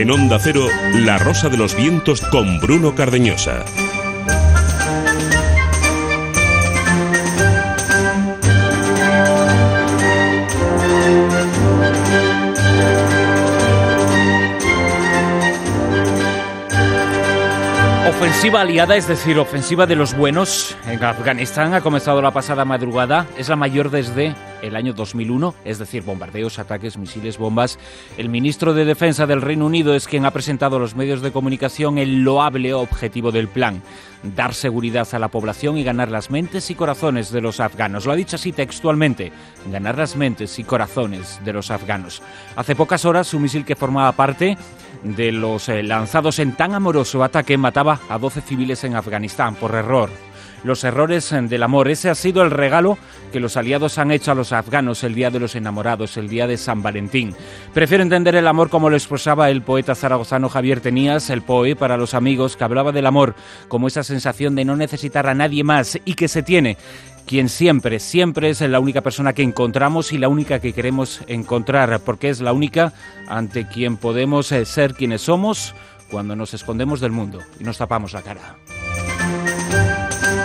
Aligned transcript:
En 0.00 0.10
Onda 0.10 0.38
Cero, 0.40 0.66
La 1.04 1.18
Rosa 1.18 1.50
de 1.50 1.58
los 1.58 1.76
Vientos 1.76 2.22
con 2.22 2.58
Bruno 2.58 2.94
Cardeñosa. 2.94 3.66
Ofensiva 18.20 18.60
aliada, 18.60 18.96
es 18.96 19.08
decir, 19.08 19.38
ofensiva 19.38 19.86
de 19.86 19.96
los 19.96 20.14
buenos 20.14 20.76
en 20.86 21.02
Afganistán 21.02 21.72
ha 21.72 21.80
comenzado 21.80 22.20
la 22.20 22.32
pasada 22.32 22.66
madrugada. 22.66 23.26
Es 23.38 23.48
la 23.48 23.56
mayor 23.56 23.90
desde 23.90 24.34
el 24.60 24.76
año 24.76 24.92
2001, 24.92 25.54
es 25.64 25.78
decir, 25.78 26.02
bombardeos, 26.02 26.58
ataques, 26.58 26.98
misiles, 26.98 27.38
bombas. 27.38 27.78
El 28.18 28.28
ministro 28.28 28.74
de 28.74 28.84
Defensa 28.84 29.26
del 29.26 29.40
Reino 29.40 29.64
Unido 29.64 29.94
es 29.94 30.06
quien 30.06 30.26
ha 30.26 30.32
presentado 30.32 30.76
a 30.76 30.78
los 30.78 30.94
medios 30.94 31.22
de 31.22 31.32
comunicación 31.32 31.96
el 31.96 32.22
loable 32.22 32.74
objetivo 32.74 33.32
del 33.32 33.48
plan, 33.48 33.80
dar 34.22 34.52
seguridad 34.52 35.08
a 35.12 35.18
la 35.18 35.28
población 35.28 35.78
y 35.78 35.82
ganar 35.84 36.10
las 36.10 36.30
mentes 36.30 36.70
y 36.70 36.74
corazones 36.74 37.32
de 37.32 37.40
los 37.40 37.58
afganos. 37.58 38.04
Lo 38.04 38.12
ha 38.12 38.16
dicho 38.16 38.36
así 38.36 38.52
textualmente, 38.52 39.32
ganar 39.72 39.96
las 39.96 40.16
mentes 40.16 40.58
y 40.58 40.64
corazones 40.64 41.40
de 41.42 41.54
los 41.54 41.70
afganos. 41.70 42.22
Hace 42.54 42.76
pocas 42.76 43.06
horas, 43.06 43.32
un 43.32 43.42
misil 43.42 43.64
que 43.64 43.76
formaba 43.76 44.12
parte 44.12 44.58
de 45.02 45.32
los 45.32 45.68
eh, 45.68 45.82
lanzados 45.82 46.38
en 46.38 46.56
tan 46.56 46.74
amoroso 46.74 47.24
ataque 47.24 47.56
mataba 47.56 48.00
a 48.08 48.18
12 48.18 48.40
civiles 48.42 48.84
en 48.84 48.96
Afganistán 48.96 49.54
por 49.54 49.74
error. 49.74 50.10
Los 50.62 50.84
errores 50.84 51.32
eh, 51.32 51.40
del 51.40 51.62
amor, 51.62 51.88
ese 51.88 52.10
ha 52.10 52.14
sido 52.14 52.42
el 52.42 52.50
regalo 52.50 52.98
que 53.32 53.40
los 53.40 53.56
aliados 53.56 53.96
han 53.98 54.10
hecho 54.10 54.32
a 54.32 54.34
los 54.34 54.52
afganos 54.52 55.02
el 55.04 55.14
día 55.14 55.30
de 55.30 55.40
los 55.40 55.54
enamorados, 55.54 56.16
el 56.16 56.28
día 56.28 56.46
de 56.46 56.58
San 56.58 56.82
Valentín. 56.82 57.34
Prefiero 57.72 58.02
entender 58.02 58.34
el 58.34 58.46
amor 58.46 58.68
como 58.68 58.90
lo 58.90 58.96
expresaba 58.96 59.50
el 59.50 59.62
poeta 59.62 59.94
zaragozano 59.94 60.48
Javier 60.48 60.80
Tenías, 60.80 61.30
el 61.30 61.42
poe 61.42 61.76
para 61.76 61.96
los 61.96 62.14
amigos, 62.14 62.56
que 62.56 62.64
hablaba 62.64 62.92
del 62.92 63.06
amor 63.06 63.34
como 63.68 63.88
esa 63.88 64.02
sensación 64.02 64.54
de 64.54 64.64
no 64.64 64.76
necesitar 64.76 65.26
a 65.26 65.34
nadie 65.34 65.64
más 65.64 65.98
y 66.04 66.14
que 66.14 66.28
se 66.28 66.42
tiene 66.42 66.76
quien 67.30 67.48
siempre, 67.48 68.00
siempre 68.00 68.50
es 68.50 68.60
la 68.60 68.80
única 68.80 69.02
persona 69.02 69.34
que 69.34 69.44
encontramos 69.44 70.12
y 70.12 70.18
la 70.18 70.26
única 70.26 70.58
que 70.58 70.72
queremos 70.72 71.20
encontrar, 71.28 72.00
porque 72.00 72.28
es 72.28 72.40
la 72.40 72.52
única 72.52 72.92
ante 73.28 73.68
quien 73.68 73.98
podemos 73.98 74.50
eh, 74.50 74.64
ser 74.64 74.94
quienes 74.94 75.20
somos 75.20 75.72
cuando 76.10 76.34
nos 76.34 76.54
escondemos 76.54 76.98
del 76.98 77.12
mundo 77.12 77.38
y 77.60 77.62
nos 77.62 77.78
tapamos 77.78 78.14
la 78.14 78.22
cara. 78.22 78.56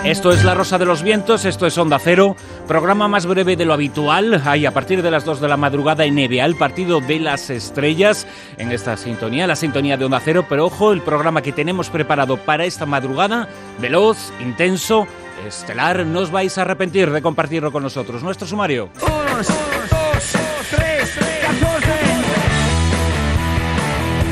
Esto 0.04 0.30
es 0.30 0.44
La 0.44 0.54
Rosa 0.54 0.78
de 0.78 0.84
los 0.84 1.02
Vientos, 1.02 1.44
esto 1.44 1.66
es 1.66 1.76
Onda 1.76 1.98
Cero, 1.98 2.36
programa 2.68 3.08
más 3.08 3.26
breve 3.26 3.56
de 3.56 3.64
lo 3.64 3.72
habitual. 3.72 4.40
Hay 4.44 4.64
a 4.64 4.70
partir 4.70 5.02
de 5.02 5.10
las 5.10 5.24
2 5.24 5.40
de 5.40 5.48
la 5.48 5.56
madrugada 5.56 6.04
en 6.04 6.14
NBA, 6.14 6.44
el 6.44 6.54
partido 6.54 7.00
de 7.00 7.18
las 7.18 7.50
estrellas 7.50 8.28
en 8.58 8.70
esta 8.70 8.96
sintonía, 8.96 9.48
la 9.48 9.56
sintonía 9.56 9.96
de 9.96 10.04
Onda 10.04 10.20
Cero. 10.24 10.46
Pero 10.48 10.66
ojo, 10.66 10.92
el 10.92 11.02
programa 11.02 11.42
que 11.42 11.50
tenemos 11.50 11.90
preparado 11.90 12.36
para 12.36 12.64
esta 12.64 12.86
madrugada, 12.86 13.48
veloz, 13.80 14.32
intenso, 14.40 15.08
estelar, 15.44 16.06
no 16.06 16.20
os 16.20 16.30
vais 16.30 16.56
a 16.58 16.62
arrepentir 16.62 17.10
de 17.10 17.20
compartirlo 17.22 17.72
con 17.72 17.82
nosotros. 17.82 18.22
Nuestro 18.22 18.46
sumario. 18.46 18.90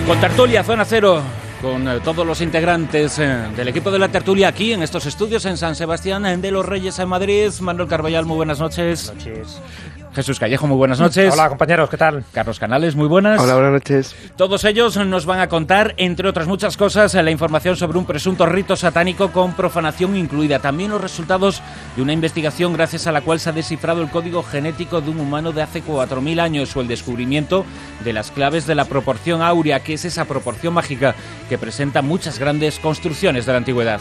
Con 0.06 0.20
Tertulia, 0.20 0.62
Zona 0.62 0.84
Cero, 0.84 1.22
con 1.62 1.88
eh, 1.88 2.00
todos 2.04 2.26
los 2.26 2.40
integrantes 2.42 3.18
eh, 3.18 3.48
del 3.56 3.68
equipo 3.68 3.90
de 3.90 3.98
la 3.98 4.08
tertulia 4.08 4.48
aquí 4.48 4.74
en 4.74 4.82
estos 4.82 5.06
estudios 5.06 5.46
en 5.46 5.56
San 5.56 5.74
Sebastián 5.74 6.42
de 6.42 6.50
los 6.50 6.66
Reyes 6.66 6.98
en 6.98 7.08
Madrid. 7.08 7.50
Manuel 7.60 7.88
Carballal, 7.88 8.26
muy 8.26 8.36
buenas 8.36 8.60
noches. 8.60 9.06
Buenas 9.06 9.26
noches. 9.26 10.03
Jesús 10.14 10.38
Callejo, 10.38 10.66
muy 10.66 10.76
buenas 10.76 11.00
noches. 11.00 11.32
Hola 11.32 11.48
compañeros, 11.48 11.90
¿qué 11.90 11.96
tal? 11.96 12.24
Carlos 12.32 12.58
Canales, 12.58 12.94
muy 12.94 13.08
buenas. 13.08 13.40
Hola, 13.40 13.54
buenas 13.54 13.72
noches. 13.72 14.14
Todos 14.36 14.64
ellos 14.64 14.96
nos 14.96 15.26
van 15.26 15.40
a 15.40 15.48
contar, 15.48 15.94
entre 15.96 16.28
otras 16.28 16.46
muchas 16.46 16.76
cosas, 16.76 17.14
la 17.14 17.30
información 17.30 17.76
sobre 17.76 17.98
un 17.98 18.04
presunto 18.04 18.46
rito 18.46 18.76
satánico 18.76 19.32
con 19.32 19.54
profanación 19.54 20.16
incluida. 20.16 20.60
También 20.60 20.90
los 20.90 21.00
resultados 21.00 21.62
de 21.96 22.02
una 22.02 22.12
investigación 22.12 22.72
gracias 22.72 23.06
a 23.06 23.12
la 23.12 23.22
cual 23.22 23.40
se 23.40 23.50
ha 23.50 23.52
descifrado 23.52 24.02
el 24.02 24.10
código 24.10 24.42
genético 24.42 25.00
de 25.00 25.10
un 25.10 25.20
humano 25.20 25.52
de 25.52 25.62
hace 25.62 25.82
4.000 25.82 26.40
años 26.40 26.76
o 26.76 26.80
el 26.80 26.88
descubrimiento 26.88 27.64
de 28.04 28.12
las 28.12 28.30
claves 28.30 28.66
de 28.66 28.74
la 28.74 28.84
proporción 28.84 29.42
áurea, 29.42 29.80
que 29.80 29.94
es 29.94 30.04
esa 30.04 30.26
proporción 30.26 30.74
mágica 30.74 31.14
que 31.48 31.58
presenta 31.58 32.02
muchas 32.02 32.38
grandes 32.38 32.78
construcciones 32.78 33.46
de 33.46 33.52
la 33.52 33.58
antigüedad. 33.58 34.00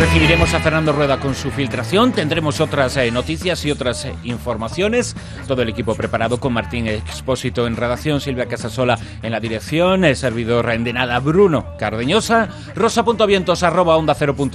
Recibiremos 0.00 0.54
a 0.54 0.60
Fernando 0.60 0.94
Rueda 0.94 1.20
con 1.20 1.34
su 1.34 1.50
filtración, 1.50 2.12
tendremos 2.12 2.58
otras 2.60 2.96
eh, 2.96 3.10
noticias 3.10 3.62
y 3.66 3.70
otras 3.70 4.06
eh, 4.06 4.14
informaciones. 4.24 5.14
Todo 5.46 5.60
el 5.60 5.68
equipo 5.68 5.94
preparado 5.94 6.40
con 6.40 6.54
Martín 6.54 6.88
Expósito 6.88 7.66
en 7.66 7.76
redacción, 7.76 8.18
Silvia 8.18 8.46
Casasola 8.46 8.98
en 9.22 9.30
la 9.30 9.40
dirección, 9.40 10.04
el 10.06 10.16
servidor 10.16 10.66
de 10.66 10.92
nada 10.94 11.18
Bruno 11.20 11.76
Cardeñosa, 11.78 12.48
rosa.vientos 12.74 13.62
arroba 13.62 14.02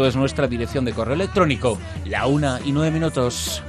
es 0.08 0.16
nuestra 0.16 0.48
dirección 0.48 0.84
de 0.84 0.94
correo 0.94 1.14
electrónico, 1.14 1.78
la 2.06 2.26
una 2.26 2.60
y 2.66 2.72
nueve 2.72 2.90
minutos. 2.90 3.62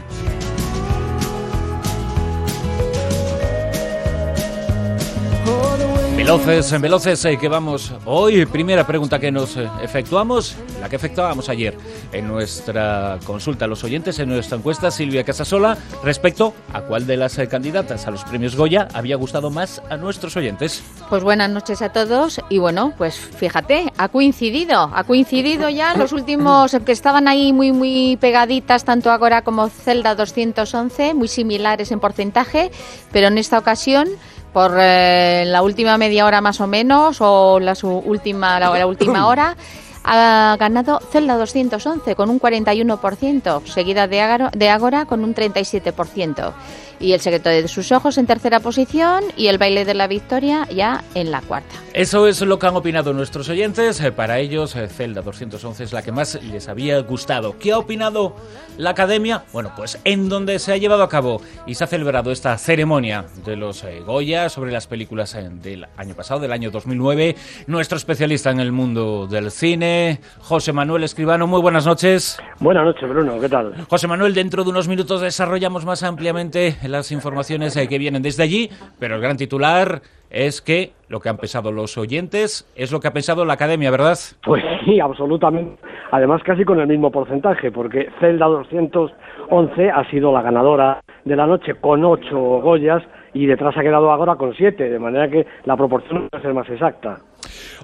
Veloces, 6.26 6.81
veloces, 6.81 7.25
eh, 7.25 7.38
que 7.38 7.47
vamos 7.47 7.92
hoy. 8.04 8.44
Primera 8.47 8.84
pregunta 8.84 9.20
que 9.20 9.31
nos 9.31 9.56
eh, 9.56 9.70
efectuamos, 9.81 10.56
la 10.81 10.88
que 10.88 10.97
efectuábamos 10.97 11.48
ayer 11.48 11.78
en 12.10 12.26
nuestra 12.26 13.20
consulta 13.25 13.66
a 13.66 13.69
los 13.69 13.84
oyentes, 13.84 14.19
en 14.19 14.31
nuestra 14.31 14.59
encuesta, 14.59 14.91
Silvia 14.91 15.22
Casasola, 15.22 15.78
respecto 16.03 16.53
a 16.72 16.81
cuál 16.81 17.06
de 17.06 17.16
las 17.16 17.38
eh, 17.38 17.47
candidatas 17.47 18.09
a 18.09 18.10
los 18.10 18.25
premios 18.25 18.56
Goya 18.56 18.88
había 18.92 19.15
gustado 19.15 19.50
más 19.50 19.81
a 19.88 19.97
nuestros 19.97 20.36
oyentes. 20.36 20.82
Pues 21.09 21.22
buenas 21.22 21.48
noches 21.48 21.81
a 21.81 21.91
todos 21.91 22.41
y 22.48 22.59
bueno, 22.59 22.92
pues 22.98 23.15
fíjate, 23.16 23.92
ha 23.97 24.09
coincidido, 24.09 24.91
ha 24.92 25.04
coincidido 25.04 25.69
ya 25.69 25.94
los 25.94 26.12
últimos 26.12 26.76
que 26.84 26.91
estaban 26.91 27.28
ahí 27.28 27.53
muy 27.53 27.70
muy 27.70 28.19
pegaditas, 28.20 28.84
tanto 28.84 29.12
Agora 29.12 29.42
como 29.42 29.69
Zelda 29.69 30.16
211, 30.16 31.15
muy 31.15 31.28
similares 31.28 31.92
en 31.92 32.00
porcentaje, 32.00 32.72
pero 33.12 33.28
en 33.28 33.38
esta 33.38 33.60
ocasión 33.60 34.09
por 34.56 34.74
eh, 34.80 35.44
la 35.46 35.60
última 35.60 35.98
media 35.98 36.24
hora 36.24 36.40
más 36.40 36.62
o 36.62 36.66
menos 36.66 37.18
o 37.20 37.60
la, 37.60 37.74
su 37.74 37.90
última, 37.90 38.58
la, 38.58 38.70
la 38.70 38.86
última 38.86 39.26
hora 39.26 39.54
ha 40.02 40.56
ganado 40.58 40.98
Zelda 41.12 41.36
211 41.36 42.16
con 42.16 42.30
un 42.30 42.40
41%, 42.40 43.66
seguida 43.66 44.08
de 44.08 44.22
Ágora, 44.22 44.50
de 44.56 44.70
Ágora 44.70 45.04
con 45.04 45.24
un 45.24 45.34
37%. 45.34 46.54
Y 47.00 47.12
el 47.12 47.20
secreto 47.20 47.48
de 47.48 47.68
sus 47.68 47.92
ojos 47.92 48.18
en 48.18 48.26
tercera 48.26 48.60
posición 48.60 49.24
y 49.36 49.48
el 49.48 49.58
baile 49.58 49.84
de 49.84 49.94
la 49.94 50.06
victoria 50.06 50.66
ya 50.70 51.02
en 51.14 51.30
la 51.30 51.40
cuarta. 51.42 51.74
Eso 51.92 52.26
es 52.26 52.40
lo 52.42 52.58
que 52.58 52.66
han 52.66 52.76
opinado 52.76 53.12
nuestros 53.12 53.48
oyentes. 53.48 54.00
Eh, 54.00 54.12
Para 54.12 54.38
ellos, 54.38 54.76
eh, 54.76 54.88
Zelda 54.88 55.22
211 55.22 55.84
es 55.84 55.92
la 55.92 56.02
que 56.02 56.12
más 56.12 56.42
les 56.42 56.68
había 56.68 56.98
gustado. 57.00 57.58
¿Qué 57.58 57.72
ha 57.72 57.78
opinado 57.78 58.36
la 58.78 58.90
academia? 58.90 59.44
Bueno, 59.52 59.72
pues 59.76 59.98
en 60.04 60.28
donde 60.28 60.58
se 60.58 60.72
ha 60.72 60.76
llevado 60.76 61.02
a 61.02 61.08
cabo 61.08 61.40
y 61.66 61.74
se 61.74 61.84
ha 61.84 61.86
celebrado 61.86 62.32
esta 62.32 62.56
ceremonia 62.58 63.24
de 63.44 63.56
los 63.56 63.82
eh, 63.84 64.00
Goya 64.04 64.48
sobre 64.48 64.72
las 64.72 64.86
películas 64.86 65.34
eh, 65.34 65.48
del 65.50 65.86
año 65.96 66.14
pasado, 66.14 66.40
del 66.40 66.52
año 66.52 66.70
2009, 66.70 67.36
nuestro 67.66 67.96
especialista 67.96 68.50
en 68.50 68.60
el 68.60 68.72
mundo 68.72 69.26
del 69.26 69.50
cine, 69.50 70.20
José 70.40 70.72
Manuel 70.72 71.04
Escribano. 71.04 71.46
Muy 71.46 71.60
buenas 71.60 71.86
noches. 71.86 72.38
Buenas 72.60 72.84
noches, 72.84 73.08
Bruno, 73.08 73.40
¿qué 73.40 73.48
tal? 73.48 73.86
José 73.88 74.06
Manuel, 74.06 74.34
dentro 74.34 74.64
de 74.64 74.70
unos 74.70 74.88
minutos 74.88 75.20
desarrollamos 75.20 75.84
más 75.84 76.02
ampliamente 76.02 76.76
las 76.88 77.12
informaciones 77.12 77.76
eh, 77.76 77.88
que 77.88 77.98
vienen 77.98 78.22
desde 78.22 78.42
allí, 78.42 78.70
pero 78.98 79.16
el 79.16 79.20
gran 79.20 79.36
titular 79.36 80.02
es 80.30 80.60
que 80.60 80.92
lo 81.08 81.20
que 81.20 81.28
han 81.28 81.36
pensado 81.36 81.72
los 81.72 81.97
oyentes 81.97 82.70
es 82.76 82.92
lo 82.92 83.00
que 83.00 83.08
ha 83.08 83.12
pensado 83.12 83.44
la 83.44 83.54
academia, 83.54 83.91
¿verdad? 83.91 84.16
Pues 84.44 84.62
sí, 84.84 85.00
absolutamente. 85.00 85.80
Además, 86.10 86.42
casi 86.44 86.64
con 86.64 86.80
el 86.80 86.86
mismo 86.86 87.10
porcentaje, 87.10 87.70
porque 87.70 88.08
Zelda 88.20 88.47
211 88.47 89.91
ha 89.91 90.10
sido 90.10 90.33
la 90.33 90.42
ganadora 90.42 91.00
de 91.24 91.36
la 91.36 91.47
noche 91.47 91.74
con 91.74 92.04
ocho 92.04 92.38
Goyas 92.60 93.03
y 93.34 93.47
detrás 93.47 93.77
ha 93.77 93.83
quedado 93.83 94.10
ahora 94.10 94.36
con 94.36 94.54
siete, 94.54 94.88
de 94.88 94.98
manera 94.98 95.28
que 95.28 95.47
la 95.65 95.77
proporción 95.77 96.28
va 96.33 96.38
a 96.38 96.42
ser 96.42 96.54
más 96.54 96.68
exacta. 96.71 97.18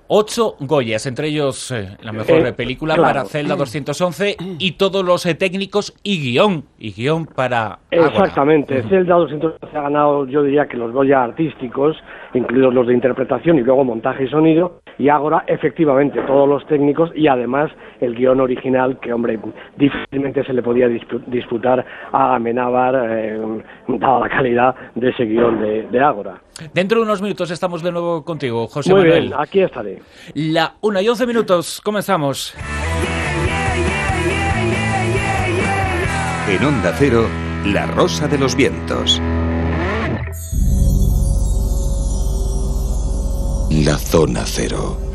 Ocho 0.09 0.57
Goyas, 0.61 1.07
entre 1.07 1.29
ellos 1.29 1.71
eh, 1.71 1.97
la 2.03 2.13
mejor 2.13 2.47
Eh, 2.47 2.53
película 2.53 2.95
claro. 2.95 3.09
para 3.09 3.25
Zelda 3.25 3.57
211 3.57 4.37
y 4.59 4.73
todos 4.73 5.05
los 5.05 5.25
eh, 5.27 5.35
técnicos 5.35 5.95
y 6.03 6.21
guion, 6.21 6.65
y 6.79 6.93
guion 6.93 7.27
para. 7.27 7.79
Exactamente. 7.91 8.83
Zelda 8.89 9.15
211 9.17 9.77
ha 9.77 9.81
ganado, 9.83 10.27
yo 10.27 10.43
diría 10.43 10.67
que 10.67 10.77
los 10.77 10.93
Goya 10.93 11.23
artísticos, 11.23 11.97
incluidos 12.35 12.75
los 12.75 12.87
de 12.87 12.95
interpretación 12.95 13.59
y 13.59 13.63
luego 13.63 13.85
montaje 13.85 14.25
y 14.25 14.29
sonido, 14.29 14.82
y 14.99 15.09
ahora 15.09 15.45
efectivamente 15.47 16.21
todos 16.27 16.49
los 16.49 16.67
técnicos 16.67 17.11
y 17.15 17.27
además 17.29 17.71
el 18.01 18.15
guion 18.15 18.41
original 18.41 18.99
que, 19.01 19.13
hombre, 19.13 19.39
difícilmente 19.77 20.45
se 20.45 20.53
le 20.53 20.63
podía 20.63 20.89
dispu- 20.89 21.23
disputar 21.27 21.85
a 22.13 22.35
Amenábar, 22.35 22.95
eh, 23.11 23.41
dada 23.89 24.21
la 24.21 24.29
calidad 24.29 24.75
de 24.95 25.11
ese 25.11 25.25
guion 25.25 25.61
de, 25.61 25.83
de 25.91 26.01
Ágora. 26.01 26.41
Dentro 26.75 26.99
de 26.99 27.05
unos 27.05 27.23
minutos 27.23 27.51
estamos 27.51 27.83
de 27.83 27.93
nuevo 27.93 28.25
contigo, 28.25 28.67
José 28.69 28.91
Muy 28.93 29.03
Manuel. 29.03 29.21
bien, 29.29 29.35
aquí 29.39 29.61
estaré. 29.61 29.99
La 30.35 30.75
una 30.81 31.01
y 31.03 31.09
once 31.09 31.27
minutos, 31.27 31.81
comenzamos. 31.85 32.55
En 36.49 36.65
Onda 36.65 36.93
Cero, 36.99 37.25
La 37.67 37.87
Rosa 37.87 38.29
de 38.29 38.39
los 38.39 38.55
Vientos. 38.55 39.21
La 43.81 43.97
zona 43.97 44.45
cero. 44.45 45.12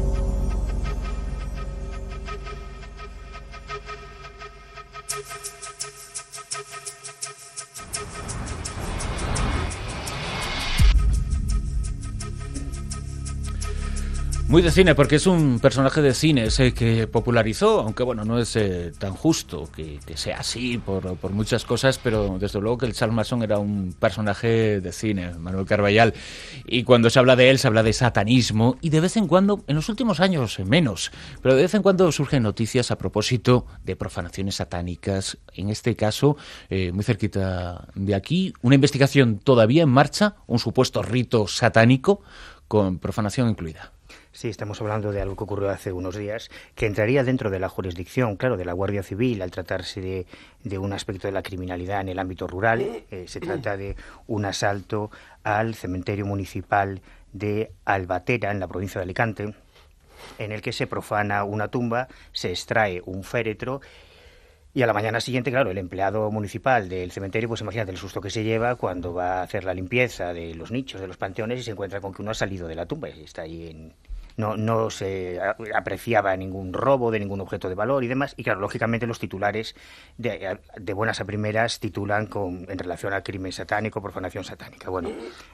Muy 14.57 14.63
de 14.63 14.71
cine, 14.71 14.95
porque 14.95 15.17
es 15.17 15.27
un 15.27 15.59
personaje 15.59 16.01
de 16.01 16.15
cine 16.15 16.45
ese 16.45 16.73
que 16.73 17.05
popularizó, 17.05 17.81
aunque 17.81 18.01
bueno, 18.01 18.25
no 18.25 18.39
es 18.39 18.55
eh, 18.55 18.91
tan 18.97 19.13
justo 19.13 19.69
que, 19.71 19.99
sea 20.15 20.39
así 20.39 20.79
por, 20.79 21.29
muchas 21.29 21.63
cosas, 21.63 21.99
pero 21.99 22.39
desde 22.39 22.59
luego 22.59 22.79
que 22.79 22.87
el 22.87 22.93
Charles 22.93 23.15
Manson 23.15 23.43
era 23.43 23.59
un 23.59 23.93
personaje 23.93 24.81
de 24.81 24.91
cine, 24.91 25.33
Manuel 25.37 25.67
Carballal. 25.67 26.15
Y 26.65 26.81
cuando 26.85 27.11
se 27.11 27.19
habla 27.19 27.35
de 27.35 27.51
él, 27.51 27.59
se 27.59 27.67
habla 27.67 27.83
de 27.83 27.93
satanismo, 27.93 28.79
y 28.81 28.89
de 28.89 28.99
vez 28.99 29.15
en 29.15 29.27
cuando, 29.27 29.63
en 29.67 29.75
los 29.75 29.89
últimos 29.89 30.21
años 30.21 30.57
menos, 30.65 31.11
pero 31.43 31.53
de 31.53 31.61
vez 31.61 31.75
en 31.75 31.83
cuando 31.83 32.11
surgen 32.11 32.41
noticias 32.41 32.89
a 32.89 32.97
propósito 32.97 33.67
de 33.83 33.95
profanaciones 33.95 34.55
satánicas. 34.55 35.37
En 35.53 35.69
este 35.69 35.95
caso, 35.95 36.35
eh, 36.71 36.91
muy 36.93 37.03
cerquita 37.03 37.89
de 37.93 38.15
aquí, 38.15 38.55
una 38.63 38.73
investigación 38.73 39.37
todavía 39.37 39.83
en 39.83 39.89
marcha, 39.89 40.37
un 40.47 40.57
supuesto 40.57 41.03
rito 41.03 41.47
satánico 41.47 42.23
con 42.67 42.97
profanación 42.97 43.49
incluida. 43.49 43.91
Sí, 44.37 44.49
estamos 44.49 44.79
hablando 44.81 45.11
de 45.11 45.19
algo 45.19 45.35
que 45.35 45.45
ocurrió 45.45 45.71
hace 45.71 45.91
unos 45.91 46.15
días, 46.15 46.51
que 46.75 46.85
entraría 46.85 47.23
dentro 47.23 47.49
de 47.49 47.59
la 47.59 47.69
jurisdicción, 47.69 48.35
claro, 48.35 48.55
de 48.55 48.65
la 48.65 48.73
Guardia 48.73 49.01
Civil 49.01 49.41
al 49.41 49.49
tratarse 49.49 49.99
de, 50.63 50.77
un 50.77 50.93
aspecto 50.93 51.27
de 51.27 51.31
la 51.31 51.41
criminalidad 51.41 52.01
en 52.01 52.09
el 52.09 52.19
ámbito 52.19 52.45
rural. 52.45 52.81
Eh, 53.09 53.25
se 53.27 53.39
trata 53.39 53.77
de 53.77 53.95
un 54.27 54.45
asalto 54.45 55.09
al 55.41 55.73
cementerio 55.73 56.27
municipal 56.27 57.01
de 57.33 57.71
Albatera, 57.83 58.51
en 58.51 58.59
la 58.59 58.67
provincia 58.67 58.99
de 58.99 59.05
Alicante, 59.05 59.55
en 60.37 60.51
el 60.51 60.61
que 60.61 60.71
se 60.71 60.85
profana 60.85 61.43
una 61.43 61.69
tumba, 61.69 62.07
se 62.31 62.51
extrae 62.51 63.01
un 63.03 63.23
féretro 63.23 63.81
y 64.71 64.83
a 64.83 64.85
la 64.85 64.93
mañana 64.93 65.19
siguiente, 65.19 65.49
claro, 65.49 65.71
el 65.71 65.79
empleado 65.79 66.29
municipal 66.29 66.89
del 66.89 67.11
cementerio, 67.11 67.49
pues 67.49 67.61
imagínate 67.61 67.89
el 67.89 67.97
susto 67.97 68.21
que 68.21 68.29
se 68.29 68.43
lleva 68.43 68.75
cuando 68.75 69.15
va 69.15 69.39
a 69.39 69.41
hacer 69.41 69.63
la 69.63 69.73
limpieza 69.73 70.31
de 70.31 70.53
los 70.53 70.69
nichos, 70.69 71.01
de 71.01 71.07
los 71.07 71.17
panteones 71.17 71.59
y 71.59 71.63
se 71.63 71.71
encuentra 71.71 71.99
con 71.99 72.13
que 72.13 72.21
uno 72.21 72.29
ha 72.29 72.35
salido 72.35 72.67
de 72.67 72.75
la 72.75 72.85
tumba 72.85 73.09
y 73.09 73.23
está 73.23 73.41
ahí 73.41 73.69
en, 73.69 73.93
no, 74.37 74.89
se 74.89 75.39
apreciaba 75.75 76.35
ningún 76.37 76.73
robo 76.73 77.11
de 77.11 77.19
ningún 77.19 77.41
objeto 77.41 77.69
de 77.69 77.75
valor 77.75 78.03
y 78.03 78.07
demás. 78.07 78.33
Y 78.37 78.43
claro, 78.43 78.59
lógicamente 78.59 79.07
los 79.07 79.19
titulares 79.19 79.75
de, 80.17 80.59
de 80.77 80.93
buenas 80.93 81.19
a 81.19 81.25
primeras 81.25 81.79
titulan 81.79 82.27
con, 82.27 82.65
en 82.69 82.77
relación 82.77 83.13
al 83.13 83.23
crimen 83.23 83.51
satánico, 83.51 84.01
profanación 84.01 84.43
satánica. 84.43 84.89
Bueno, 84.89 85.09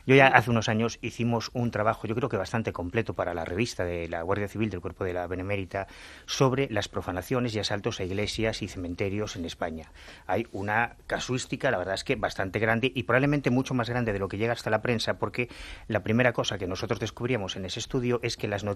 yo 0.06 0.15
ya 0.15 0.27
hace 0.27 0.51
unos 0.51 0.69
años 0.69 1.00
hicimos 1.01 1.50
un 1.53 1.71
trabajo, 1.71 2.07
yo 2.07 2.15
creo 2.15 2.30
que 2.30 2.38
bastante 2.38 2.74
completo 2.74 3.13
para 3.13 3.33
la 3.33 3.45
revista 3.45 3.85
de 3.85 4.07
la 4.07 4.21
Guardia 4.21 4.47
Civil 4.47 4.69
del 4.69 4.81
Cuerpo 4.81 5.06
de 5.06 5.13
la 5.13 5.27
Benemérita 5.27 5.88
sobre 6.25 6.68
las 6.69 6.89
profanaciones 6.89 7.56
y 7.56 7.59
asaltos 7.59 8.00
a 8.00 8.03
iglesias 8.03 8.62
y 8.62 8.68
cementerios 8.68 9.35
en 9.35 9.45
España. 9.45 9.91
Hay 10.27 10.47
una 10.51 10.97
casuística, 11.07 11.71
la 11.71 11.77
verdad 11.77 11.95
es 11.95 12.03
que 12.03 12.15
bastante 12.15 12.59
grande 12.59 12.91
y 12.94 13.03
probablemente 13.03 13.50
mucho 13.50 13.74
más 13.74 13.89
grande 13.89 14.13
de 14.13 14.19
lo 14.19 14.27
que 14.27 14.38
llega 14.38 14.53
hasta 14.53 14.69
la 14.69 14.81
prensa, 14.81 15.18
porque 15.19 15.50
la 15.88 16.03
primera 16.03 16.33
cosa 16.33 16.57
que 16.57 16.68
nosotros 16.68 17.00
descubríamos 17.00 17.56
en 17.56 17.65
ese 17.65 17.80
estudio 17.80 18.19
es 18.24 18.38
que 18.38 18.47
las 18.47 18.63
noticias, 18.63 18.72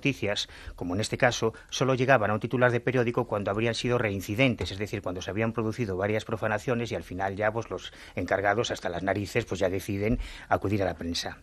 como 0.76 0.96
en 0.96 1.02
este 1.02 1.18
caso, 1.18 1.54
solo 1.70 1.96
llegaban 1.96 2.32
a 2.32 2.34
un 2.34 2.40
titular 2.40 2.72
de 2.72 2.80
periódico 2.80 3.26
cuando 3.28 3.52
habrían 3.52 3.76
sido 3.76 3.98
reincidentes, 3.98 4.72
es 4.72 4.78
decir, 4.78 5.02
cuando 5.02 5.22
se 5.22 5.30
habían 5.30 5.54
producido 5.54 5.98
varias 5.98 6.26
profanaciones 6.26 6.92
y 6.92 6.96
al 6.96 7.04
final 7.04 7.36
ya 7.36 7.52
pues, 7.52 7.70
los 7.70 7.94
encargados 8.16 8.72
hasta 8.72 8.90
las 8.90 9.04
narices 9.04 9.46
pues 9.46 9.60
ya 9.60 9.70
deciden 9.70 10.20
acudir 10.50 10.82
a 10.84 10.86
la 10.86 10.96
prensa. 10.96 11.40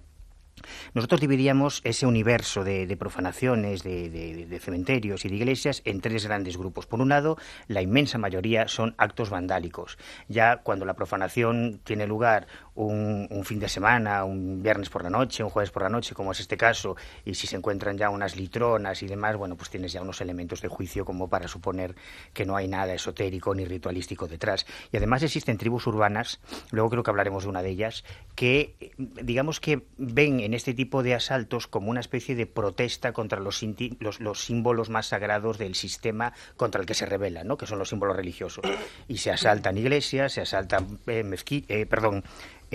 Nosotros 0.94 1.20
dividíamos 1.20 1.80
ese 1.84 2.06
universo 2.06 2.64
de, 2.64 2.96
profanaciones, 2.98 3.82
de, 3.82 4.60
cementerios 4.60 5.24
y 5.24 5.28
de 5.28 5.36
iglesias 5.36 5.82
en 5.84 6.00
tres 6.00 6.26
grandes 6.26 6.56
grupos. 6.56 6.86
Por 6.86 7.00
un 7.00 7.08
lado, 7.08 7.36
la 7.68 7.82
inmensa 7.82 8.18
mayoría 8.18 8.68
son 8.68 8.94
actos 8.98 9.30
vandálicos. 9.30 9.98
Ya 10.28 10.58
cuando 10.58 10.84
la 10.84 10.94
profanación 10.94 11.80
tiene 11.84 12.06
lugar 12.06 12.46
un, 12.74 13.28
fin 13.44 13.60
de 13.60 13.68
semana, 13.68 14.24
un 14.24 14.62
viernes 14.62 14.90
por 14.90 15.02
la 15.02 15.10
noche, 15.10 15.44
un 15.44 15.50
jueves 15.50 15.70
por 15.70 15.82
la 15.82 15.88
noche, 15.88 16.14
como 16.14 16.32
es 16.32 16.40
este 16.40 16.56
caso, 16.56 16.96
y 17.24 17.34
si 17.34 17.46
se 17.46 17.56
encuentran 17.56 17.96
ya 17.96 18.10
unas 18.10 18.36
litronas 18.36 19.02
y 19.02 19.06
demás, 19.06 19.36
bueno, 19.36 19.56
pues 19.56 19.70
tienes 19.70 19.92
ya 19.92 20.02
unos 20.02 20.20
elementos 20.20 20.60
de 20.60 20.68
juicio 20.68 21.04
como 21.04 21.28
para 21.28 21.48
suponer 21.48 21.94
que 22.32 22.44
no 22.44 22.56
hay 22.56 22.68
nada 22.68 22.94
esotérico 22.94 23.54
ni 23.54 23.64
ritualístico 23.64 24.26
detrás. 24.26 24.66
Y 24.92 24.96
además 24.96 25.22
existen 25.22 25.58
tribus 25.58 25.86
urbanas, 25.86 26.40
luego 26.70 26.90
creo 26.90 27.02
que 27.02 27.10
hablaremos 27.10 27.44
de 27.44 27.48
una 27.50 27.62
de 27.62 27.70
ellas, 27.70 28.04
que 28.34 28.74
digamos 28.98 29.60
que 29.60 29.82
ven 29.96 30.40
en 30.40 30.53
este 30.54 30.74
tipo 30.74 31.02
de 31.02 31.14
asaltos 31.14 31.66
como 31.66 31.90
una 31.90 32.00
especie 32.00 32.34
de 32.34 32.46
protesta 32.46 33.12
contra 33.12 33.40
los, 33.40 33.62
los, 34.00 34.44
símbolos 34.44 34.88
más 34.90 35.06
sagrados 35.06 35.58
del 35.58 35.74
sistema 35.74 36.32
contra 36.56 36.80
el 36.80 36.86
que 36.86 36.94
se 36.94 37.06
rebelan, 37.06 37.46
¿no? 37.46 37.56
que 37.56 37.66
son 37.66 37.78
los 37.78 37.88
símbolos 37.88 38.16
religiosos. 38.16 38.64
Y 39.08 39.18
se 39.18 39.30
asaltan 39.30 39.76
iglesias, 39.76 40.32
se 40.32 40.40
asaltan 40.40 40.98
eh, 41.06 41.24
eh 41.68 41.86
perdón, 41.86 42.24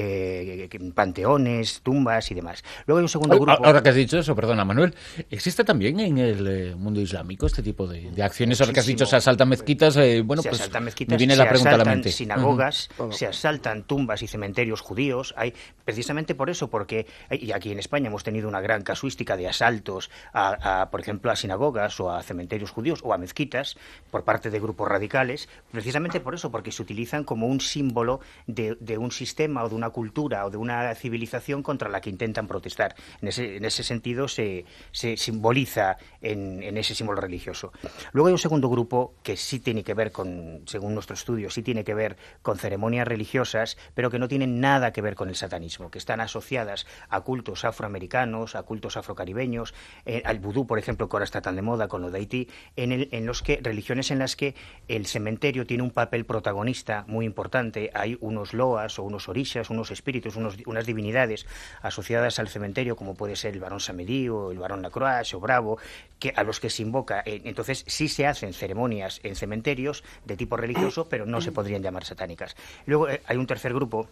eh, 0.02 0.70
panteones, 0.96 1.82
tumbas 1.82 2.32
y 2.32 2.36
demás. 2.36 2.64
Luego 2.86 3.00
hay 3.00 3.04
un 3.04 3.10
segundo 3.10 3.36
grupo. 3.36 3.66
Ahora 3.66 3.84
que 3.84 3.90
has 3.90 3.96
dicho 3.96 4.18
eso, 4.18 4.34
perdona 4.36 4.64
Manuel, 4.64 4.96
¿existe 5.30 5.64
también 5.66 6.00
en 6.00 6.18
el 6.18 6.48
eh, 6.48 6.76
mundo 6.76 7.02
islámico 7.02 7.46
este 7.48 7.62
tipo 7.62 7.86
de, 7.86 8.10
acciones? 8.24 8.62
Ahora 8.62 8.74
que 8.74 8.80
has 8.80 8.86
dicho 8.86 9.06
se 9.06 9.18
asaltan 9.18 9.50
mezquitas, 9.50 9.98
eh, 9.98 10.22
bueno, 10.22 10.42
se 10.42 10.50
pues 10.50 10.62
asaltan 10.62 10.86
mezquitas, 10.86 11.12
me 11.12 11.18
viene 11.18 11.36
la 11.36 11.50
pregunta 11.50 11.76
a 11.76 11.78
la 11.78 11.86
mente. 11.86 12.12
sinagogas, 12.12 12.90
se 13.12 13.28
asaltan 13.28 13.84
tumbas 13.84 14.22
y 14.22 14.28
cementerios 14.28 14.80
judíos. 14.80 15.34
Hay 15.36 15.54
precisamente 15.84 16.34
por 16.34 16.50
eso, 16.50 16.70
porque 16.70 17.06
y 17.32 17.52
aquí 17.52 17.72
en 17.72 17.80
España 17.80 18.08
hemos 18.08 18.24
tenido 18.24 18.48
una 18.48 18.62
gran 18.62 18.84
casuística 18.84 19.36
de 19.36 19.48
asaltos 19.48 20.10
a, 20.34 20.88
por 20.92 21.02
ejemplo, 21.02 21.32
a 21.32 21.36
sinagogas 21.36 22.00
o 22.00 22.12
a 22.12 22.24
cementerios 22.24 22.72
judíos 22.72 23.02
o 23.04 23.14
a 23.14 23.18
mezquitas 23.18 23.78
por 24.12 24.24
parte 24.24 24.50
de 24.50 24.60
grupos 24.60 24.88
radicales, 24.88 25.50
precisamente 25.72 26.20
por 26.20 26.36
eso, 26.36 26.52
porque 26.52 26.72
se 26.72 26.82
utilizan 26.82 27.24
como 27.24 27.48
un 27.48 27.60
símbolo 27.60 28.22
de, 28.48 28.78
de 28.80 28.98
un 28.98 29.12
sistema 29.12 29.64
o 29.64 29.70
de 29.70 29.76
una 29.76 29.89
cultura 29.90 30.46
o 30.46 30.50
de 30.50 30.58
una 30.58 30.94
civilización 30.96 31.64
contra 31.64 31.90
la 31.90 32.02
que 32.02 32.10
intentan 32.10 32.48
protestar. 32.48 32.96
En 33.22 33.28
ese, 33.28 33.58
en 33.58 33.66
ese 33.66 33.84
sentido 33.84 34.28
se, 34.28 34.66
simboliza 34.92 35.98
en, 36.22 36.78
ese 36.78 36.96
símbolo 36.96 37.22
religioso. 37.22 37.72
Luego 38.12 38.28
hay 38.28 38.34
un 38.34 38.40
segundo 38.40 38.70
grupo 38.70 39.16
que 39.24 39.38
sí 39.38 39.60
tiene 39.60 39.84
que 39.84 39.94
ver 39.94 40.12
con, 40.12 40.64
según 40.66 40.94
nuestro 40.94 41.14
estudio, 41.14 41.50
sí 41.50 41.62
tiene 41.62 41.84
que 41.84 41.94
ver 41.94 42.18
con 42.42 42.58
ceremonias 42.58 43.08
religiosas, 43.08 43.78
pero 43.94 44.10
que 44.10 44.20
no 44.20 44.28
tienen 44.28 44.60
nada 44.60 44.92
que 44.92 45.02
ver 45.02 45.16
con 45.16 45.30
el 45.30 45.36
satanismo, 45.36 45.92
que 45.92 45.98
están 45.98 46.22
asociadas 46.22 46.86
a 47.10 47.22
cultos 47.22 47.66
afroamericanos, 47.66 48.56
a 48.56 48.64
cultos 48.64 48.98
afrocaribeños, 48.98 49.74
eh, 50.06 50.22
al 50.26 50.40
vudú, 50.40 50.68
por 50.68 50.80
ejemplo, 50.80 51.10
que 51.10 51.16
ahora 51.16 51.26
está 51.26 51.42
tan 51.42 51.56
de 51.56 51.62
moda 51.62 51.88
con 51.88 52.02
lo 52.02 52.12
de 52.12 52.20
Haití, 52.20 52.50
en 52.76 53.26
los 53.26 53.42
que 53.42 53.60
religiones 53.62 54.12
en 54.12 54.20
las 54.20 54.36
que 54.36 54.56
el 54.88 55.06
cementerio 55.06 55.66
tiene 55.66 55.84
un 55.84 55.92
papel 55.92 56.26
protagonista 56.26 57.06
muy 57.08 57.26
importante. 57.26 57.92
Hay 57.94 58.18
unos 58.22 58.54
loas 58.54 59.00
o 59.00 59.04
unos 59.04 59.30
orishas, 59.30 59.69
unos 59.70 59.92
espíritus, 59.92 60.36
unas 60.36 60.86
divinidades 60.86 61.46
asociadas 61.82 62.40
al 62.40 62.48
cementerio, 62.48 62.96
como 62.96 63.16
puede 63.16 63.36
ser 63.36 63.54
el 63.54 63.60
varón 63.60 63.80
Samedí 63.80 64.30
o 64.30 64.52
el 64.52 64.60
varón 64.60 64.82
Lacroix 64.82 65.34
o 65.34 65.40
Bravo, 65.40 65.78
que, 66.20 66.34
a 66.36 66.44
los 66.44 66.60
que 66.60 66.70
se 66.70 66.82
invoca. 66.82 67.24
Eh, 67.26 67.42
entonces, 67.46 67.84
sí 67.88 68.08
se 68.08 68.28
hacen 68.28 68.54
ceremonias 68.54 69.20
en 69.24 69.36
cementerios 69.36 70.04
de 70.26 70.38
tipo 70.38 70.58
religioso, 70.58 71.08
pero 71.10 71.26
no 71.26 71.42
se 71.42 71.52
podrían 71.52 71.82
llamar 71.82 72.06
satánicas. 72.06 72.56
Luego 72.86 73.10
eh, 73.10 73.22
hay 73.26 73.38
un 73.38 73.48
tercer 73.48 73.74
grupo 73.74 74.10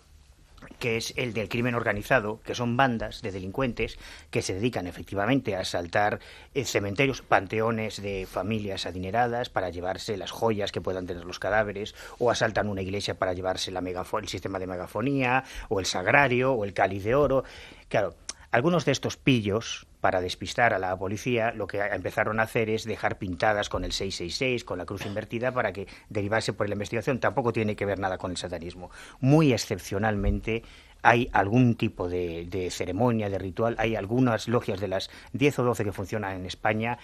que 0.79 0.97
es 0.97 1.13
el 1.17 1.33
del 1.33 1.49
crimen 1.49 1.75
organizado, 1.75 2.39
que 2.43 2.55
son 2.55 2.77
bandas 2.77 3.21
de 3.21 3.31
delincuentes 3.31 3.97
que 4.29 4.41
se 4.41 4.53
dedican 4.53 4.87
efectivamente 4.87 5.55
a 5.55 5.61
asaltar 5.61 6.19
eh, 6.53 6.65
cementerios, 6.65 7.21
panteones 7.21 8.01
de 8.01 8.27
familias 8.29 8.85
adineradas 8.85 9.49
para 9.49 9.69
llevarse 9.69 10.17
las 10.17 10.31
joyas 10.31 10.71
que 10.71 10.81
puedan 10.81 11.07
tener 11.07 11.25
los 11.25 11.39
cadáveres, 11.39 11.95
o 12.19 12.31
asaltan 12.31 12.69
una 12.69 12.81
iglesia 12.81 13.15
para 13.15 13.33
llevarse 13.33 13.71
la 13.71 13.81
el 13.87 14.27
sistema 14.27 14.59
de 14.59 14.67
megafonía, 14.67 15.43
o 15.69 15.79
el 15.79 15.85
sagrario, 15.85 16.53
o 16.53 16.65
el 16.65 16.73
cáliz 16.73 17.03
de 17.03 17.15
oro. 17.15 17.43
Claro, 17.87 18.15
algunos 18.51 18.85
de 18.85 18.91
estos 18.91 19.17
pillos, 19.17 19.86
para 20.01 20.21
despistar 20.21 20.73
a 20.73 20.79
la 20.79 20.95
policía, 20.97 21.51
lo 21.53 21.67
que 21.67 21.79
empezaron 21.79 22.39
a 22.39 22.43
hacer 22.43 22.69
es 22.69 22.85
dejar 22.85 23.17
pintadas 23.17 23.69
con 23.69 23.83
el 23.83 23.91
666, 23.91 24.63
con 24.63 24.77
la 24.77 24.85
cruz 24.85 25.05
invertida, 25.05 25.51
para 25.51 25.73
que 25.73 25.87
derivase 26.09 26.53
por 26.53 26.69
la 26.69 26.75
investigación. 26.75 27.19
Tampoco 27.19 27.51
tiene 27.53 27.75
que 27.75 27.85
ver 27.85 27.99
nada 27.99 28.17
con 28.17 28.31
el 28.31 28.37
satanismo. 28.37 28.91
Muy 29.19 29.53
excepcionalmente 29.53 30.63
hay 31.01 31.29
algún 31.31 31.75
tipo 31.75 32.09
de, 32.09 32.69
ceremonia, 32.71 33.29
de 33.29 33.37
ritual, 33.37 33.75
hay 33.79 33.95
algunas 33.95 34.47
logias 34.47 34.79
de 34.79 34.87
las 34.87 35.09
10 35.33 35.59
o 35.59 35.63
12 35.63 35.83
que 35.85 35.91
funcionan 35.91 36.35
en 36.35 36.45
España 36.45 36.97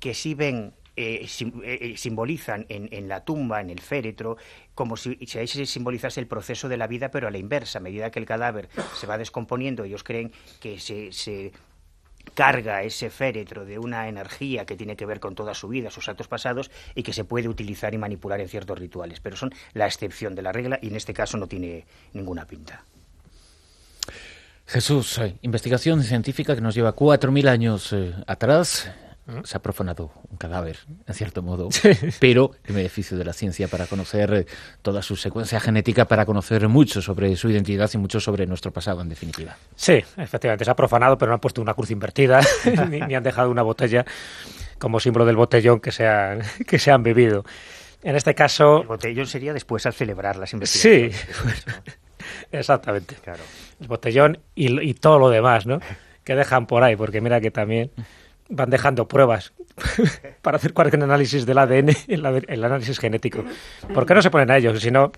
que 0.00 0.14
sí 0.14 0.34
ven 0.34 0.72
eh, 0.96 1.26
eh, 1.26 1.78
eh, 1.80 1.96
simbolizan 1.96 2.66
en, 2.68 3.08
la 3.08 3.24
tumba, 3.24 3.60
en 3.60 3.70
el 3.70 3.80
féretro, 3.80 4.36
como 4.74 4.96
si, 4.96 5.18
si, 5.26 5.66
simbolizase 5.66 6.20
el 6.20 6.28
proceso 6.28 6.68
de 6.68 6.76
la 6.76 6.86
vida, 6.86 7.10
pero 7.10 7.26
a 7.26 7.30
la 7.32 7.38
inversa. 7.38 7.78
A 7.78 7.82
medida 7.82 8.12
que 8.12 8.20
el 8.20 8.26
cadáver 8.26 8.68
se 8.94 9.06
va 9.06 9.18
descomponiendo, 9.18 9.82
ellos 9.82 10.04
creen 10.04 10.30
que 10.60 10.78
se 10.78 11.52
carga 12.34 12.82
ese 12.82 13.10
féretro 13.10 13.64
de 13.64 13.78
una 13.78 14.08
energía 14.08 14.64
que 14.64 14.76
tiene 14.76 14.96
que 14.96 15.06
ver 15.06 15.20
con 15.20 15.34
toda 15.34 15.54
su 15.54 15.68
vida, 15.68 15.90
sus 15.90 16.08
actos 16.08 16.28
pasados, 16.28 16.70
y 16.94 17.02
que 17.02 17.12
se 17.12 17.24
puede 17.24 17.48
utilizar 17.48 17.94
y 17.94 17.98
manipular 17.98 18.40
en 18.40 18.48
ciertos 18.48 18.78
rituales. 18.78 19.20
Pero 19.20 19.36
son 19.36 19.52
la 19.72 19.86
excepción 19.86 20.34
de 20.34 20.42
la 20.42 20.52
regla 20.52 20.78
y 20.80 20.88
en 20.88 20.96
este 20.96 21.14
caso 21.14 21.36
no 21.36 21.46
tiene 21.46 21.84
ninguna 22.12 22.46
pinta. 22.46 22.84
Jesús, 24.66 25.18
eh, 25.18 25.36
investigación 25.42 26.02
científica 26.02 26.54
que 26.54 26.60
nos 26.60 26.74
lleva 26.74 26.92
cuatro 26.92 27.30
mil 27.30 27.48
años 27.48 27.92
eh, 27.92 28.14
atrás. 28.26 28.90
¿Mm? 29.26 29.40
Se 29.44 29.56
ha 29.56 29.62
profanado 29.62 30.12
un 30.30 30.36
cadáver, 30.36 30.78
en 31.06 31.14
cierto 31.14 31.42
modo, 31.42 31.70
pero 32.20 32.50
el 32.64 32.74
beneficio 32.74 33.16
de 33.16 33.24
la 33.24 33.32
ciencia 33.32 33.68
para 33.68 33.86
conocer 33.86 34.34
eh, 34.34 34.46
toda 34.82 35.00
su 35.00 35.16
secuencia 35.16 35.60
genética, 35.60 36.04
para 36.04 36.26
conocer 36.26 36.68
mucho 36.68 37.00
sobre 37.00 37.34
su 37.36 37.48
identidad 37.48 37.90
y 37.94 37.98
mucho 37.98 38.20
sobre 38.20 38.46
nuestro 38.46 38.70
pasado, 38.70 39.00
en 39.00 39.08
definitiva. 39.08 39.56
Sí, 39.76 40.04
efectivamente, 40.18 40.66
se 40.66 40.70
ha 40.70 40.76
profanado, 40.76 41.16
pero 41.16 41.30
no 41.30 41.34
han 41.34 41.40
puesto 41.40 41.62
una 41.62 41.72
cruz 41.72 41.90
invertida, 41.90 42.40
ni, 42.90 43.14
han 43.14 43.22
dejado 43.22 43.50
una 43.50 43.62
botella 43.62 44.04
como 44.78 45.00
símbolo 45.00 45.24
del 45.24 45.36
botellón 45.36 45.80
que 45.80 45.90
se, 45.90 46.06
que 46.66 46.78
se 46.78 46.90
han 46.90 47.02
bebido. 47.02 47.44
En 48.02 48.16
este 48.16 48.34
caso... 48.34 48.82
El 48.82 48.88
botellón 48.88 49.26
sería 49.26 49.54
después 49.54 49.86
al 49.86 49.94
celebrar 49.94 50.36
las 50.36 50.52
investigaciones. 50.52 51.16
Sí, 51.16 51.92
exactamente. 52.52 53.14
Claro. 53.24 53.42
El 53.80 53.88
botellón 53.88 54.38
y, 54.54 54.92
todo 54.94 55.18
lo 55.18 55.30
demás, 55.30 55.64
¿no? 55.64 55.80
Que 56.22 56.34
dejan 56.34 56.66
por 56.66 56.82
ahí, 56.82 56.96
porque 56.96 57.22
mira 57.22 57.40
que 57.40 57.50
también 57.50 57.90
van 58.48 58.70
dejando 58.70 59.08
pruebas 59.08 59.52
para 60.42 60.56
hacer 60.56 60.72
cualquier 60.72 61.02
análisis 61.02 61.46
del 61.46 61.58
ADN, 61.58 61.90
el, 62.08 62.64
análisis 62.64 62.98
genético. 62.98 63.44
¿Por 63.92 64.06
qué 64.06 64.14
no 64.14 64.22
se 64.22 64.30
ponen 64.30 64.50
a 64.50 64.56
ellos? 64.56 64.80
Si 64.80 64.90
no, 64.90 65.12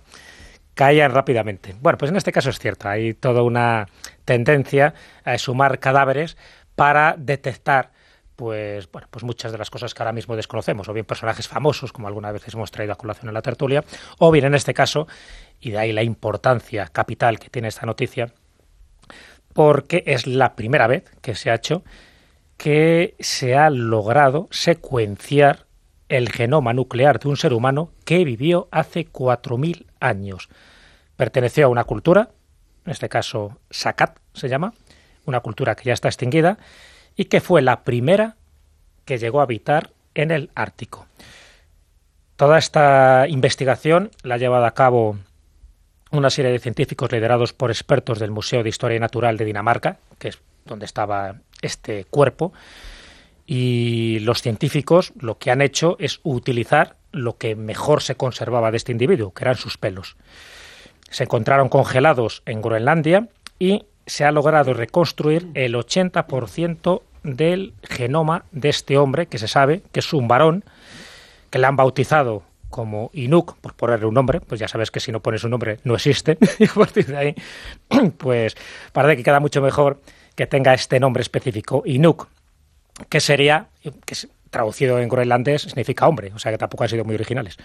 caían 0.74 1.12
rápidamente. 1.12 1.74
Bueno, 1.80 1.98
pues 1.98 2.10
en 2.10 2.16
este 2.16 2.32
caso 2.32 2.50
es 2.50 2.58
cierto, 2.58 2.88
hay 2.88 3.14
toda 3.14 3.42
una 3.42 3.86
tendencia 4.24 4.94
a 5.24 5.38
sumar 5.38 5.78
cadáveres 5.78 6.36
para 6.74 7.14
detectar 7.18 7.92
pues 8.36 8.90
bueno, 8.92 9.08
pues 9.10 9.24
muchas 9.24 9.50
de 9.50 9.56
las 9.56 9.70
cosas 9.70 9.94
que 9.94 10.02
ahora 10.02 10.12
mismo 10.12 10.36
desconocemos, 10.36 10.86
o 10.88 10.92
bien 10.92 11.06
personajes 11.06 11.48
famosos, 11.48 11.90
como 11.90 12.06
alguna 12.06 12.30
vez 12.32 12.46
hemos 12.52 12.70
traído 12.70 12.92
a 12.92 12.96
colación 12.96 13.28
en 13.28 13.34
la 13.34 13.40
tertulia, 13.40 13.82
o 14.18 14.30
bien 14.30 14.44
en 14.44 14.54
este 14.54 14.74
caso, 14.74 15.08
y 15.58 15.70
de 15.70 15.78
ahí 15.78 15.92
la 15.92 16.02
importancia 16.02 16.86
capital 16.86 17.38
que 17.38 17.48
tiene 17.48 17.68
esta 17.68 17.86
noticia, 17.86 18.34
porque 19.54 20.04
es 20.06 20.26
la 20.26 20.54
primera 20.54 20.86
vez 20.86 21.10
que 21.22 21.34
se 21.34 21.50
ha 21.50 21.54
hecho 21.54 21.82
que 22.56 23.14
se 23.20 23.56
ha 23.56 23.70
logrado 23.70 24.48
secuenciar 24.50 25.66
el 26.08 26.30
genoma 26.30 26.72
nuclear 26.72 27.18
de 27.18 27.28
un 27.28 27.36
ser 27.36 27.52
humano 27.52 27.90
que 28.04 28.24
vivió 28.24 28.68
hace 28.70 29.06
4.000 29.06 29.86
años. 30.00 30.48
Perteneció 31.16 31.66
a 31.66 31.68
una 31.68 31.84
cultura, 31.84 32.30
en 32.84 32.92
este 32.92 33.08
caso 33.08 33.58
Sakat 33.70 34.18
se 34.32 34.48
llama, 34.48 34.72
una 35.24 35.40
cultura 35.40 35.74
que 35.74 35.84
ya 35.84 35.92
está 35.92 36.08
extinguida, 36.08 36.58
y 37.16 37.24
que 37.26 37.40
fue 37.40 37.62
la 37.62 37.82
primera 37.82 38.36
que 39.04 39.18
llegó 39.18 39.40
a 39.40 39.44
habitar 39.44 39.90
en 40.14 40.30
el 40.30 40.50
Ártico. 40.54 41.06
Toda 42.36 42.58
esta 42.58 43.26
investigación 43.28 44.10
la 44.22 44.34
ha 44.34 44.38
llevado 44.38 44.66
a 44.66 44.74
cabo 44.74 45.16
una 46.10 46.30
serie 46.30 46.52
de 46.52 46.58
científicos 46.58 47.10
liderados 47.10 47.52
por 47.52 47.70
expertos 47.70 48.18
del 48.18 48.30
Museo 48.30 48.62
de 48.62 48.68
Historia 48.68 49.00
Natural 49.00 49.36
de 49.36 49.44
Dinamarca, 49.44 49.98
que 50.18 50.28
es 50.28 50.38
donde 50.64 50.84
estaba 50.84 51.36
este 51.62 52.04
cuerpo, 52.04 52.52
y 53.46 54.18
los 54.20 54.42
científicos 54.42 55.12
lo 55.20 55.38
que 55.38 55.50
han 55.50 55.62
hecho 55.62 55.96
es 56.00 56.20
utilizar 56.24 56.96
lo 57.12 57.36
que 57.36 57.54
mejor 57.54 58.02
se 58.02 58.16
conservaba 58.16 58.70
de 58.70 58.76
este 58.76 58.92
individuo, 58.92 59.32
que 59.32 59.44
eran 59.44 59.56
sus 59.56 59.78
pelos. 59.78 60.16
Se 61.10 61.24
encontraron 61.24 61.68
congelados 61.68 62.42
en 62.44 62.60
Groenlandia 62.60 63.28
y 63.58 63.86
se 64.06 64.24
ha 64.24 64.32
logrado 64.32 64.74
reconstruir 64.74 65.48
el 65.54 65.74
80% 65.74 67.02
del 67.22 67.74
genoma 67.82 68.44
de 68.52 68.68
este 68.68 68.98
hombre, 68.98 69.26
que 69.26 69.38
se 69.38 69.48
sabe 69.48 69.82
que 69.92 70.00
es 70.00 70.12
un 70.12 70.28
varón, 70.28 70.64
que 71.50 71.58
le 71.58 71.66
han 71.66 71.76
bautizado 71.76 72.42
como 72.68 73.10
Inuk, 73.14 73.56
por 73.58 73.74
ponerle 73.74 74.06
un 74.06 74.14
nombre, 74.14 74.40
pues 74.40 74.60
ya 74.60 74.68
sabes 74.68 74.90
que 74.90 75.00
si 75.00 75.12
no 75.12 75.20
pones 75.20 75.44
un 75.44 75.50
nombre 75.50 75.78
no 75.84 75.94
existe, 75.94 76.36
y 76.58 76.64
a 76.64 76.74
partir 76.74 77.06
de 77.06 77.16
ahí, 77.16 77.34
pues 78.18 78.56
parece 78.92 79.16
que 79.16 79.22
queda 79.24 79.40
mucho 79.40 79.62
mejor 79.62 80.00
que 80.36 80.46
tenga 80.46 80.74
este 80.74 81.00
nombre 81.00 81.22
específico, 81.22 81.82
Inuk, 81.84 82.28
que 83.08 83.20
sería, 83.20 83.68
que 84.04 84.14
traducido 84.50 85.00
en 85.00 85.08
groenlandés 85.08 85.62
significa 85.62 86.06
hombre, 86.06 86.32
o 86.34 86.38
sea 86.38 86.52
que 86.52 86.58
tampoco 86.58 86.84
han 86.84 86.90
sido 86.90 87.04
muy 87.04 87.14
originales, 87.14 87.56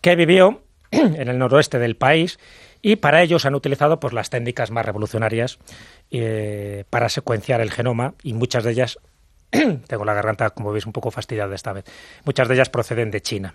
que 0.00 0.14
vivió 0.14 0.62
en 0.90 1.28
el 1.28 1.38
noroeste 1.38 1.78
del 1.78 1.96
país 1.96 2.38
y 2.82 2.96
para 2.96 3.22
ello 3.22 3.38
se 3.38 3.48
han 3.48 3.54
utilizado 3.54 3.98
pues, 3.98 4.12
las 4.12 4.30
técnicas 4.30 4.70
más 4.70 4.84
revolucionarias 4.84 5.58
eh, 6.10 6.84
para 6.90 7.08
secuenciar 7.08 7.60
el 7.60 7.72
genoma 7.72 8.14
y 8.22 8.34
muchas 8.34 8.62
de 8.64 8.70
ellas, 8.70 8.98
tengo 9.50 10.04
la 10.04 10.14
garganta 10.14 10.50
como 10.50 10.72
veis 10.72 10.86
un 10.86 10.92
poco 10.92 11.10
fastidiada 11.10 11.54
esta 11.54 11.72
vez, 11.72 11.84
muchas 12.24 12.46
de 12.46 12.54
ellas 12.54 12.68
proceden 12.68 13.10
de 13.10 13.22
China. 13.22 13.54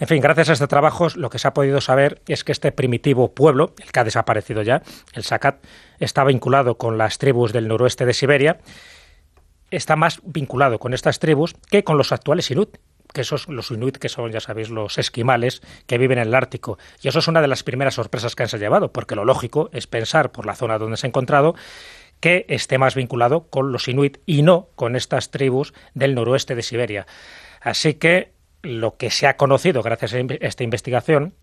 En 0.00 0.06
fin, 0.06 0.20
gracias 0.20 0.48
a 0.48 0.52
este 0.52 0.68
trabajo 0.68 1.08
lo 1.16 1.28
que 1.28 1.40
se 1.40 1.48
ha 1.48 1.54
podido 1.54 1.80
saber 1.80 2.22
es 2.28 2.44
que 2.44 2.52
este 2.52 2.70
primitivo 2.70 3.34
pueblo, 3.34 3.74
el 3.82 3.90
que 3.90 4.00
ha 4.00 4.04
desaparecido 4.04 4.62
ya, 4.62 4.82
el 5.12 5.24
Sakat, 5.24 5.64
está 5.98 6.22
vinculado 6.22 6.78
con 6.78 6.98
las 6.98 7.18
tribus 7.18 7.52
del 7.52 7.66
noroeste 7.66 8.06
de 8.06 8.14
Siberia, 8.14 8.58
está 9.72 9.96
más 9.96 10.20
vinculado 10.24 10.78
con 10.78 10.94
estas 10.94 11.18
tribus 11.18 11.54
que 11.68 11.82
con 11.82 11.98
los 11.98 12.12
actuales 12.12 12.50
Inuit, 12.52 12.78
que 13.12 13.22
esos, 13.22 13.48
los 13.48 13.70
inuit, 13.70 13.96
que 13.96 14.08
son, 14.08 14.30
ya 14.30 14.40
sabéis, 14.40 14.70
los 14.70 14.98
esquimales 14.98 15.62
que 15.86 15.98
viven 15.98 16.18
en 16.18 16.28
el 16.28 16.34
Ártico. 16.34 16.78
Y 17.00 17.08
eso 17.08 17.18
es 17.18 17.28
una 17.28 17.40
de 17.40 17.48
las 17.48 17.62
primeras 17.62 17.94
sorpresas 17.94 18.36
que 18.36 18.42
han 18.42 18.48
se 18.48 18.58
llevado, 18.58 18.92
porque 18.92 19.16
lo 19.16 19.24
lógico 19.24 19.70
es 19.72 19.86
pensar, 19.86 20.30
por 20.30 20.46
la 20.46 20.54
zona 20.54 20.78
donde 20.78 20.98
se 20.98 21.06
ha 21.06 21.08
encontrado, 21.08 21.54
que 22.20 22.44
esté 22.48 22.78
más 22.78 22.94
vinculado 22.94 23.48
con 23.48 23.72
los 23.72 23.88
inuit 23.88 24.18
y 24.26 24.42
no 24.42 24.68
con 24.74 24.94
estas 24.94 25.30
tribus 25.30 25.72
del 25.94 26.14
noroeste 26.14 26.54
de 26.54 26.62
Siberia. 26.62 27.06
Así 27.60 27.94
que 27.94 28.32
lo 28.68 28.96
que 28.96 29.10
se 29.10 29.26
ha 29.26 29.36
conocido 29.36 29.82
gracias 29.82 30.12
a 30.12 30.18
esta 30.40 30.62
investigación 30.62 31.34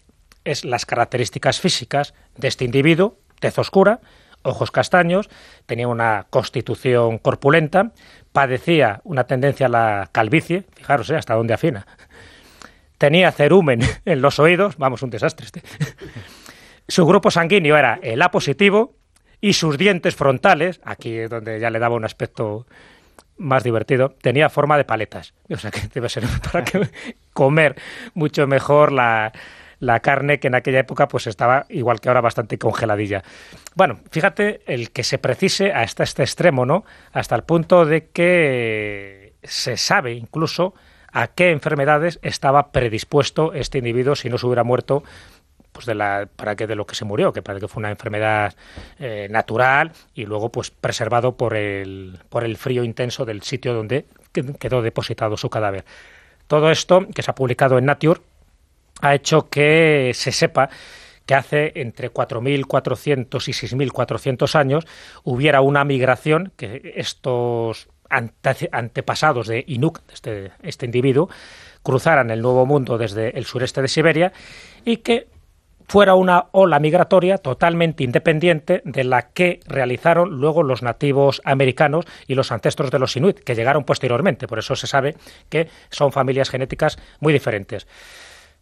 es 0.44 0.64
las 0.64 0.86
características 0.86 1.60
físicas 1.60 2.14
de 2.38 2.48
este 2.48 2.66
individuo, 2.66 3.18
tez 3.40 3.58
oscura, 3.58 4.00
ojos 4.44 4.70
castaños, 4.70 5.28
tenía 5.66 5.88
una 5.88 6.28
constitución 6.30 7.18
corpulenta, 7.18 7.94
padecía 8.32 9.02
una 9.04 9.24
tendencia 9.24 9.66
a 9.66 9.70
la 9.70 10.10
calvicie, 10.12 10.66
fijaros 10.76 11.10
¿eh? 11.10 11.16
hasta 11.16 11.34
dónde 11.34 11.56
afina. 11.56 11.88
Tenía 13.00 13.32
cerumen 13.32 13.80
en 14.06 14.22
los 14.22 14.38
oídos, 14.38 14.78
vamos, 14.78 15.02
un 15.02 15.10
desastre 15.10 15.48
este. 15.48 15.64
Su 16.88 17.08
grupo 17.08 17.32
sanguíneo 17.32 17.76
era 17.76 18.00
el 18.04 18.22
A 18.22 18.30
positivo 18.30 18.94
y 19.42 19.54
sus 19.54 19.80
dientes 19.80 20.16
frontales, 20.16 20.80
aquí 20.84 21.18
es 21.18 21.30
donde 21.32 21.60
ya 21.60 21.72
le 21.72 21.80
daba 21.80 21.96
un 21.96 22.06
aspecto 22.06 22.68
más 23.38 23.64
divertido, 23.64 24.16
tenía 24.22 24.50
forma 24.50 24.78
de 24.78 24.86
paletas. 24.86 25.34
O 25.50 25.58
sea 25.58 25.72
que 25.72 25.82
debe 25.94 26.10
ser 26.10 26.24
para 26.52 26.66
comer 27.34 27.76
mucho 28.14 28.48
mejor 28.48 28.92
la, 28.92 29.32
la 29.80 30.00
carne 30.00 30.40
que 30.40 30.48
en 30.48 30.56
aquella 30.56 30.80
época 30.80 31.08
pues 31.08 31.28
estaba 31.28 31.66
igual 31.70 32.00
que 32.00 32.10
ahora 32.10 32.22
bastante 32.22 32.58
congeladilla. 32.58 33.24
Bueno, 33.76 34.00
fíjate 34.12 34.62
el 34.68 34.92
que 34.92 35.04
se 35.04 35.18
precise 35.18 35.72
hasta 35.72 36.04
este 36.04 36.24
extremo, 36.24 36.66
¿no? 36.66 36.86
Hasta 37.12 37.36
el 37.36 37.44
punto 37.44 37.86
de 37.86 38.08
que 38.08 39.34
se 39.44 39.78
sabe 39.78 40.14
incluso 40.14 40.74
a 41.12 41.28
qué 41.28 41.52
enfermedades 41.52 42.20
estaba 42.24 42.72
predispuesto 42.72 43.54
este 43.54 43.78
individuo 43.78 44.16
si 44.16 44.30
no 44.30 44.38
se 44.38 44.48
hubiera 44.48 44.64
muerto 44.66 45.04
pues 45.76 45.86
de 45.86 45.94
la 45.94 46.28
para 46.34 46.56
que 46.56 46.68
de 46.68 46.76
lo 46.76 46.86
que 46.86 46.96
se 46.96 47.04
murió 47.04 47.34
que 47.34 47.42
parece 47.42 47.66
que 47.66 47.68
fue 47.68 47.82
una 47.82 47.92
enfermedad 47.92 48.56
eh, 48.98 49.28
natural 49.30 49.92
y 50.14 50.26
luego 50.26 50.50
pues 50.50 50.72
preservado 50.72 51.36
por 51.36 51.54
el 51.54 52.18
por 52.30 52.46
el 52.46 52.56
frío 52.56 52.86
intenso 52.86 53.26
del 53.26 53.42
sitio 53.42 53.74
donde 53.74 54.06
quedó 54.32 54.82
depositado 54.82 55.36
su 55.36 55.50
cadáver. 55.50 55.84
Todo 56.48 56.72
esto 56.72 57.06
que 57.14 57.22
se 57.22 57.32
ha 57.32 57.36
publicado 57.36 57.78
en 57.78 57.86
Nature 57.86 58.22
ha 59.02 59.14
hecho 59.14 59.50
que 59.50 60.12
se 60.14 60.32
sepa 60.32 60.70
que 61.26 61.36
hace 61.36 61.74
entre 61.76 62.12
4.400 62.14 63.48
y 63.48 63.52
6.400 63.52 64.56
años 64.56 64.86
hubiera 65.24 65.60
una 65.62 65.84
migración 65.84 66.54
que 66.56 66.94
estos 66.96 67.90
antepasados 68.10 69.48
de 69.48 69.64
Inuk, 69.68 70.02
este, 70.14 70.52
este 70.62 70.86
individuo, 70.86 71.30
cruzaran 71.84 72.30
el 72.30 72.42
Nuevo 72.42 72.66
Mundo 72.66 72.98
desde 72.98 73.38
el 73.38 73.46
sureste 73.46 73.82
de 73.82 73.88
Siberia 73.88 74.34
y 74.86 74.98
que 74.98 75.28
fuera 75.88 76.16
una 76.16 76.48
ola 76.52 76.80
migratoria 76.80 77.38
totalmente 77.38 78.04
independiente 78.04 78.82
de 78.86 79.04
la 79.04 79.30
que 79.30 79.60
realizaron 79.66 80.40
luego 80.40 80.64
los 80.64 80.82
nativos 80.82 81.42
americanos 81.46 82.06
y 82.28 82.36
los 82.36 82.52
ancestros 82.52 82.92
de 82.92 83.00
los 83.00 83.16
inuit, 83.16 83.40
que 83.40 83.56
llegaron 83.56 83.84
posteriormente. 83.84 84.48
Por 84.48 84.60
eso 84.60 84.76
se 84.76 84.88
sabe 84.88 85.16
que 85.50 85.70
son 85.90 86.12
familias 86.12 86.50
genéticas 86.50 86.98
muy 87.20 87.34
diferentes. 87.34 87.88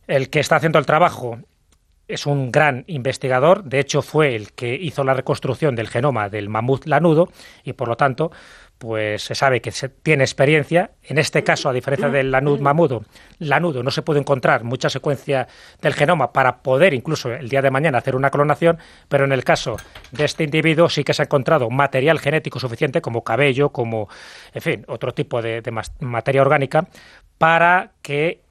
El 0.07 0.29
que 0.29 0.39
está 0.39 0.57
haciendo 0.57 0.79
el 0.79 0.85
trabajo 0.85 1.39
es 2.07 2.25
un 2.25 2.51
gran 2.51 2.83
investigador, 2.87 3.63
de 3.63 3.79
hecho 3.79 4.01
fue 4.01 4.35
el 4.35 4.51
que 4.51 4.75
hizo 4.75 5.03
la 5.03 5.13
reconstrucción 5.13 5.75
del 5.75 5.87
genoma 5.87 6.29
del 6.29 6.49
mamut 6.49 6.85
lanudo 6.85 7.29
y 7.63 7.73
por 7.73 7.87
lo 7.87 7.95
tanto 7.95 8.31
pues 8.83 9.21
se 9.21 9.33
sabe 9.33 9.61
que 9.61 9.71
se 9.71 9.87
tiene 9.87 10.25
experiencia. 10.25 10.91
En 11.03 11.17
este 11.17 11.41
caso, 11.41 11.69
a 11.69 11.73
diferencia 11.73 12.09
del 12.09 12.31
lanud 12.31 12.59
mamudo, 12.59 13.05
lanudo 13.39 13.81
no 13.81 13.91
se 13.91 14.01
puede 14.01 14.19
encontrar 14.19 14.65
mucha 14.65 14.89
secuencia 14.89 15.47
del 15.81 15.93
genoma 15.93 16.33
para 16.33 16.57
poder 16.57 16.93
incluso 16.93 17.31
el 17.31 17.47
día 17.47 17.61
de 17.61 17.71
mañana 17.71 17.99
hacer 17.99 18.13
una 18.13 18.29
clonación, 18.29 18.79
pero 19.07 19.23
en 19.23 19.31
el 19.31 19.45
caso 19.45 19.77
de 20.11 20.25
este 20.25 20.43
individuo 20.43 20.89
sí 20.89 21.05
que 21.05 21.13
se 21.13 21.21
ha 21.21 21.25
encontrado 21.25 21.69
material 21.69 22.19
genético 22.19 22.59
suficiente 22.59 22.99
como 22.99 23.23
cabello, 23.23 23.69
como, 23.69 24.09
en 24.53 24.61
fin, 24.61 24.85
otro 24.89 25.13
tipo 25.13 25.41
de, 25.41 25.61
de 25.61 25.71
materia 26.01 26.41
orgánica 26.41 26.85
para 27.37 27.93
que 28.01 28.42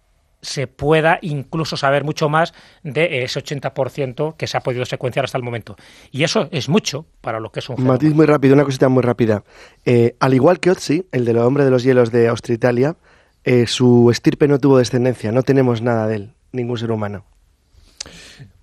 se 0.43 0.67
pueda 0.67 1.19
incluso 1.23 1.77
saber 1.77 2.05
mucho 2.05 2.29
más 2.29 2.53
de 2.83 3.23
ese 3.23 3.41
80% 3.43 4.37
que 4.37 4.47
se 4.47 4.57
ha 4.57 4.61
podido 4.61 4.85
secuenciar 4.85 5.25
hasta 5.25 5.39
el 5.39 5.45
momento. 5.45 5.77
Y 6.11 6.25
eso 6.25 6.49
es 6.51 6.69
mucho 6.69 7.07
para 7.21 7.41
lo 7.41 7.51
que 7.51 7.61
es 7.61 7.69
un 7.69 7.77
fenómeno. 7.77 7.95
Matiz 7.95 8.15
muy 8.15 8.27
rápido, 8.27 8.55
una 8.55 8.65
cosita 8.65 8.89
muy 8.89 9.03
rápida. 9.03 9.45
Eh, 9.87 10.17
al 10.19 10.35
igual 10.35 10.61
que 10.61 10.71
Otzi, 10.71 11.07
el 11.13 11.25
de 11.25 11.33
los 11.33 11.47
hombres 11.47 11.65
de 11.65 11.71
los 11.71 11.85
hielos 11.85 12.11
de 12.11 12.29
Austria-Italia, 12.29 12.97
eh, 13.45 13.67
su 13.67 14.11
estirpe 14.11 14.49
no 14.49 14.59
tuvo 14.59 14.79
descendencia, 14.79 15.33
no 15.33 15.43
tenemos 15.43 15.81
nada 15.81 16.07
de 16.07 16.17
él, 16.17 16.35
ningún 16.53 16.77
ser 16.77 16.91
humano. 16.91 17.25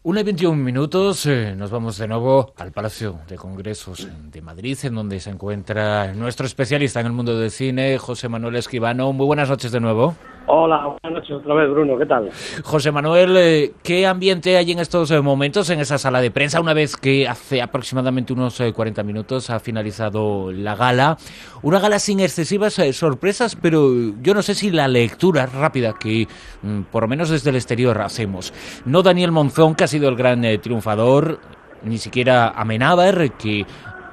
Una 0.02 0.22
y 0.22 0.24
21 0.24 0.56
minutos, 0.56 1.26
eh, 1.26 1.54
nos 1.58 1.72
vamos 1.72 1.98
de 1.98 2.08
nuevo 2.08 2.54
al 2.56 2.72
Palacio 2.72 3.20
de 3.28 3.36
Congresos 3.36 4.08
de 4.32 4.42
Madrid, 4.42 4.78
en 4.84 4.96
donde 4.96 5.20
se 5.20 5.30
encuentra 5.30 6.14
nuestro 6.14 6.46
especialista 6.46 7.02
en 7.02 7.08
el 7.08 7.12
mundo 7.12 7.38
del 7.38 7.52
cine, 7.52 7.98
José 7.98 8.30
Manuel 8.30 8.56
Esquivano. 8.56 9.12
Muy 9.12 9.26
buenas 9.26 9.50
noches 9.50 9.74
de 9.74 9.82
nuevo. 9.82 10.16
Hola, 10.52 10.98
buenas 11.04 11.22
noches 11.22 11.38
otra 11.38 11.54
vez, 11.54 11.70
Bruno. 11.70 11.96
¿Qué 11.96 12.08
tal? 12.08 12.32
José 12.64 12.92
Manuel, 12.92 13.38
eh, 13.38 13.74
¿qué 13.84 14.08
ambiente 14.08 14.58
hay 14.58 14.72
en 14.72 14.80
estos 14.80 15.12
eh, 15.12 15.22
momentos 15.22 15.70
en 15.70 15.80
esa 15.80 16.00
sala 16.00 16.22
de 16.22 16.32
prensa 16.32 16.60
una 16.60 16.74
vez 16.74 16.98
que 16.98 17.28
hace 17.28 17.62
aproximadamente 17.62 18.34
unos 18.34 18.60
40 18.60 19.00
eh, 19.00 19.04
minutos 19.04 19.52
ha 19.52 19.60
finalizado 19.60 20.52
la 20.52 20.76
gala? 20.76 21.18
Una 21.62 21.80
gala 21.80 22.00
sin 22.00 22.20
excesivas 22.20 22.82
sorpresas, 22.94 23.56
pero 23.56 23.94
yo 24.24 24.34
no 24.34 24.42
sé 24.42 24.56
si 24.56 24.72
la 24.72 24.88
lectura 24.88 25.46
rápida 25.46 25.94
que 25.94 26.28
mm, 26.64 26.82
por 26.92 27.04
lo 27.04 27.10
menos 27.10 27.30
desde 27.30 27.52
el 27.52 27.56
exterior 27.58 28.02
hacemos. 28.02 28.52
No 28.86 29.04
Daniel 29.04 29.32
Monzón, 29.32 29.76
que 29.76 29.84
sido 29.90 30.08
el 30.08 30.16
gran 30.16 30.42
triunfador, 30.62 31.40
ni 31.84 31.98
siquiera 31.98 32.50
Amenábar, 32.50 33.32
que 33.34 33.66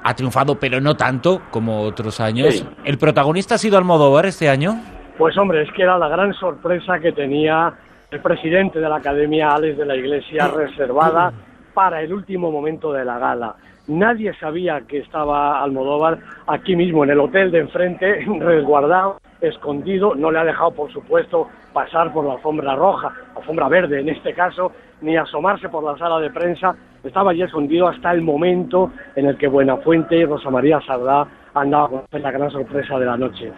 ha 0.03 0.13
triunfado, 0.13 0.59
pero 0.59 0.81
no 0.81 0.95
tanto 0.95 1.41
como 1.51 1.81
otros 1.81 2.19
años. 2.19 2.65
¿El 2.83 2.97
protagonista 2.97 3.55
ha 3.55 3.57
sido 3.57 3.77
Almodóvar 3.77 4.25
este 4.25 4.49
año? 4.49 4.75
Pues 5.17 5.37
hombre, 5.37 5.63
es 5.63 5.71
que 5.73 5.83
era 5.83 5.97
la 5.97 6.07
gran 6.07 6.33
sorpresa 6.33 6.99
que 6.99 7.11
tenía 7.11 7.73
el 8.11 8.21
presidente 8.21 8.79
de 8.79 8.87
la 8.87 8.97
Academia, 8.97 9.49
Alex 9.49 9.77
de 9.77 9.85
la 9.85 9.95
Iglesia, 9.95 10.47
reservada 10.47 11.33
para 11.73 12.01
el 12.01 12.13
último 12.13 12.51
momento 12.51 12.93
de 12.93 13.03
la 13.03 13.19
gala. 13.19 13.55
Nadie 13.87 14.33
sabía 14.39 14.81
que 14.87 14.99
estaba 14.99 15.61
Almodóvar 15.61 16.19
aquí 16.47 16.75
mismo 16.75 17.03
en 17.03 17.11
el 17.11 17.19
hotel 17.19 17.51
de 17.51 17.59
enfrente, 17.59 18.25
resguardado, 18.39 19.19
escondido. 19.41 20.15
No 20.15 20.31
le 20.31 20.39
ha 20.39 20.45
dejado, 20.45 20.71
por 20.71 20.91
supuesto, 20.91 21.49
pasar 21.73 22.13
por 22.13 22.25
la 22.25 22.33
alfombra 22.33 22.75
roja, 22.75 23.13
alfombra 23.35 23.67
verde 23.67 23.99
en 23.99 24.09
este 24.09 24.33
caso, 24.33 24.71
ni 25.01 25.15
asomarse 25.15 25.69
por 25.69 25.83
la 25.83 25.97
sala 25.97 26.19
de 26.19 26.29
prensa. 26.29 26.75
Estaba 27.03 27.31
allí 27.31 27.43
escondido 27.43 27.87
hasta 27.87 28.11
el 28.11 28.21
momento 28.21 28.91
en 29.15 29.27
el 29.27 29.37
que 29.37 29.47
Buenafuente 29.47 30.17
y 30.17 30.25
Rosa 30.25 30.49
María 30.49 30.81
Sardá 30.81 31.27
han 31.53 31.71
dado 31.71 32.03
la 32.11 32.31
gran 32.31 32.51
sorpresa 32.51 32.99
de 32.99 33.05
la 33.05 33.17
noche. 33.17 33.51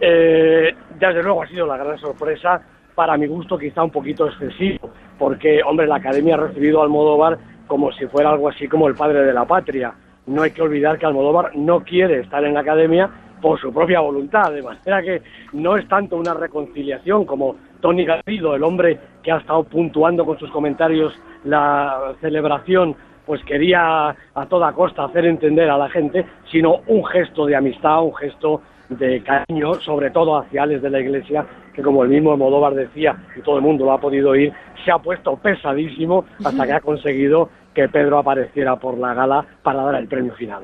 Eh, 0.00 0.74
desde 0.98 1.22
luego 1.22 1.42
ha 1.42 1.46
sido 1.46 1.66
la 1.66 1.76
gran 1.76 1.98
sorpresa, 1.98 2.60
para 2.94 3.16
mi 3.16 3.26
gusto 3.26 3.58
quizá 3.58 3.82
un 3.82 3.90
poquito 3.90 4.26
excesivo, 4.26 4.90
porque, 5.18 5.60
hombre, 5.62 5.86
la 5.86 5.96
Academia 5.96 6.34
ha 6.34 6.38
recibido 6.38 6.80
a 6.80 6.84
Almodóvar 6.84 7.38
como 7.66 7.92
si 7.92 8.06
fuera 8.06 8.30
algo 8.30 8.48
así 8.48 8.68
como 8.68 8.88
el 8.88 8.94
padre 8.94 9.22
de 9.22 9.32
la 9.32 9.44
patria. 9.44 9.92
No 10.26 10.42
hay 10.42 10.50
que 10.50 10.62
olvidar 10.62 10.98
que 10.98 11.06
Almodóvar 11.06 11.54
no 11.54 11.80
quiere 11.80 12.20
estar 12.20 12.44
en 12.44 12.54
la 12.54 12.60
Academia 12.60 13.10
por 13.40 13.60
su 13.60 13.72
propia 13.72 14.00
voluntad, 14.00 14.52
de 14.52 14.62
manera 14.62 15.02
que 15.02 15.22
no 15.52 15.76
es 15.76 15.86
tanto 15.88 16.16
una 16.16 16.34
reconciliación 16.34 17.24
como 17.24 17.56
Tony 17.80 18.04
Garrido, 18.04 18.54
el 18.54 18.62
hombre 18.62 18.98
que 19.22 19.32
ha 19.32 19.38
estado 19.38 19.64
puntuando 19.64 20.24
con 20.24 20.38
sus 20.38 20.50
comentarios 20.50 21.12
la 21.44 22.14
celebración, 22.20 22.96
pues 23.24 23.42
quería 23.44 24.08
a 24.08 24.46
toda 24.48 24.72
costa 24.72 25.04
hacer 25.04 25.26
entender 25.26 25.68
a 25.68 25.78
la 25.78 25.88
gente, 25.88 26.24
sino 26.50 26.80
un 26.86 27.04
gesto 27.04 27.46
de 27.46 27.56
amistad, 27.56 28.02
un 28.02 28.14
gesto 28.14 28.62
de 28.88 29.22
cariño, 29.22 29.74
sobre 29.74 30.10
todo 30.10 30.38
hacia 30.38 30.62
Alex 30.62 30.82
de 30.82 30.90
la 30.90 31.00
Iglesia, 31.00 31.44
que 31.74 31.82
como 31.82 32.04
el 32.04 32.08
mismo 32.08 32.36
Modóvar 32.36 32.74
decía, 32.74 33.16
y 33.36 33.40
todo 33.40 33.56
el 33.56 33.62
mundo 33.62 33.84
lo 33.84 33.92
ha 33.92 34.00
podido 34.00 34.30
oír, 34.30 34.52
se 34.84 34.92
ha 34.92 34.98
puesto 34.98 35.36
pesadísimo 35.36 36.24
hasta 36.44 36.66
que 36.66 36.72
ha 36.72 36.80
conseguido 36.80 37.50
que 37.74 37.88
Pedro 37.88 38.18
apareciera 38.18 38.76
por 38.76 38.96
la 38.96 39.12
gala 39.12 39.44
para 39.62 39.82
dar 39.82 39.96
el 39.96 40.08
premio 40.08 40.32
final. 40.34 40.62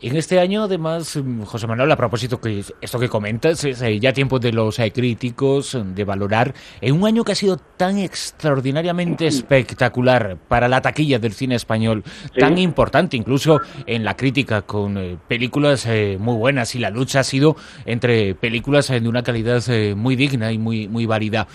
En 0.00 0.16
este 0.16 0.38
año, 0.38 0.64
además, 0.64 1.16
mm, 1.16 1.42
José 1.42 1.66
Manuel, 1.66 1.90
a 1.90 1.96
propósito 1.96 2.40
que 2.40 2.62
esto 2.80 2.98
que 2.98 3.08
comentas, 3.08 3.64
es 3.64 3.82
eh, 3.82 3.98
ya 3.98 4.12
tiempo 4.12 4.38
de 4.38 4.52
los 4.52 4.78
eh, 4.78 4.92
críticos 4.92 5.74
mm, 5.74 5.94
de 5.94 6.04
valorar, 6.04 6.54
en 6.80 6.94
un 6.94 7.06
año 7.06 7.24
que 7.24 7.32
ha 7.32 7.34
sido 7.34 7.56
tan 7.76 7.98
extraordinariamente 7.98 9.26
espectacular 9.26 10.36
para 10.48 10.68
la 10.68 10.80
taquilla 10.80 11.18
del 11.18 11.32
cine 11.32 11.54
español, 11.54 12.02
tan 12.38 12.58
importante 12.58 13.16
incluso 13.16 13.60
en 13.86 14.04
la 14.04 14.16
crítica, 14.16 14.62
con 14.62 14.98
eh, 14.98 15.16
películas 15.28 15.88
muy 16.18 16.36
buenas 16.36 16.74
y 16.74 16.78
la 16.78 16.90
lucha 16.90 17.20
ha 17.20 17.24
sido 17.24 17.56
entre 17.84 18.34
películas 18.34 18.88
de 18.88 19.08
una 19.08 19.22
calidad 19.22 19.62
muy 19.94 20.16
digna 20.16 20.52
y 20.52 20.58
muy, 20.58 20.88
muy 20.88 21.06
válida. 21.06 21.46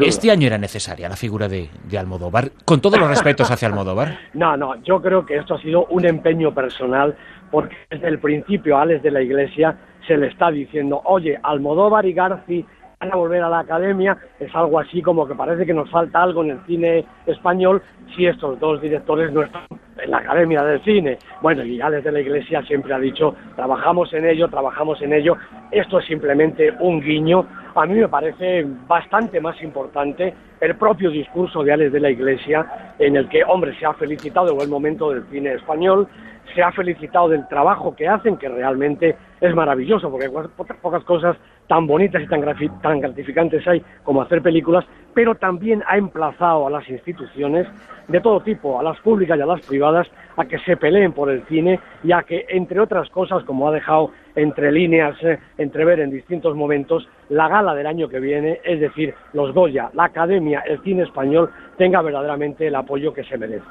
Este 0.00 0.30
año 0.30 0.46
era 0.46 0.58
necesaria 0.58 1.08
la 1.08 1.16
figura 1.16 1.48
de, 1.48 1.68
de 1.88 1.98
Almodóvar, 1.98 2.52
con 2.64 2.80
todos 2.80 2.98
los 2.98 3.08
respetos 3.08 3.50
hacia 3.50 3.68
Almodóvar. 3.70 4.18
No, 4.34 4.56
no, 4.56 4.82
yo 4.82 5.00
creo 5.00 5.24
que 5.24 5.36
esto 5.36 5.54
ha 5.54 5.62
sido 5.62 5.86
un 5.86 6.04
empeño 6.06 6.54
personal 6.54 7.16
porque 7.50 7.76
desde 7.90 8.08
el 8.08 8.18
principio 8.18 8.76
a 8.76 8.82
Alex 8.82 9.02
de 9.02 9.10
la 9.10 9.22
Iglesia 9.22 9.76
se 10.06 10.16
le 10.16 10.28
está 10.28 10.50
diciendo, 10.50 11.00
oye, 11.04 11.38
Almodóvar 11.42 12.06
y 12.06 12.12
Garci 12.12 12.64
van 13.00 13.12
a 13.12 13.16
volver 13.16 13.42
a 13.42 13.48
la 13.48 13.60
academia, 13.60 14.16
es 14.38 14.54
algo 14.54 14.78
así 14.78 15.00
como 15.00 15.26
que 15.26 15.34
parece 15.34 15.64
que 15.64 15.72
nos 15.72 15.90
falta 15.90 16.22
algo 16.22 16.42
en 16.44 16.50
el 16.50 16.60
cine 16.66 17.04
español 17.26 17.80
si 18.14 18.26
estos 18.26 18.60
dos 18.60 18.80
directores 18.82 19.32
no 19.32 19.42
están 19.42 19.62
en 20.02 20.10
la 20.10 20.18
academia 20.18 20.62
del 20.62 20.82
cine. 20.82 21.18
Bueno, 21.40 21.64
y 21.64 21.80
Alex 21.80 22.04
de 22.04 22.12
la 22.12 22.20
Iglesia 22.20 22.62
siempre 22.62 22.92
ha 22.92 22.98
dicho, 22.98 23.34
trabajamos 23.56 24.12
en 24.12 24.26
ello, 24.26 24.48
trabajamos 24.48 25.00
en 25.00 25.14
ello, 25.14 25.36
esto 25.70 25.98
es 25.98 26.06
simplemente 26.06 26.74
un 26.80 27.00
guiño. 27.00 27.46
A 27.74 27.86
mí 27.86 27.94
me 27.94 28.08
parece 28.08 28.66
bastante 28.86 29.40
más 29.40 29.60
importante 29.62 30.34
el 30.60 30.76
propio 30.76 31.10
discurso 31.10 31.62
de 31.62 31.72
Alex 31.72 31.92
de 31.92 32.00
la 32.00 32.10
Iglesia, 32.10 32.94
en 32.98 33.16
el 33.16 33.28
que, 33.28 33.42
hombre, 33.44 33.74
se 33.78 33.86
ha 33.86 33.94
felicitado 33.94 34.48
el 34.50 34.56
buen 34.56 34.68
momento 34.68 35.10
del 35.10 35.24
cine 35.30 35.54
español, 35.54 36.06
se 36.54 36.62
ha 36.62 36.72
felicitado 36.72 37.28
del 37.28 37.46
trabajo 37.48 37.94
que 37.94 38.08
hacen, 38.08 38.36
que 38.36 38.48
realmente 38.48 39.16
es 39.40 39.54
maravilloso, 39.54 40.10
porque 40.10 40.30
pocas 40.80 41.04
cosas 41.04 41.36
tan 41.70 41.86
bonitas 41.86 42.20
y 42.20 42.26
tan, 42.26 42.42
tan 42.82 42.98
gratificantes 42.98 43.64
hay 43.68 43.80
como 44.02 44.22
hacer 44.22 44.42
películas, 44.42 44.84
pero 45.14 45.36
también 45.36 45.84
ha 45.86 45.96
emplazado 45.96 46.66
a 46.66 46.70
las 46.70 46.88
instituciones 46.88 47.68
de 48.08 48.20
todo 48.20 48.40
tipo, 48.40 48.80
a 48.80 48.82
las 48.82 48.98
públicas 48.98 49.38
y 49.38 49.42
a 49.42 49.46
las 49.46 49.64
privadas, 49.64 50.08
a 50.36 50.44
que 50.46 50.58
se 50.58 50.76
peleen 50.76 51.12
por 51.12 51.30
el 51.30 51.44
cine 51.46 51.78
y 52.02 52.10
a 52.10 52.22
que, 52.22 52.44
entre 52.48 52.80
otras 52.80 53.08
cosas, 53.10 53.44
como 53.44 53.68
ha 53.68 53.72
dejado 53.72 54.10
entre 54.34 54.72
líneas, 54.72 55.16
eh, 55.22 55.38
entrever 55.58 56.00
en 56.00 56.10
distintos 56.10 56.56
momentos, 56.56 57.08
la 57.28 57.48
gala 57.48 57.74
del 57.74 57.86
año 57.86 58.08
que 58.08 58.18
viene, 58.18 58.60
es 58.64 58.80
decir, 58.80 59.14
los 59.32 59.52
Goya, 59.52 59.90
la 59.94 60.04
Academia, 60.04 60.60
el 60.66 60.80
cine 60.82 61.04
español, 61.04 61.50
tenga 61.76 62.02
verdaderamente 62.02 62.66
el 62.66 62.74
apoyo 62.74 63.12
que 63.12 63.24
se 63.24 63.38
merece. 63.38 63.64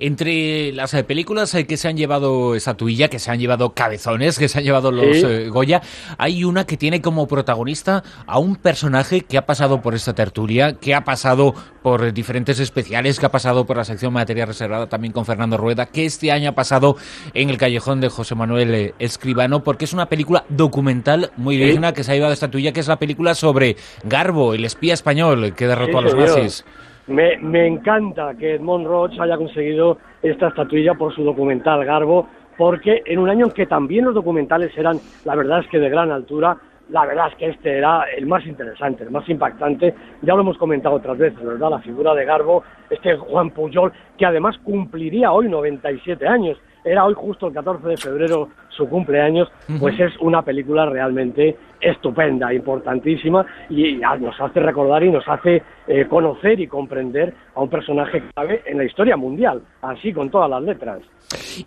Entre 0.00 0.72
las 0.72 0.94
eh, 0.94 1.04
películas 1.04 1.54
eh, 1.54 1.66
que 1.66 1.76
se 1.76 1.88
han 1.88 1.96
llevado 1.96 2.54
estatuilla, 2.54 3.08
que 3.08 3.18
se 3.18 3.30
han 3.30 3.38
llevado 3.38 3.70
cabezones, 3.70 4.38
que 4.38 4.48
se 4.48 4.58
han 4.58 4.64
llevado 4.64 4.90
los 4.90 5.24
Goya, 5.50 5.80
hay 6.18 6.44
una 6.44 6.66
que 6.66 6.76
tiene 6.76 7.00
como 7.00 7.26
protagonista 7.36 8.02
a 8.26 8.38
un 8.38 8.56
personaje 8.56 9.20
que 9.20 9.36
ha 9.36 9.44
pasado 9.44 9.82
por 9.82 9.94
esta 9.94 10.14
tertulia, 10.14 10.78
que 10.80 10.94
ha 10.94 11.02
pasado 11.04 11.52
por 11.82 12.14
diferentes 12.14 12.58
especiales, 12.60 13.20
que 13.20 13.26
ha 13.26 13.30
pasado 13.30 13.66
por 13.66 13.76
la 13.76 13.84
sección 13.84 14.14
materia 14.14 14.46
reservada 14.46 14.88
también 14.88 15.12
con 15.12 15.26
Fernando 15.26 15.58
Rueda, 15.58 15.84
que 15.84 16.06
este 16.06 16.32
año 16.32 16.48
ha 16.48 16.54
pasado 16.54 16.96
en 17.34 17.50
el 17.50 17.58
callejón 17.58 18.00
de 18.00 18.08
José 18.08 18.34
Manuel 18.34 18.94
Escribano, 18.98 19.62
porque 19.62 19.84
es 19.84 19.92
una 19.92 20.06
película 20.06 20.44
documental 20.48 21.28
muy 21.36 21.58
digna 21.58 21.92
que 21.92 22.04
se 22.04 22.12
ha 22.12 22.14
llevado 22.14 22.32
esta 22.32 22.50
tuya, 22.50 22.72
que 22.72 22.80
es 22.80 22.88
la 22.88 22.96
película 22.96 23.34
sobre 23.34 23.76
Garbo, 24.02 24.54
el 24.54 24.64
espía 24.64 24.94
español 24.94 25.52
que 25.54 25.66
derrotó 25.66 25.98
a 25.98 26.02
los 26.02 26.14
nazis. 26.14 26.64
Me, 27.06 27.36
me, 27.36 27.66
encanta 27.66 28.32
que 28.38 28.54
Edmond 28.54 28.86
Roche 28.86 29.20
haya 29.20 29.36
conseguido 29.36 29.98
esta 30.22 30.48
estatuilla 30.48 30.94
por 30.94 31.14
su 31.14 31.22
documental 31.22 31.84
Garbo, 31.84 32.26
porque 32.56 33.02
en 33.04 33.18
un 33.18 33.28
año 33.28 33.46
en 33.46 33.52
que 33.52 33.66
también 33.66 34.06
los 34.06 34.14
documentales 34.14 34.76
eran, 34.76 34.98
la 35.24 35.34
verdad 35.36 35.60
es 35.60 35.68
que 35.68 35.78
de 35.78 35.88
gran 35.88 36.10
altura, 36.10 36.56
la 36.90 37.04
verdad 37.04 37.28
es 37.28 37.34
que 37.36 37.48
este 37.48 37.78
era 37.78 38.04
el 38.16 38.26
más 38.26 38.46
interesante, 38.46 39.04
el 39.04 39.10
más 39.10 39.28
impactante. 39.28 39.94
Ya 40.22 40.34
lo 40.34 40.40
hemos 40.40 40.58
comentado 40.58 40.96
otras 40.96 41.18
veces, 41.18 41.42
¿verdad? 41.44 41.70
La 41.70 41.78
figura 41.80 42.14
de 42.14 42.24
Garbo, 42.24 42.62
este 42.90 43.16
Juan 43.16 43.50
Puyol, 43.50 43.92
que 44.16 44.26
además 44.26 44.56
cumpliría 44.58 45.32
hoy 45.32 45.48
97 45.48 46.26
años 46.26 46.58
era 46.86 47.04
hoy 47.04 47.14
justo 47.14 47.48
el 47.48 47.52
14 47.52 47.88
de 47.88 47.96
febrero 47.96 48.48
su 48.68 48.88
cumpleaños, 48.88 49.50
pues 49.80 49.98
es 49.98 50.12
una 50.20 50.42
película 50.42 50.86
realmente 50.86 51.56
estupenda, 51.86 52.52
importantísima 52.52 53.46
y, 53.70 53.96
nos 54.20 54.40
hace 54.40 54.60
recordar 54.60 55.04
y 55.04 55.10
nos 55.10 55.26
hace 55.28 55.62
eh, 55.86 56.06
conocer 56.08 56.58
y 56.60 56.66
comprender 56.66 57.32
a 57.54 57.60
un 57.60 57.70
personaje 57.70 58.22
clave 58.34 58.62
en 58.66 58.78
la 58.78 58.84
historia 58.84 59.16
mundial, 59.16 59.62
así 59.82 60.12
con 60.12 60.30
todas 60.30 60.50
las 60.50 60.62
letras. 60.62 61.00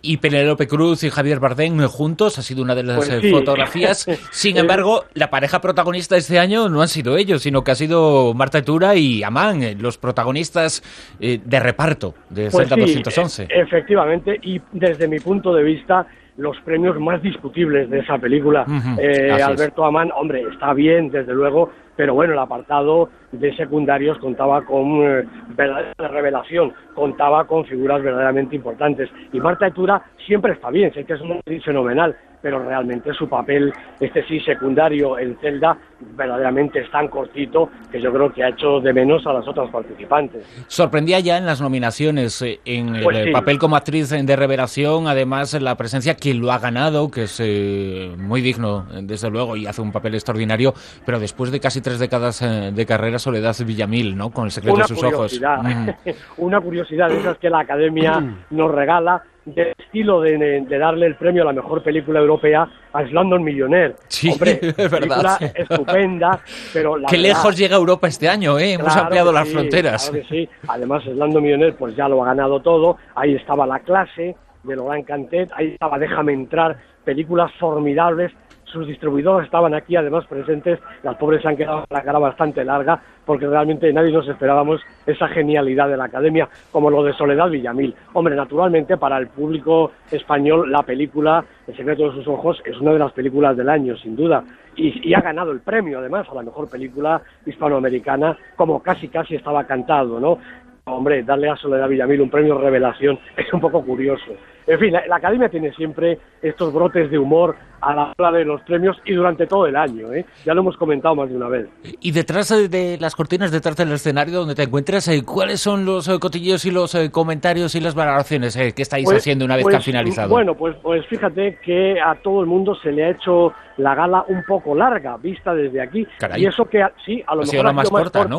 Y 0.02 0.16
Penélope 0.18 0.66
Cruz 0.66 1.04
y 1.04 1.10
Javier 1.10 1.38
Bardem 1.38 1.78
juntos 1.86 2.38
ha 2.38 2.42
sido 2.42 2.62
una 2.62 2.74
de 2.74 2.82
las 2.82 2.96
pues 2.96 3.10
eh, 3.10 3.30
fotografías. 3.30 4.06
Sin 4.30 4.56
embargo, 4.56 5.04
la 5.14 5.28
pareja 5.28 5.60
protagonista 5.60 6.16
este 6.16 6.38
año 6.38 6.68
no 6.68 6.82
han 6.82 6.88
sido 6.88 7.16
ellos, 7.16 7.42
sino 7.42 7.62
que 7.62 7.70
ha 7.70 7.74
sido 7.74 8.34
Marta 8.34 8.62
Tura 8.62 8.96
y 8.96 9.22
Amán, 9.22 9.62
eh, 9.62 9.76
los 9.78 9.98
protagonistas 9.98 10.82
de 11.18 11.60
reparto 11.60 12.14
de 12.28 12.50
pues 12.50 12.68
211. 12.68 13.48
efectivamente, 13.50 14.38
y 14.42 14.60
desde 14.72 15.08
mi 15.08 15.18
punto 15.18 15.52
de 15.54 15.62
vista, 15.62 16.06
los 16.40 16.58
premios 16.62 16.98
más 16.98 17.22
discutibles 17.22 17.88
de 17.90 17.98
esa 18.00 18.18
película. 18.18 18.64
Eh, 18.98 19.30
Alberto 19.30 19.84
Amán, 19.84 20.10
hombre, 20.14 20.42
está 20.52 20.72
bien, 20.72 21.10
desde 21.10 21.34
luego, 21.34 21.70
pero 21.96 22.14
bueno, 22.14 22.32
el 22.32 22.38
apartado 22.38 23.10
de 23.30 23.54
secundarios 23.56 24.18
contaba 24.18 24.62
con 24.62 25.02
eh, 25.02 25.24
verdadera 25.54 26.08
revelación, 26.08 26.72
contaba 26.94 27.46
con 27.46 27.64
figuras 27.66 28.02
verdaderamente 28.02 28.56
importantes. 28.56 29.10
Y 29.32 29.40
Marta 29.40 29.66
Etura 29.66 30.02
siempre 30.26 30.54
está 30.54 30.70
bien, 30.70 30.92
sé 30.94 31.04
que 31.04 31.12
es 31.12 31.20
un 31.20 31.40
fenomenal, 31.62 32.16
pero 32.42 32.62
realmente 32.62 33.12
su 33.14 33.28
papel, 33.28 33.72
este 33.98 34.26
sí 34.26 34.40
secundario 34.40 35.18
en 35.18 35.36
Zelda, 35.40 35.76
verdaderamente 36.16 36.80
es 36.80 36.90
tan 36.90 37.08
cortito 37.08 37.70
que 37.90 38.00
yo 38.00 38.12
creo 38.12 38.32
que 38.32 38.42
ha 38.42 38.48
hecho 38.48 38.80
de 38.80 38.92
menos 38.92 39.26
a 39.26 39.32
las 39.32 39.46
otras 39.46 39.70
participantes. 39.70 40.44
Sorprendía 40.66 41.20
ya 41.20 41.36
en 41.36 41.46
las 41.46 41.60
nominaciones, 41.60 42.40
eh, 42.42 42.60
en 42.64 42.96
el 42.96 43.02
pues 43.04 43.30
papel 43.32 43.58
como 43.58 43.76
actriz 43.76 44.10
de 44.10 44.36
revelación, 44.36 45.06
además 45.06 45.60
la 45.60 45.76
presencia 45.76 46.14
quien 46.14 46.40
lo 46.40 46.52
ha 46.52 46.58
ganado, 46.58 47.10
que 47.10 47.24
es 47.24 47.40
eh, 47.40 48.14
muy 48.16 48.40
digno, 48.40 48.86
desde 49.02 49.30
luego, 49.30 49.56
y 49.56 49.66
hace 49.66 49.82
un 49.82 49.92
papel 49.92 50.14
extraordinario, 50.14 50.74
pero 51.04 51.18
después 51.18 51.50
de 51.50 51.60
casi 51.60 51.80
tres 51.80 51.98
décadas 51.98 52.42
eh, 52.42 52.72
de 52.72 52.86
carrera, 52.86 53.18
Soledad 53.18 53.56
Villamil, 53.64 54.16
¿no? 54.16 54.30
Con 54.30 54.46
el 54.46 54.50
secreto 54.50 54.78
de 54.78 54.84
sus 54.84 55.02
ojos. 55.02 55.40
Una 56.38 56.60
curiosidad 56.60 57.08
de 57.08 57.18
esas 57.18 57.38
que 57.38 57.50
la 57.50 57.60
Academia 57.60 58.22
nos 58.50 58.70
regala 58.70 59.22
de 59.44 59.72
estilo 59.76 60.20
de, 60.20 60.66
darle 60.68 61.06
el 61.06 61.16
premio 61.16 61.42
a 61.42 61.46
la 61.46 61.52
mejor 61.52 61.82
película 61.82 62.20
europea 62.20 62.68
a 62.92 63.06
Slumdog 63.06 63.40
Millionaire. 63.40 63.94
Sí, 64.08 64.30
Hombre, 64.30 64.58
es 64.76 64.88
película 64.88 65.38
estupenda, 65.54 66.40
pero 66.72 66.96
Qué 67.08 67.18
lejos 67.18 67.56
llega 67.56 67.76
Europa 67.76 68.08
este 68.08 68.28
año, 68.28 68.58
¿eh? 68.58 68.74
Hemos 68.74 68.96
ampliado 68.96 69.32
las 69.32 69.48
fronteras. 69.48 70.10
Claro 70.10 70.26
que 70.28 70.34
sí. 70.34 70.48
Además, 70.68 71.02
Slumdog 71.04 71.42
Millionaire 71.42 71.76
pues 71.78 71.96
ya 71.96 72.08
lo 72.08 72.22
ha 72.22 72.26
ganado 72.26 72.60
todo. 72.60 72.98
Ahí 73.14 73.34
estaba 73.34 73.66
La 73.66 73.80
clase 73.80 74.36
de 74.62 74.76
Laurent 74.76 75.06
Cantet, 75.06 75.50
ahí 75.54 75.68
estaba 75.68 75.98
Déjame 75.98 76.32
entrar, 76.32 76.78
películas 77.04 77.50
formidables 77.58 78.32
sus 78.70 78.86
distribuidores 78.86 79.46
estaban 79.46 79.74
aquí 79.74 79.96
además 79.96 80.26
presentes, 80.26 80.78
las 81.02 81.16
pobres 81.16 81.42
se 81.42 81.48
han 81.48 81.56
quedado 81.56 81.84
la 81.90 82.02
cara 82.02 82.18
bastante 82.18 82.64
larga 82.64 83.00
porque 83.24 83.46
realmente 83.46 83.92
nadie 83.92 84.12
nos 84.12 84.28
esperábamos 84.28 84.80
esa 85.06 85.28
genialidad 85.28 85.88
de 85.88 85.96
la 85.96 86.04
academia 86.04 86.48
como 86.72 86.90
lo 86.90 87.02
de 87.02 87.12
Soledad 87.12 87.50
Villamil. 87.50 87.94
Hombre, 88.12 88.34
naturalmente 88.34 88.96
para 88.96 89.18
el 89.18 89.28
público 89.28 89.92
español 90.10 90.70
la 90.70 90.82
película 90.82 91.44
El 91.66 91.76
secreto 91.76 92.08
de 92.08 92.16
sus 92.16 92.26
ojos 92.26 92.60
es 92.64 92.80
una 92.80 92.92
de 92.92 92.98
las 92.98 93.12
películas 93.12 93.56
del 93.56 93.68
año, 93.68 93.96
sin 93.96 94.16
duda, 94.16 94.42
y, 94.76 95.08
y 95.08 95.14
ha 95.14 95.20
ganado 95.20 95.52
el 95.52 95.60
premio 95.60 95.98
además 95.98 96.26
a 96.28 96.34
la 96.34 96.42
mejor 96.42 96.68
película 96.68 97.20
hispanoamericana 97.46 98.36
como 98.56 98.82
casi 98.82 99.08
casi 99.08 99.36
estaba 99.36 99.64
cantado, 99.64 100.18
¿no? 100.18 100.38
Hombre, 100.84 101.22
darle 101.22 101.48
a 101.48 101.56
Soledad 101.56 101.88
Villamil 101.88 102.20
un 102.22 102.30
premio 102.30 102.58
revelación 102.58 103.18
es 103.36 103.52
un 103.52 103.60
poco 103.60 103.84
curioso. 103.84 104.32
En 104.66 104.78
fin, 104.78 104.92
la, 104.92 105.16
Academia 105.16 105.48
tiene 105.48 105.72
siempre 105.72 106.18
estos 106.42 106.72
brotes 106.72 107.10
de 107.10 107.18
humor 107.18 107.56
a 107.80 107.94
la 107.94 108.12
hora 108.16 108.30
de 108.30 108.44
los 108.44 108.60
premios 108.62 108.96
y 109.04 109.14
durante 109.14 109.46
todo 109.46 109.66
el 109.66 109.74
año, 109.74 110.12
¿eh? 110.12 110.24
Ya 110.44 110.54
lo 110.54 110.60
hemos 110.60 110.76
comentado 110.76 111.14
más 111.16 111.28
de 111.28 111.36
una 111.36 111.48
vez. 111.48 111.66
Y 112.00 112.12
detrás 112.12 112.50
de 112.70 112.96
las 113.00 113.16
cortinas, 113.16 113.50
detrás 113.50 113.76
del 113.76 113.90
escenario 113.90 114.38
donde 114.38 114.54
te 114.54 114.62
encuentras, 114.62 115.08
eh, 115.08 115.24
¿cuáles 115.24 115.60
son 115.60 115.84
los 115.84 116.08
eh, 116.08 116.18
cotillos 116.20 116.64
y 116.66 116.70
los 116.70 116.94
eh, 116.94 117.10
comentarios 117.10 117.74
y 117.74 117.80
las 117.80 117.94
valoraciones 117.94 118.56
que 118.56 118.82
estáis 118.82 119.06
pues, 119.06 119.18
haciendo 119.18 119.44
una 119.44 119.56
vez 119.56 119.66
que 119.66 119.74
ha 119.74 119.78
pues, 119.78 119.86
finalizado? 119.86 120.28
Bueno, 120.28 120.54
pues, 120.54 120.76
pues 120.82 121.04
fíjate 121.06 121.58
que 121.64 121.98
a 122.00 122.14
todo 122.22 122.42
el 122.42 122.46
mundo 122.46 122.74
se 122.76 122.92
le 122.92 123.06
ha 123.06 123.10
hecho 123.10 123.52
la 123.78 123.94
gala 123.94 124.24
un 124.28 124.44
poco 124.44 124.74
larga, 124.74 125.16
vista 125.16 125.54
desde 125.54 125.80
aquí. 125.80 126.06
Y 126.36 126.46
eso 126.46 126.66
que 126.66 126.86
sí, 127.04 127.24
a 127.26 127.34
lo 127.34 127.42
mejor 127.42 127.66
ha 127.66 127.72
más, 127.72 127.90
corta, 127.90 128.24
¿no? 128.24 128.38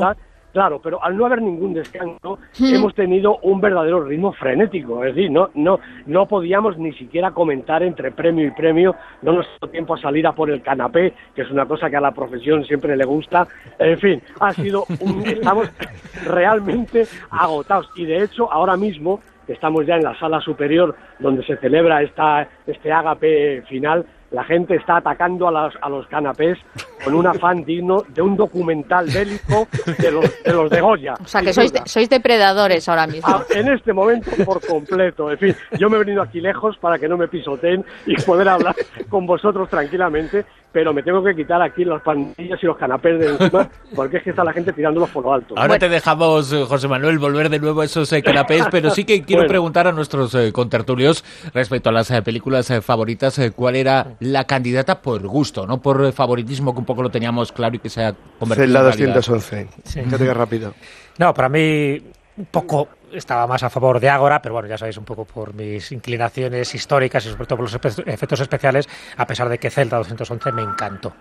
Claro, 0.53 0.81
pero 0.81 1.01
al 1.03 1.15
no 1.15 1.25
haber 1.25 1.41
ningún 1.41 1.73
descanso, 1.73 2.39
hemos 2.59 2.93
tenido 2.93 3.37
un 3.43 3.61
verdadero 3.61 4.03
ritmo 4.03 4.33
frenético. 4.33 5.03
Es 5.05 5.15
decir, 5.15 5.31
no, 5.31 5.49
no, 5.53 5.79
no 6.07 6.27
podíamos 6.27 6.77
ni 6.77 6.91
siquiera 6.93 7.31
comentar 7.31 7.83
entre 7.83 8.11
premio 8.11 8.47
y 8.47 8.51
premio, 8.51 8.95
no 9.21 9.33
nos 9.33 9.47
dio 9.59 9.69
tiempo 9.69 9.95
a 9.95 10.01
salir 10.01 10.27
a 10.27 10.33
por 10.33 10.51
el 10.51 10.61
canapé, 10.61 11.13
que 11.33 11.43
es 11.43 11.51
una 11.51 11.65
cosa 11.65 11.89
que 11.89 11.95
a 11.95 12.01
la 12.01 12.11
profesión 12.11 12.65
siempre 12.65 12.97
le 12.97 13.05
gusta. 13.05 13.47
En 13.79 13.97
fin, 13.97 14.21
ha 14.41 14.51
sido 14.51 14.83
un, 14.99 15.25
estamos 15.25 15.69
realmente 16.25 17.07
agotados. 17.29 17.89
Y 17.95 18.05
de 18.05 18.23
hecho, 18.23 18.51
ahora 18.51 18.75
mismo, 18.75 19.21
que 19.47 19.53
estamos 19.53 19.85
ya 19.85 19.95
en 19.95 20.03
la 20.03 20.17
sala 20.19 20.41
superior 20.41 20.95
donde 21.19 21.45
se 21.45 21.55
celebra 21.57 22.01
esta, 22.01 22.47
este 22.67 22.91
ágape 22.91 23.61
final, 23.69 24.05
la 24.31 24.43
gente 24.43 24.75
está 24.75 24.97
atacando 24.97 25.47
a, 25.47 25.51
las, 25.51 25.73
a 25.81 25.89
los 25.89 26.07
canapés 26.07 26.57
con 27.03 27.13
un 27.13 27.27
afán 27.27 27.63
digno 27.65 28.03
de 28.09 28.21
un 28.21 28.37
documental 28.37 29.07
bélico 29.07 29.67
de 29.97 30.11
los 30.11 30.43
de, 30.43 30.53
los 30.53 30.69
de 30.69 30.81
Goya. 30.81 31.13
O 31.23 31.27
sea, 31.27 31.41
que 31.41 31.53
sois, 31.53 31.73
sois 31.85 32.09
depredadores 32.09 32.87
ahora 32.87 33.07
mismo. 33.07 33.27
Ah, 33.27 33.43
en 33.49 33.69
este 33.69 33.93
momento, 33.93 34.31
por 34.45 34.65
completo. 34.65 35.31
En 35.31 35.37
fin, 35.37 35.55
yo 35.77 35.89
me 35.89 35.97
he 35.97 35.99
venido 35.99 36.21
aquí 36.21 36.39
lejos 36.39 36.77
para 36.77 36.97
que 36.97 37.07
no 37.07 37.17
me 37.17 37.27
pisoteen 37.27 37.83
y 38.05 38.15
poder 38.21 38.49
hablar 38.49 38.75
con 39.09 39.25
vosotros 39.25 39.69
tranquilamente 39.69 40.45
pero 40.71 40.93
me 40.93 41.03
tengo 41.03 41.23
que 41.23 41.35
quitar 41.35 41.61
aquí 41.61 41.83
las 41.83 42.01
pandillas 42.01 42.61
y 42.61 42.65
los 42.65 42.77
canapés 42.77 43.19
de 43.19 43.27
encima, 43.27 43.69
porque 43.95 44.17
es 44.17 44.23
que 44.23 44.29
está 44.29 44.43
la 44.43 44.53
gente 44.53 44.71
tirándolos 44.71 45.09
por 45.09 45.23
lo 45.23 45.33
alto. 45.33 45.53
Ahora 45.57 45.77
te 45.77 45.89
dejamos, 45.89 46.51
eh, 46.53 46.63
José 46.65 46.87
Manuel, 46.87 47.19
volver 47.19 47.49
de 47.49 47.59
nuevo 47.59 47.81
a 47.81 47.85
esos 47.85 48.11
eh, 48.13 48.21
canapés, 48.21 48.65
pero 48.71 48.89
sí 48.89 49.03
que 49.03 49.21
quiero 49.23 49.45
preguntar 49.47 49.87
a 49.87 49.91
nuestros 49.91 50.33
eh, 50.35 50.51
contertulios 50.53 51.25
respecto 51.53 51.89
a 51.89 51.91
las 51.91 52.09
películas 52.21 52.71
favoritas, 52.81 53.39
cuál 53.55 53.75
era 53.75 54.15
la 54.21 54.45
candidata 54.45 55.01
por 55.01 55.25
gusto, 55.27 55.65
no 55.65 55.81
por 55.81 56.13
favoritismo, 56.13 56.73
que 56.73 56.79
un 56.79 56.85
poco 56.85 57.01
lo 57.01 57.09
teníamos 57.09 57.51
claro 57.51 57.75
y 57.75 57.79
que 57.79 57.89
se 57.89 58.03
ha 58.03 58.13
convertido 58.39 58.67
Celda 58.67 58.83
211, 58.83 59.67
sí. 59.83 60.01
que 60.01 60.17
te 60.17 60.33
rápido. 60.33 60.75
No, 61.17 61.33
para 61.33 61.49
mí 61.49 61.99
un 62.37 62.45
poco 62.45 62.87
estaba 63.11 63.47
más 63.47 63.63
a 63.63 63.69
favor 63.71 63.99
de 63.99 64.09
Ágora, 64.09 64.39
pero 64.39 64.53
bueno, 64.53 64.67
ya 64.67 64.77
sabéis 64.77 64.97
un 64.97 65.05
poco 65.05 65.25
por 65.25 65.55
mis 65.55 65.91
inclinaciones 65.91 66.73
históricas 66.75 67.25
y 67.25 67.29
sobre 67.29 67.45
todo 67.47 67.57
por 67.57 67.71
los 67.71 67.73
efectos 68.05 68.39
especiales, 68.39 68.87
a 69.17 69.25
pesar 69.25 69.49
de 69.49 69.57
que 69.57 69.71
Zelda 69.71 69.97
211 69.97 70.51
me 70.51 70.61
encantó. 70.61 71.13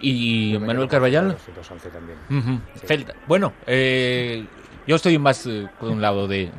¿Y 0.00 0.58
Manuel 0.60 0.88
Carballal? 0.88 1.28
211 1.28 1.88
también. 1.88 2.62
Celda. 2.84 3.14
Bueno, 3.26 3.54
eh, 3.66 4.46
yo 4.88 4.96
estoy 4.96 5.18
más 5.18 5.46
eh, 5.46 5.68
con 5.78 5.90
un 5.90 6.00
lado 6.00 6.26
de, 6.26 6.50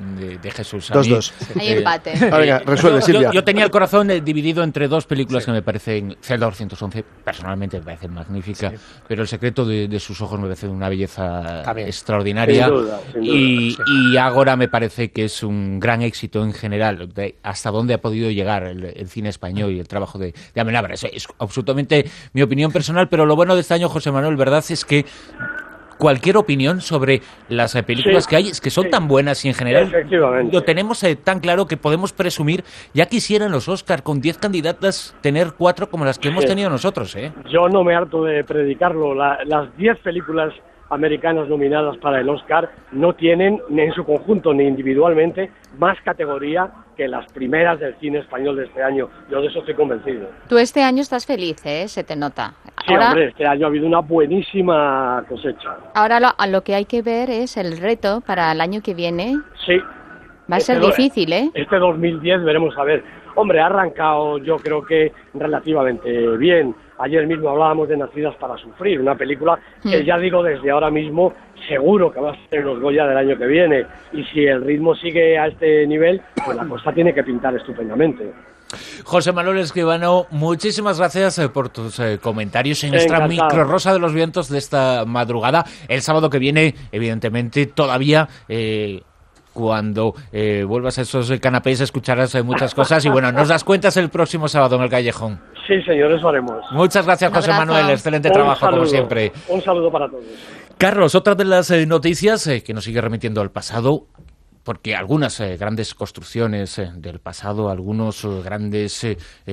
Jesús. 0.54 0.92
dos, 0.94 1.10
dos. 1.10 1.34
Hay 1.60 1.70
empate. 1.70 2.14
Ah, 2.32 2.62
resuelve, 2.64 3.02
Silvia. 3.02 3.32
Yo, 3.32 3.44
tenía 3.44 3.64
el 3.64 3.72
corazón 3.72 4.12
eh, 4.12 4.22
dividido 4.22 4.62
entre 4.62 4.88
dos 4.88 5.08
películas 5.08 5.46
que 5.46 5.52
me 5.52 5.64
parecen. 5.64 6.16
Zelda 6.22 6.46
211, 6.46 7.04
personalmente 7.24 7.80
me 7.80 7.86
parece 7.86 8.08
magnífica, 8.08 8.72
pero 9.08 9.24
El 9.24 9.28
secreto 9.28 9.66
de, 9.66 10.00
sus 10.00 10.22
ojos 10.22 10.40
me 10.40 10.46
parece 10.46 10.68
una 10.68 10.90
belleza 10.90 11.64
extraordinaria. 11.78 12.70
y, 13.20 13.76
y 13.88 14.18
Ágora 14.18 14.56
me 14.56 14.68
parece 14.68 15.12
que 15.12 15.26
es 15.26 15.42
un 15.42 15.80
gran 15.80 16.04
éxito 16.04 16.44
en 16.44 16.54
general. 16.54 17.10
hasta 17.42 17.72
dónde 17.72 17.96
ha 17.96 17.98
podido 18.00 18.30
llegar 18.30 18.64
el, 18.64 19.10
cine 19.10 19.30
español 19.30 19.72
y 19.72 19.80
el 19.80 19.88
trabajo 19.88 20.20
de, 20.20 20.36
de 20.54 20.62
Amenábar. 20.62 20.92
Es, 20.92 21.04
es 21.06 21.28
absolutamente 21.40 22.06
mi 22.34 22.44
opinión 22.44 22.72
personal, 22.72 23.10
pero 23.10 23.26
lo 23.26 23.36
bueno 23.36 23.56
de 23.56 23.62
este 23.62 23.74
año, 23.74 23.90
José 23.90 24.12
Manuel, 24.12 24.36
verdad 24.36 24.64
es 24.70 24.86
que 24.86 25.08
cualquier 26.00 26.38
opinión 26.38 26.82
sobre 26.82 27.22
las 27.50 27.76
eh, 27.76 27.84
películas 27.84 28.26
que 28.26 28.38
hay, 28.38 28.48
es 28.48 28.62
que 28.62 28.72
son 28.72 28.90
tan 28.90 29.08
buenas 29.08 29.44
y 29.46 29.50
en 29.50 29.54
general 29.54 29.92
lo 30.52 30.64
tenemos 30.64 31.04
eh, 31.04 31.16
tan 31.16 31.42
claro 31.42 31.68
que 31.68 31.78
podemos 31.78 32.14
presumir, 32.14 32.64
ya 32.94 33.06
quisieran 33.06 33.52
los 33.52 33.68
Oscar 33.68 34.02
con 34.02 34.22
10 34.22 34.38
candidatas 34.38 35.16
tener 35.22 35.54
cuatro 35.58 35.90
como 35.90 36.06
las 36.06 36.18
que 36.18 36.30
hemos 36.30 36.46
tenido 36.46 36.70
nosotros. 36.70 37.16
¿eh? 37.16 37.32
Yo 37.52 37.68
no 37.68 37.84
me 37.84 37.94
harto 37.94 38.24
de 38.24 38.44
predicarlo, 38.44 39.14
las 39.14 39.78
10 39.78 40.00
películas 40.00 40.54
americanas 40.90 41.48
nominadas 41.48 41.98
para 41.98 42.20
el 42.20 42.30
Oscar 42.30 42.70
no 42.92 43.14
tienen 43.14 43.62
ni 43.70 43.82
en 43.82 43.94
su 43.94 44.04
conjunto 44.04 44.54
ni 44.54 44.66
individualmente 44.66 45.52
más 45.78 45.98
categoría 46.02 46.70
que 46.98 47.08
las 47.08 47.32
primeras 47.32 47.80
del 47.80 47.96
cine 47.96 48.20
español 48.20 48.58
de 48.58 48.66
este 48.66 48.84
año. 48.84 49.10
Yo 49.30 49.42
de 49.42 49.48
eso 49.48 49.60
estoy 49.60 49.76
convencido. 49.76 50.30
Tú 50.50 50.58
este 50.58 50.84
año 50.84 51.02
estás 51.02 51.26
feliz, 51.26 51.66
¿eh? 51.66 51.88
Se 51.88 52.04
te 52.04 52.16
nota. 52.16 52.54
Sí, 52.86 52.94
hombre, 52.94 53.28
este 53.28 53.46
año 53.46 53.66
ha 53.66 53.70
habido 53.70 53.88
una 53.88 54.00
buenísima 54.00 55.24
cosecha. 55.30 55.78
Ahora 55.94 56.20
lo, 56.20 56.30
lo 56.50 56.62
que 56.62 56.76
hay 56.76 56.86
que 56.86 57.02
ver 57.02 57.30
es 57.30 57.56
el 57.58 57.78
reto 57.78 58.22
para 58.22 58.52
el 58.52 58.62
año 58.62 58.82
que 58.82 58.94
viene. 58.94 59.38
Sí. 59.66 59.80
Va 60.52 60.58
a 60.58 60.60
ser 60.60 60.78
este 60.78 60.88
difícil, 60.88 61.32
¿eh? 61.32 61.52
Este 61.54 61.78
2010 61.78 62.44
veremos 62.44 62.76
a 62.78 62.84
ver. 62.84 63.04
Hombre, 63.40 63.62
ha 63.62 63.68
arrancado 63.68 64.38
yo 64.40 64.58
creo 64.58 64.84
que 64.84 65.12
relativamente 65.34 66.38
bien 66.38 66.76
Ayer 67.00 67.26
mismo 67.26 67.50
hablábamos 67.50 67.88
de 67.88 67.96
Nacidas 67.96 68.36
para 68.36 68.58
Sufrir, 68.58 69.00
una 69.00 69.16
película 69.16 69.58
que 69.82 70.02
hmm. 70.02 70.06
ya 70.06 70.18
digo 70.18 70.44
desde 70.44 70.70
ahora 70.70 70.92
mismo 70.92 71.34
seguro 71.70 72.12
que 72.12 72.20
va 72.20 72.32
a 72.32 72.50
ser 72.50 72.66
los 72.66 72.78
Goya 72.82 73.06
del 73.06 73.18
año 73.18 73.38
que 73.38 73.46
viene. 73.46 73.86
Y 74.12 74.26
si 74.26 74.46
el 74.46 74.66
ritmo 74.66 74.94
sigue 74.96 75.40
a 75.40 75.48
este 75.48 75.88
nivel, 75.88 76.22
pues 76.46 76.58
la 76.58 76.68
cosa 76.68 76.92
tiene 76.92 77.14
que 77.14 77.24
pintar 77.24 77.56
estupendamente. 77.56 78.34
José 79.06 79.32
Manuel 79.32 79.60
Escribano, 79.60 80.28
muchísimas 80.30 81.00
gracias 81.00 81.40
eh, 81.40 81.48
por 81.48 81.70
tus 81.70 82.00
eh, 82.00 82.20
comentarios 82.22 82.84
en 82.84 82.92
nuestra 82.92 83.28
micro 83.28 83.64
rosa 83.64 83.94
de 83.94 84.00
los 84.00 84.14
vientos 84.14 84.50
de 84.50 84.58
esta 84.58 85.06
madrugada. 85.06 85.66
El 85.88 86.02
sábado 86.02 86.30
que 86.30 86.38
viene, 86.38 86.76
evidentemente, 86.92 87.66
todavía 87.66 88.28
eh, 88.50 89.02
cuando 89.60 90.14
eh, 90.32 90.64
vuelvas 90.66 90.98
a 91.00 91.02
esos 91.02 91.32
canapés 91.42 91.82
escucharás 91.82 92.34
eh, 92.36 92.44
muchas 92.44 92.74
cosas 92.74 93.04
y 93.04 93.10
bueno, 93.10 93.30
nos 93.34 93.50
das 93.50 93.66
cuentas 93.66 93.98
el 93.98 94.10
próximo 94.10 94.48
sábado 94.48 94.78
en 94.78 94.84
el 94.84 94.90
Callejón. 94.90 95.38
Sí, 95.68 95.82
señor, 95.84 96.14
eso 96.14 96.30
haremos. 96.30 96.64
Muchas 96.72 97.06
gracias, 97.06 97.32
José 97.32 97.52
Manuel. 97.52 97.90
Excelente 97.90 98.30
trabajo, 98.30 98.70
como 98.70 98.86
siempre. 98.86 99.34
Un 99.50 99.62
saludo 99.62 99.92
para 99.92 100.08
todos. 100.08 100.24
Carlos, 100.78 101.14
otra 101.14 101.36
de 101.36 101.44
las 101.44 101.70
eh, 101.72 101.86
noticias 101.86 102.50
que 102.66 102.74
nos 102.74 102.86
sigue 102.86 103.02
remitiendo 103.02 103.42
al 103.42 103.52
pasado 103.52 104.06
porque 104.70 104.96
algunas 104.96 105.40
eh, 105.40 105.58
grandes 105.58 105.96
construcciones 105.96 106.78
eh, 106.78 106.92
del 106.96 107.18
pasado, 107.18 107.72
algunos 107.72 108.24
eh, 108.24 108.28
grandes 108.44 109.04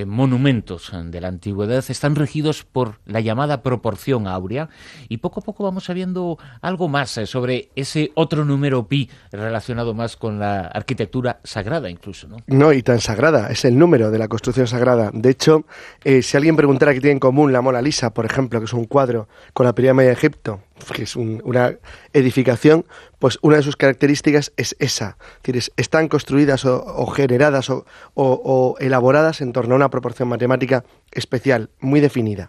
monumentos 0.05 0.91
de 0.93 1.19
la 1.19 1.27
antigüedad 1.29 1.83
están 1.89 2.13
regidos 2.15 2.63
por 2.63 2.99
la 3.07 3.19
llamada 3.19 3.63
proporción 3.63 4.27
áurea 4.27 4.69
y 5.09 5.17
poco 5.17 5.39
a 5.39 5.43
poco 5.43 5.63
vamos 5.63 5.85
sabiendo 5.85 6.37
algo 6.61 6.87
más 6.87 7.19
sobre 7.25 7.69
ese 7.75 8.11
otro 8.13 8.45
número 8.45 8.87
pi 8.87 9.09
relacionado 9.31 9.95
más 9.95 10.17
con 10.17 10.37
la 10.37 10.67
arquitectura 10.67 11.39
sagrada 11.43 11.89
incluso, 11.89 12.27
¿no? 12.27 12.37
No, 12.45 12.71
y 12.71 12.83
tan 12.83 12.99
sagrada, 12.99 13.47
es 13.47 13.65
el 13.65 13.75
número 13.75 14.11
de 14.11 14.19
la 14.19 14.27
construcción 14.27 14.67
sagrada. 14.67 15.09
De 15.11 15.31
hecho, 15.31 15.65
si 16.03 16.37
alguien 16.37 16.55
preguntara 16.55 16.93
qué 16.93 16.99
tiene 16.99 17.13
en 17.13 17.19
común 17.19 17.51
la 17.51 17.61
Mona 17.61 17.81
Lisa, 17.81 18.13
por 18.13 18.27
ejemplo, 18.27 18.59
que 18.59 18.65
es 18.65 18.73
un 18.73 18.85
cuadro 18.85 19.27
con 19.53 19.65
la 19.65 19.73
pirámide 19.73 20.09
de 20.09 20.13
Egipto, 20.13 20.61
que 20.93 21.03
es 21.03 21.15
una 21.15 21.75
edificación, 22.13 22.85
pues 23.19 23.39
una 23.41 23.57
de 23.57 23.63
sus 23.63 23.75
características 23.75 24.51
es 24.57 24.75
esa. 24.79 25.17
Es 25.43 25.71
están 25.77 26.07
construidas 26.07 26.65
o, 26.65 27.07
generadas 27.07 27.69
o, 27.69 28.75
elaboradas 28.79 29.41
en 29.41 29.53
torno 29.53 29.73
a 29.73 29.77
una 29.77 29.89
proporción 29.89 30.29
matemática 30.29 30.83
especial, 31.11 31.69
muy 31.79 31.99
definida. 31.99 32.47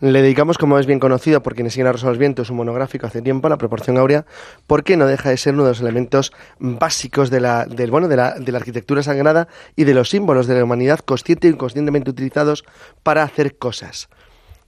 Le 0.00 0.22
dedicamos, 0.22 0.58
como 0.58 0.78
es 0.78 0.86
bien 0.86 0.98
conocido 0.98 1.42
por 1.42 1.54
quienes 1.54 1.74
siguen 1.74 1.86
a 1.86 1.92
Rosa 1.92 2.08
los 2.08 2.18
Vientos, 2.18 2.50
un 2.50 2.56
monográfico 2.56 3.06
hace 3.06 3.22
tiempo, 3.22 3.48
la 3.48 3.58
proporción 3.58 3.98
áurea, 3.98 4.24
porque 4.66 4.96
no 4.96 5.06
deja 5.06 5.30
de 5.30 5.36
ser 5.36 5.54
uno 5.54 5.64
de 5.64 5.70
los 5.70 5.80
elementos 5.80 6.32
básicos 6.58 7.30
de 7.30 7.40
la, 7.40 7.66
del, 7.66 7.90
bueno, 7.90 8.08
de 8.08 8.16
la, 8.16 8.34
de 8.38 8.52
la 8.52 8.58
arquitectura 8.58 9.02
sagrada 9.02 9.48
y 9.76 9.84
de 9.84 9.94
los 9.94 10.10
símbolos 10.10 10.46
de 10.46 10.54
la 10.54 10.64
humanidad 10.64 11.00
consciente 11.00 11.48
e 11.48 11.50
inconscientemente 11.50 12.10
utilizados 12.10 12.64
para 13.02 13.22
hacer 13.22 13.58
cosas. 13.58 14.08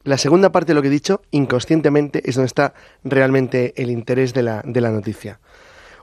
La 0.05 0.19
segunda 0.19 0.51
parte 0.51 0.73
de 0.73 0.75
lo 0.75 0.83
que 0.83 0.89
he 0.89 0.91
dicho, 0.91 1.23
inconscientemente, 1.31 2.29
es 2.29 2.35
donde 2.35 2.47
está 2.47 2.75
realmente 3.05 3.73
el 3.77 3.91
interés 3.91 4.35
de 4.35 4.43
la, 4.43 4.63
de 4.65 4.81
la 4.81 4.91
noticia. 4.91 5.39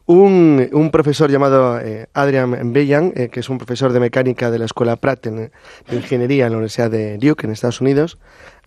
Un, 0.06 0.70
un, 0.72 0.90
profesor 0.90 1.30
llamado 1.30 1.80
eh, 1.80 2.08
Adrian 2.14 2.74
Bellan, 2.74 3.14
eh, 3.16 3.30
que 3.30 3.42
es 3.42 3.50
un 3.50 3.58
profesor 3.58 3.92
de 3.94 4.00
mecánica 4.00 4.50
de 4.50 4.58
la 4.58 4.66
Escuela 4.66 4.96
Pratt 4.96 5.28
de 5.28 5.52
Ingeniería 5.92 6.46
en 6.46 6.54
la 6.54 6.58
Universidad 6.58 6.90
de 6.90 7.18
Duke, 7.18 7.46
en 7.46 7.52
Estados 7.52 7.82
Unidos, 7.82 8.18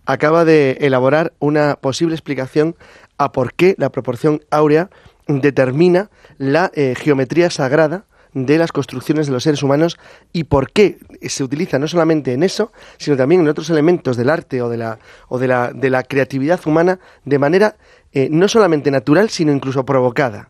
acaba 0.05 0.45
de 0.45 0.77
elaborar 0.81 1.33
una 1.39 1.75
posible 1.75 2.15
explicación 2.15 2.75
a 3.17 3.31
por 3.31 3.53
qué 3.53 3.75
la 3.77 3.91
proporción 3.91 4.41
áurea 4.51 4.89
determina 5.27 6.09
la 6.37 6.71
eh, 6.75 6.93
geometría 6.95 7.49
sagrada 7.49 8.05
de 8.33 8.57
las 8.57 8.71
construcciones 8.71 9.27
de 9.27 9.33
los 9.33 9.43
seres 9.43 9.63
humanos 9.63 9.97
y 10.31 10.45
por 10.45 10.71
qué 10.71 10.97
se 11.21 11.43
utiliza 11.43 11.79
no 11.79 11.87
solamente 11.87 12.33
en 12.33 12.43
eso, 12.43 12.71
sino 12.97 13.17
también 13.17 13.41
en 13.41 13.47
otros 13.47 13.69
elementos 13.69 14.17
del 14.17 14.29
arte 14.29 14.61
o 14.61 14.69
de 14.69 14.77
la, 14.77 14.99
o 15.27 15.39
de 15.39 15.47
la, 15.47 15.71
de 15.71 15.89
la 15.89 16.03
creatividad 16.03 16.59
humana 16.65 16.99
de 17.25 17.39
manera 17.39 17.75
eh, 18.11 18.29
no 18.31 18.47
solamente 18.47 18.91
natural, 18.91 19.29
sino 19.29 19.51
incluso 19.51 19.85
provocada. 19.85 20.49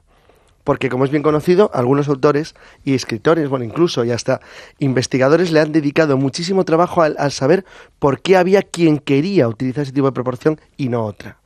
Porque, 0.63 0.89
como 0.89 1.04
es 1.04 1.12
bien 1.12 1.24
conocido, 1.24 1.69
algunos 1.74 2.08
autores 2.08 2.56
y 2.86 2.93
escritores, 2.93 3.50
bueno, 3.50 3.65
incluso 3.65 4.06
y 4.06 4.12
hasta 4.12 4.39
investigadores 4.80 5.52
le 5.52 5.60
han 5.60 5.74
dedicado 5.74 6.15
muchísimo 6.15 6.63
trabajo 6.63 7.02
al, 7.02 7.15
al 7.19 7.34
saber 7.34 7.65
por 8.00 8.22
qué 8.22 8.38
había 8.38 8.62
quien 8.62 9.00
quería 9.00 9.50
utilizar 9.50 9.84
ese 9.84 9.91
tipo 9.91 10.08
de 10.08 10.13
proporción 10.13 10.62
y 10.78 10.88
no 10.88 11.04
otra. 11.04 11.38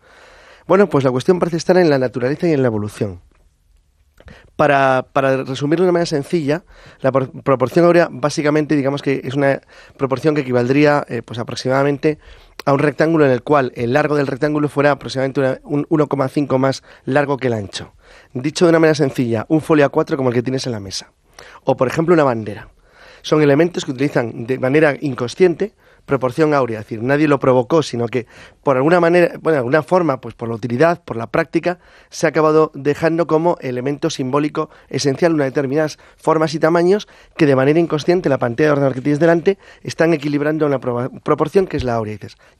Bueno, 0.67 0.87
pues 0.87 1.03
la 1.03 1.11
cuestión 1.11 1.39
parece 1.39 1.57
estar 1.57 1.77
en 1.77 1.89
la 1.89 1.97
naturaleza 1.97 2.47
y 2.47 2.51
en 2.51 2.61
la 2.61 2.67
evolución. 2.67 3.21
Para, 4.57 5.07
para 5.13 5.43
resumirlo 5.43 5.85
de 5.85 5.89
una 5.89 5.93
manera 5.93 6.07
sencilla, 6.07 6.63
la 7.01 7.11
proporción 7.11 7.85
áurea 7.85 8.09
básicamente 8.11 8.75
digamos 8.75 9.01
que 9.01 9.21
es 9.23 9.35
una 9.35 9.61
proporción 9.97 10.35
que 10.35 10.41
equivaldría 10.41 11.05
eh, 11.07 11.21
pues 11.23 11.39
aproximadamente 11.39 12.17
a 12.65 12.73
un 12.73 12.79
rectángulo 12.79 13.25
en 13.25 13.31
el 13.31 13.43
cual 13.43 13.71
el 13.75 13.93
largo 13.93 14.15
del 14.17 14.27
rectángulo 14.27 14.67
fuera 14.67 14.91
aproximadamente 14.91 15.61
un 15.63 15.85
1,5 15.85 16.57
más 16.57 16.83
largo 17.05 17.37
que 17.37 17.47
el 17.47 17.53
ancho. 17.53 17.93
Dicho 18.33 18.65
de 18.65 18.69
una 18.69 18.79
manera 18.79 18.95
sencilla, 18.95 19.45
un 19.47 19.61
folio 19.61 19.89
A4 19.89 20.17
como 20.17 20.29
el 20.29 20.35
que 20.35 20.43
tienes 20.43 20.65
en 20.65 20.71
la 20.73 20.79
mesa. 20.79 21.11
O 21.63 21.77
por 21.77 21.87
ejemplo 21.87 22.13
una 22.13 22.23
bandera. 22.23 22.69
Son 23.21 23.41
elementos 23.41 23.85
que 23.85 23.91
utilizan 23.91 24.47
de 24.47 24.57
manera 24.59 24.95
inconsciente 24.99 25.73
proporción 26.07 26.55
áurea, 26.55 26.79
es 26.79 26.85
decir, 26.85 27.03
nadie 27.03 27.27
lo 27.27 27.39
provocó, 27.39 27.83
sino 27.83 28.07
que 28.07 28.25
por 28.63 28.77
alguna 28.77 28.99
manera, 28.99 29.33
bueno, 29.41 29.51
de 29.51 29.57
alguna 29.59 29.83
forma, 29.83 30.19
pues 30.19 30.33
por 30.33 30.49
la 30.49 30.55
utilidad, 30.55 31.03
por 31.03 31.17
la 31.17 31.27
práctica, 31.27 31.79
se 32.09 32.25
ha 32.25 32.29
acabado 32.29 32.71
dejando 32.73 33.27
como 33.27 33.57
elemento 33.61 34.09
simbólico 34.09 34.71
esencial 34.89 35.33
unas 35.33 35.47
determinadas 35.47 35.99
formas 36.15 36.55
y 36.55 36.59
tamaños 36.59 37.07
que 37.35 37.45
de 37.45 37.55
manera 37.55 37.79
inconsciente 37.79 38.29
la 38.29 38.39
pantalla 38.39 38.69
de 38.69 38.71
ordenador 38.71 38.95
que 38.95 39.01
tienes 39.01 39.19
delante 39.19 39.57
están 39.83 40.13
equilibrando 40.13 40.65
una 40.65 40.79
proporción 40.79 41.67
que 41.67 41.77
es 41.77 41.83
la 41.83 41.95
áurea. 41.95 42.07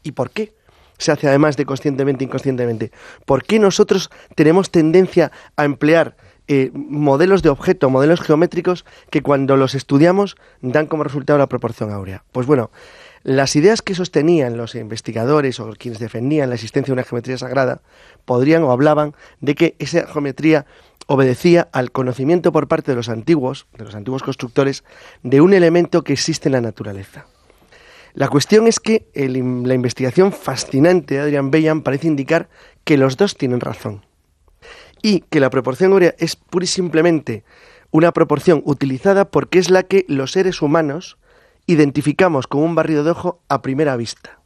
Y 0.04 0.10
¿y 0.10 0.12
por 0.12 0.30
qué? 0.30 0.54
se 0.98 1.12
hace 1.12 1.28
además 1.28 1.58
de 1.58 1.66
conscientemente 1.66 2.24
e 2.24 2.28
inconscientemente. 2.28 2.92
¿Por 3.26 3.44
qué 3.44 3.60
nosotros 3.60 4.10
tenemos 4.36 4.72
tendencia 4.72 5.32
a 5.56 5.64
emplear 5.64 6.18
eh, 6.48 6.72
modelos 6.74 7.44
de 7.44 7.50
objeto, 7.50 7.90
modelos 7.90 8.22
geométricos 8.22 8.86
que 9.10 9.22
cuando 9.22 9.58
los 9.58 9.76
estudiamos 9.76 10.38
dan 10.62 10.88
como 10.88 11.04
resultado 11.04 11.38
la 11.38 11.48
proporción 11.48 11.92
áurea? 11.92 12.24
Pues 12.32 12.48
bueno, 12.48 12.72
las 13.28 13.58
ideas 13.58 13.82
que 13.82 13.94
sostenían 13.94 14.56
los 14.56 14.74
investigadores 14.74 15.60
o 15.60 15.74
quienes 15.78 16.00
defendían 16.00 16.48
la 16.48 16.56
existencia 16.56 16.94
de 16.94 17.02
una 17.02 17.04
geometría 17.04 17.38
sagrada 17.38 17.82
podrían 18.24 18.64
o 18.64 18.72
hablaban 18.72 19.16
de 19.42 19.54
que 19.54 19.76
esa 19.80 20.08
geometría 20.08 20.66
obedecía 21.08 21.68
al 21.74 21.92
conocimiento 21.92 22.54
por 22.54 22.70
parte 22.70 22.94
de 22.94 22.96
los 22.96 23.10
antiguos, 23.10 23.68
de 23.78 23.84
los 23.84 23.96
antiguos 23.96 24.24
constructores, 24.24 24.86
de 25.24 25.42
un 25.42 25.54
elemento 25.54 26.06
que 26.06 26.14
existe 26.14 26.48
en 26.48 26.54
la 26.54 26.62
naturaleza. 26.62 27.26
La 28.14 28.30
cuestión 28.30 28.66
es 28.66 28.80
que 28.80 29.10
la 29.14 29.74
investigación 29.74 30.32
fascinante 30.32 31.16
de 31.16 31.20
Adrian 31.20 31.52
Bellan 31.52 31.82
parece 31.82 32.08
indicar 32.08 32.48
que 32.86 32.96
los 32.96 33.18
dos 33.18 33.36
tienen 33.36 33.60
razón 33.60 34.06
y 35.02 35.26
que 35.30 35.42
la 35.42 35.50
proporción 35.50 35.92
áurea 35.92 36.16
es 36.18 36.38
pura 36.38 36.64
y 36.64 36.68
simplemente 36.68 37.44
una 37.92 38.14
proporción 38.14 38.62
utilizada 38.64 39.30
porque 39.30 39.60
es 39.60 39.70
la 39.70 39.84
que 39.84 40.06
los 40.08 40.32
seres 40.32 40.62
humanos 40.62 41.18
identificamos 41.68 42.48
como 42.48 42.64
un 42.64 42.76
barrido 42.76 43.04
de 43.04 43.12
ojo 43.12 43.42
a 43.50 43.62
primera 43.62 43.96
vista. 43.96 44.40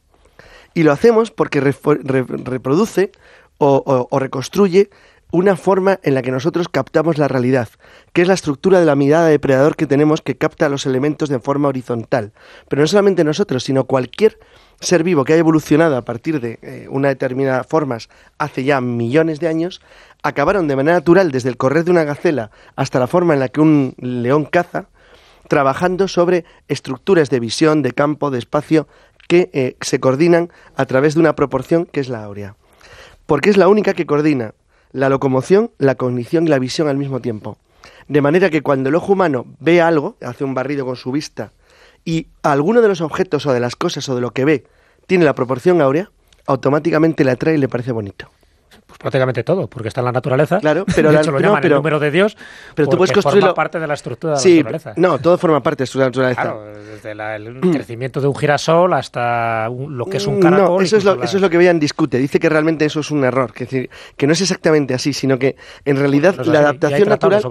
Y 0.74 0.82
lo 0.82 0.92
hacemos 0.92 1.30
porque 1.30 1.60
reproduce 1.60 3.12
o, 3.58 4.18
reconstruye 4.18 4.90
una 5.30 5.56
forma 5.56 5.98
en 6.02 6.14
la 6.14 6.22
que 6.22 6.30
nosotros 6.30 6.68
captamos 6.68 7.16
la 7.16 7.26
realidad, 7.26 7.68
que 8.12 8.20
es 8.20 8.28
la 8.28 8.34
estructura 8.34 8.80
de 8.80 8.86
la 8.86 8.96
mirada 8.96 9.26
de 9.26 9.32
depredador 9.32 9.76
que 9.76 9.86
tenemos 9.86 10.20
que 10.20 10.36
capta 10.36 10.68
los 10.68 10.84
elementos 10.84 11.30
de 11.30 11.38
forma 11.38 11.68
horizontal. 11.68 12.32
Pero 12.68 12.82
no 12.82 12.86
solamente 12.86 13.24
nosotros, 13.24 13.64
sino 13.64 13.84
cualquier 13.84 14.38
ser 14.80 15.04
vivo 15.04 15.24
que 15.24 15.32
haya 15.32 15.40
evolucionado 15.40 15.96
a 15.96 16.02
partir 16.02 16.40
de 16.40 16.58
eh, 16.60 16.86
una 16.90 17.08
determinada 17.08 17.64
formas 17.64 18.10
hace 18.36 18.64
ya 18.64 18.80
millones 18.80 19.40
de 19.40 19.48
años, 19.48 19.80
acabaron 20.22 20.68
de 20.68 20.76
manera 20.76 20.98
natural 20.98 21.30
desde 21.30 21.48
el 21.48 21.56
correr 21.56 21.84
de 21.84 21.92
una 21.92 22.04
gacela 22.04 22.50
hasta 22.76 22.98
la 22.98 23.06
forma 23.06 23.32
en 23.32 23.40
la 23.40 23.48
que 23.48 23.60
un 23.60 23.94
león 23.98 24.44
caza, 24.44 24.88
trabajando 25.52 26.08
sobre 26.08 26.46
estructuras 26.68 27.28
de 27.28 27.38
visión, 27.38 27.82
de 27.82 27.92
campo, 27.92 28.30
de 28.30 28.38
espacio, 28.38 28.88
que 29.28 29.50
eh, 29.52 29.76
se 29.82 30.00
coordinan 30.00 30.48
a 30.76 30.86
través 30.86 31.12
de 31.12 31.20
una 31.20 31.36
proporción 31.36 31.84
que 31.84 32.00
es 32.00 32.08
la 32.08 32.24
áurea. 32.24 32.56
Porque 33.26 33.50
es 33.50 33.58
la 33.58 33.68
única 33.68 33.92
que 33.92 34.06
coordina 34.06 34.54
la 34.92 35.10
locomoción, 35.10 35.70
la 35.76 35.96
cognición 35.96 36.46
y 36.46 36.48
la 36.48 36.58
visión 36.58 36.88
al 36.88 36.96
mismo 36.96 37.20
tiempo. 37.20 37.58
De 38.08 38.22
manera 38.22 38.48
que 38.48 38.62
cuando 38.62 38.88
el 38.88 38.94
ojo 38.94 39.12
humano 39.12 39.44
ve 39.60 39.82
algo, 39.82 40.16
hace 40.22 40.42
un 40.42 40.54
barrido 40.54 40.86
con 40.86 40.96
su 40.96 41.12
vista, 41.12 41.52
y 42.02 42.28
alguno 42.42 42.80
de 42.80 42.88
los 42.88 43.02
objetos 43.02 43.44
o 43.44 43.52
de 43.52 43.60
las 43.60 43.76
cosas 43.76 44.08
o 44.08 44.14
de 44.14 44.22
lo 44.22 44.30
que 44.30 44.46
ve 44.46 44.64
tiene 45.06 45.26
la 45.26 45.34
proporción 45.34 45.82
áurea, 45.82 46.10
automáticamente 46.46 47.26
le 47.26 47.32
atrae 47.32 47.56
y 47.56 47.58
le 47.58 47.68
parece 47.68 47.92
bonito 47.92 48.30
prácticamente 49.02 49.44
todo, 49.44 49.66
porque 49.66 49.88
está 49.88 50.00
en 50.00 50.06
la 50.06 50.12
naturaleza. 50.12 50.60
Claro, 50.60 50.84
pero 50.94 51.10
de 51.12 51.18
hecho, 51.18 51.32
lo 51.32 51.40
llaman 51.40 51.64
el 51.64 51.72
número 51.72 52.00
de 52.00 52.10
Dios. 52.10 52.36
Pero 52.74 52.88
tú 52.88 52.96
puedes 52.96 53.12
construirlo. 53.12 53.48
Forma 53.48 53.54
parte 53.54 53.80
de 53.80 53.86
la 53.86 53.94
estructura 53.94 54.38
de 54.38 54.48
la 54.48 54.56
naturaleza. 54.56 54.94
No, 54.96 55.18
todo 55.18 55.36
forma 55.36 55.62
parte 55.62 55.84
de 55.84 55.90
la 55.98 56.04
naturaleza. 56.06 56.42
Claro, 56.42 56.64
desde 56.64 57.12
el 57.12 57.60
crecimiento 57.72 58.20
de 58.20 58.28
un 58.28 58.34
girasol 58.34 58.92
hasta 58.94 59.68
lo 59.68 60.06
que 60.06 60.16
es 60.16 60.26
un 60.26 60.40
caracol. 60.40 60.78
No, 60.78 60.80
eso 60.80 60.96
es 60.96 61.04
lo, 61.04 61.22
eso 61.22 61.36
es 61.36 61.42
lo 61.42 61.50
que 61.50 61.58
vean 61.58 61.78
discute. 61.78 62.18
Dice 62.18 62.38
que 62.38 62.48
realmente 62.48 62.84
eso 62.84 63.00
es 63.00 63.10
un 63.10 63.24
error, 63.24 63.52
que, 63.52 63.64
decir, 63.64 63.90
que 64.16 64.26
no 64.26 64.32
es 64.32 64.40
exactamente 64.40 64.94
así, 64.94 65.12
sino 65.12 65.38
que 65.38 65.56
en 65.84 65.96
realidad 65.96 66.36
la 66.46 66.60
adaptación 66.60 67.08
natural. 67.08 67.42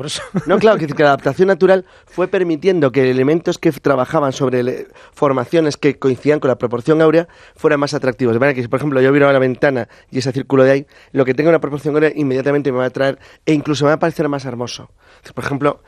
No, 0.45 0.57
claro, 0.59 0.77
que, 0.77 0.87
que 0.95 1.03
la 1.03 1.09
adaptación 1.09 1.47
natural 1.47 1.85
fue 2.05 2.27
permitiendo 2.27 2.91
que 2.91 3.09
elementos 3.09 3.57
que 3.57 3.71
trabajaban 3.71 4.31
sobre 4.31 4.87
formaciones 5.13 5.77
que 5.77 5.97
coincidían 5.97 6.39
con 6.39 6.49
la 6.49 6.57
proporción 6.57 7.01
áurea 7.01 7.27
fueran 7.55 7.79
más 7.79 7.93
atractivos. 7.93 8.33
De 8.33 8.39
manera 8.39 8.55
que 8.55 8.61
si, 8.61 8.67
por 8.67 8.79
ejemplo, 8.79 9.01
yo 9.01 9.11
miro 9.11 9.27
a 9.27 9.33
la 9.33 9.39
ventana 9.39 9.87
y 10.09 10.19
ese 10.19 10.31
círculo 10.31 10.63
de 10.63 10.71
ahí, 10.71 10.87
lo 11.11 11.25
que 11.25 11.33
tenga 11.41 11.49
una 11.49 11.59
proporción 11.59 11.95
áurea 11.95 12.11
inmediatamente 12.15 12.71
me 12.71 12.77
va 12.77 12.83
a 12.83 12.87
atraer 12.87 13.17
e 13.47 13.53
incluso 13.53 13.85
me 13.85 13.89
va 13.89 13.95
a 13.95 13.99
parecer 13.99 14.29
más 14.29 14.45
hermoso. 14.45 14.91
Por 15.33 15.43
ejemplo, 15.43 15.81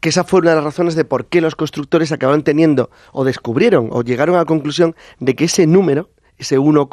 que 0.00 0.08
esa 0.08 0.24
fue 0.24 0.40
una 0.40 0.50
de 0.50 0.56
las 0.56 0.64
razones 0.64 0.94
de 0.94 1.04
por 1.04 1.26
qué 1.26 1.42
los 1.42 1.56
constructores 1.56 2.10
acabaron 2.10 2.42
teniendo 2.42 2.88
o 3.12 3.24
descubrieron 3.24 3.90
o 3.92 4.02
llegaron 4.02 4.34
a 4.36 4.38
la 4.38 4.44
conclusión 4.46 4.96
de 5.20 5.36
que 5.36 5.44
ese 5.44 5.66
número, 5.66 6.08
ese 6.38 6.58
1, 6.58 6.88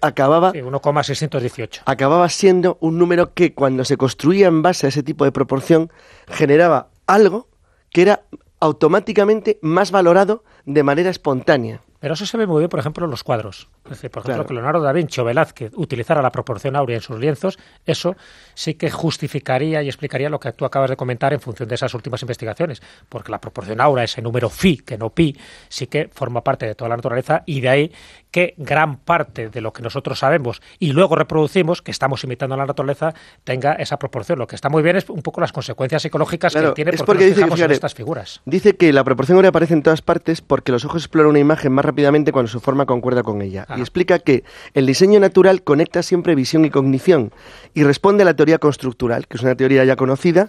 acababa 0.00 0.52
1,618 0.52 1.82
acababa 1.84 2.28
siendo 2.28 2.78
un 2.80 2.96
número 2.96 3.34
que 3.34 3.54
cuando 3.54 3.84
se 3.84 3.96
construía 3.96 4.46
en 4.46 4.62
base 4.62 4.86
a 4.86 4.90
ese 4.90 5.02
tipo 5.02 5.24
de 5.24 5.32
proporción 5.32 5.90
generaba 6.28 6.90
algo 7.08 7.48
que 7.90 8.02
era 8.02 8.22
automáticamente 8.60 9.58
más 9.62 9.90
valorado 9.90 10.44
de 10.64 10.84
manera 10.84 11.10
espontánea. 11.10 11.80
Pero 12.00 12.14
eso 12.14 12.24
se 12.24 12.36
ve 12.38 12.46
muy 12.46 12.60
bien, 12.60 12.70
por 12.70 12.80
ejemplo, 12.80 13.04
en 13.04 13.10
los 13.10 13.22
cuadros. 13.22 13.68
Es 13.84 13.90
decir, 13.90 14.10
por 14.10 14.22
ejemplo, 14.22 14.46
que 14.46 14.54
Leonardo 14.54 14.80
da 14.80 14.92
Vinci 14.92 15.20
o 15.20 15.24
Velázquez 15.24 15.72
utilizara 15.76 16.22
la 16.22 16.32
proporción 16.32 16.74
áurea 16.74 16.96
en 16.96 17.02
sus 17.02 17.18
lienzos, 17.18 17.58
eso 17.84 18.16
sí 18.54 18.74
que 18.74 18.90
justificaría 18.90 19.82
y 19.82 19.88
explicaría 19.88 20.30
lo 20.30 20.40
que 20.40 20.52
tú 20.52 20.64
acabas 20.64 20.88
de 20.88 20.96
comentar 20.96 21.34
en 21.34 21.40
función 21.40 21.68
de 21.68 21.74
esas 21.74 21.92
últimas 21.92 22.22
investigaciones. 22.22 22.82
Porque 23.08 23.30
la 23.30 23.38
proporción 23.38 23.80
áurea, 23.82 24.04
ese 24.04 24.22
número 24.22 24.48
phi, 24.48 24.78
que 24.78 24.96
no 24.96 25.10
pi, 25.10 25.36
sí 25.68 25.86
que 25.88 26.08
forma 26.08 26.42
parte 26.42 26.66
de 26.66 26.74
toda 26.74 26.88
la 26.88 26.96
naturaleza 26.96 27.42
y 27.44 27.60
de 27.60 27.68
ahí 27.68 27.92
que 28.30 28.54
gran 28.56 28.98
parte 28.98 29.48
de 29.48 29.60
lo 29.60 29.72
que 29.72 29.82
nosotros 29.82 30.18
sabemos 30.18 30.62
y 30.78 30.92
luego 30.92 31.16
reproducimos, 31.16 31.82
que 31.82 31.90
estamos 31.90 32.22
imitando 32.24 32.54
a 32.54 32.58
la 32.58 32.66
naturaleza, 32.66 33.14
tenga 33.44 33.72
esa 33.74 33.98
proporción. 33.98 34.38
Lo 34.38 34.46
que 34.46 34.54
está 34.54 34.68
muy 34.68 34.82
bien 34.82 34.96
es 34.96 35.08
un 35.08 35.22
poco 35.22 35.40
las 35.40 35.52
consecuencias 35.52 36.02
psicológicas 36.02 36.52
que 36.54 36.72
tiene 36.72 36.92
porque, 36.92 37.04
porque 37.04 37.30
nos 37.30 37.50
dice, 37.50 37.64
en 37.64 37.70
estas 37.70 37.94
figuras. 37.94 38.40
Dice 38.44 38.76
que 38.76 38.92
la 38.92 39.04
proporción 39.04 39.36
áurea 39.36 39.50
aparece 39.50 39.74
en 39.74 39.82
todas 39.82 40.02
partes 40.02 40.40
porque 40.40 40.72
los 40.72 40.84
ojos 40.84 41.02
exploran 41.02 41.30
una 41.30 41.38
imagen 41.38 41.72
más 41.72 41.84
rápidamente 41.84 42.32
cuando 42.32 42.50
su 42.50 42.60
forma 42.60 42.86
concuerda 42.86 43.22
con 43.22 43.42
ella. 43.42 43.66
Y 43.76 43.80
explica 43.80 44.18
que 44.18 44.44
el 44.74 44.86
diseño 44.86 45.20
natural 45.20 45.62
conecta 45.62 46.02
siempre 46.02 46.34
visión 46.34 46.64
y 46.64 46.70
cognición 46.70 47.32
y 47.74 47.84
responde 47.84 48.22
a 48.22 48.26
la 48.26 48.34
teoría 48.34 48.58
constructural, 48.58 49.26
que 49.26 49.36
es 49.36 49.42
una 49.42 49.54
teoría 49.54 49.84
ya 49.84 49.96
conocida, 49.96 50.48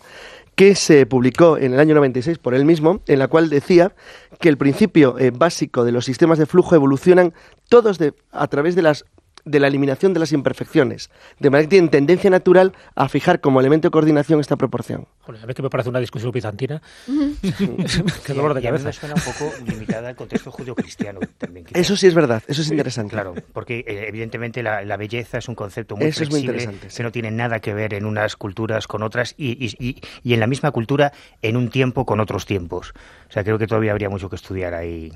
que 0.55 0.75
se 0.75 1.05
publicó 1.05 1.57
en 1.57 1.73
el 1.73 1.79
año 1.79 1.95
96 1.95 2.37
por 2.37 2.53
él 2.53 2.65
mismo, 2.65 3.01
en 3.07 3.19
la 3.19 3.27
cual 3.27 3.49
decía 3.49 3.93
que 4.39 4.49
el 4.49 4.57
principio 4.57 5.17
eh, 5.17 5.31
básico 5.31 5.85
de 5.85 5.91
los 5.91 6.05
sistemas 6.05 6.37
de 6.37 6.45
flujo 6.45 6.75
evolucionan 6.75 7.33
todos 7.71 7.99
a 8.33 8.47
través 8.47 8.75
de 8.75 8.81
las 8.81 9.05
de 9.45 9.59
la 9.59 9.67
eliminación 9.67 10.13
de 10.13 10.19
las 10.19 10.31
imperfecciones, 10.31 11.09
de 11.39 11.49
manera 11.49 11.65
que 11.65 11.71
tienen 11.71 11.89
tendencia 11.89 12.29
natural 12.29 12.73
a 12.95 13.09
fijar 13.09 13.41
como 13.41 13.59
elemento 13.59 13.87
de 13.87 13.91
coordinación 13.91 14.39
esta 14.39 14.55
proporción. 14.55 15.07
a 15.27 15.45
mí 15.45 15.53
que 15.53 15.61
me 15.61 15.69
parece 15.69 15.89
una 15.89 15.99
discusión 15.99 16.31
bizantina. 16.31 16.81
Qué 18.25 18.33
dolor 18.33 18.53
de 18.53 18.61
cabeza. 18.61 18.91
suena 18.91 19.15
un 19.15 19.21
poco 19.21 19.51
limitada 19.65 20.09
al 20.09 20.15
contexto 20.15 20.51
judío-cristiano 20.51 21.19
también. 21.37 21.65
Eso 21.73 21.95
sí 21.95 22.07
es 22.07 22.13
verdad, 22.13 22.43
eso 22.47 22.61
es 22.61 22.69
interesante. 22.69 23.13
Claro, 23.13 23.33
porque 23.53 23.79
eh, 23.79 24.05
evidentemente 24.07 24.63
la, 24.63 24.97
belleza 24.97 25.39
es 25.39 25.47
un 25.47 25.55
concepto 25.55 25.95
muy 25.95 26.07
eso 26.07 26.19
flexible, 26.19 26.39
es 26.39 26.65
muy 26.65 26.73
interesante, 26.73 26.95
que 26.95 27.03
no 27.03 27.11
tiene 27.11 27.31
nada 27.31 27.59
que 27.59 27.73
ver 27.73 27.93
en 27.93 28.05
unas 28.05 28.35
culturas 28.35 28.87
con 28.87 29.01
otras 29.01 29.33
y, 29.37 29.51
y, 29.53 30.01
y, 30.23 30.33
en 30.33 30.39
la 30.39 30.47
misma 30.47 30.71
cultura 30.71 31.11
en 31.41 31.57
un 31.57 31.69
tiempo 31.69 32.05
con 32.05 32.19
otros 32.19 32.45
tiempos. 32.45 32.93
O 33.29 33.31
sea, 33.31 33.43
creo 33.43 33.57
que 33.57 33.65
todavía 33.65 33.91
habría 33.91 34.09
mucho 34.09 34.29
que 34.29 34.35
estudiar 34.35 34.73
ahí 34.73 35.11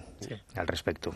al 0.56 0.68
respecto. 0.68 1.14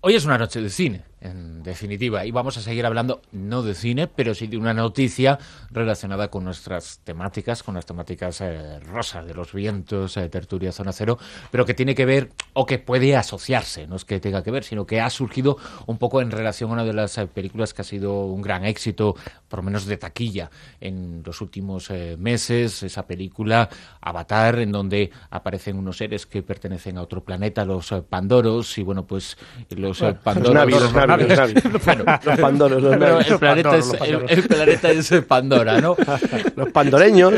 Hoy 0.00 0.14
es 0.14 0.24
una 0.24 0.38
noche 0.38 0.60
de 0.60 0.70
cine, 0.70 1.04
en 1.26 1.62
definitiva, 1.62 2.24
y 2.24 2.30
vamos 2.30 2.56
a 2.56 2.60
seguir 2.60 2.86
hablando 2.86 3.20
no 3.32 3.62
de 3.62 3.74
cine, 3.74 4.06
pero 4.06 4.34
sí 4.34 4.46
de 4.46 4.56
una 4.56 4.72
noticia 4.72 5.38
relacionada 5.70 6.28
con 6.28 6.44
nuestras 6.44 7.00
temáticas, 7.04 7.62
con 7.62 7.74
las 7.74 7.86
temáticas 7.86 8.40
eh, 8.40 8.80
rosas 8.80 9.26
de 9.26 9.34
los 9.34 9.52
vientos, 9.52 10.16
eh, 10.16 10.28
tertulia, 10.28 10.72
zona 10.72 10.92
cero, 10.92 11.18
pero 11.50 11.66
que 11.66 11.74
tiene 11.74 11.94
que 11.94 12.06
ver 12.06 12.30
o 12.52 12.66
que 12.66 12.78
puede 12.78 13.16
asociarse, 13.16 13.86
no 13.86 13.96
es 13.96 14.04
que 14.04 14.20
tenga 14.20 14.42
que 14.42 14.50
ver, 14.50 14.64
sino 14.64 14.86
que 14.86 15.00
ha 15.00 15.10
surgido 15.10 15.58
un 15.86 15.98
poco 15.98 16.20
en 16.20 16.30
relación 16.30 16.70
a 16.70 16.74
una 16.74 16.84
de 16.84 16.92
las 16.92 17.18
eh, 17.18 17.26
películas 17.26 17.74
que 17.74 17.82
ha 17.82 17.84
sido 17.84 18.24
un 18.26 18.42
gran 18.42 18.64
éxito, 18.64 19.14
por 19.48 19.58
lo 19.58 19.64
menos 19.64 19.86
de 19.86 19.96
taquilla, 19.96 20.50
en 20.80 21.22
los 21.24 21.40
últimos 21.40 21.90
meses, 22.18 22.82
esa 22.82 23.06
película 23.06 23.68
Avatar, 24.00 24.58
en 24.58 24.72
donde 24.72 25.10
aparecen 25.30 25.76
unos 25.76 25.98
seres 25.98 26.26
que 26.26 26.42
pertenecen 26.42 26.98
a 26.98 27.02
otro 27.02 27.22
planeta, 27.24 27.64
los 27.64 27.92
eh, 27.92 28.02
Pandoros, 28.02 28.78
y 28.78 28.82
bueno, 28.82 29.06
pues 29.06 29.36
los 29.70 30.02
eh, 30.02 30.16
Pandoros... 30.22 30.70
Los, 30.70 30.92
los, 32.24 32.40
Pandoros, 32.40 32.82
los 32.82 32.92
el, 33.26 33.38
planeta 33.38 33.76
es, 33.76 33.92
el, 34.28 34.42
planeta 34.42 34.90
es 34.90 35.10
Pandora, 35.26 35.80
¿no? 35.80 35.96
los 36.56 36.70
pandoreños, 36.70 37.34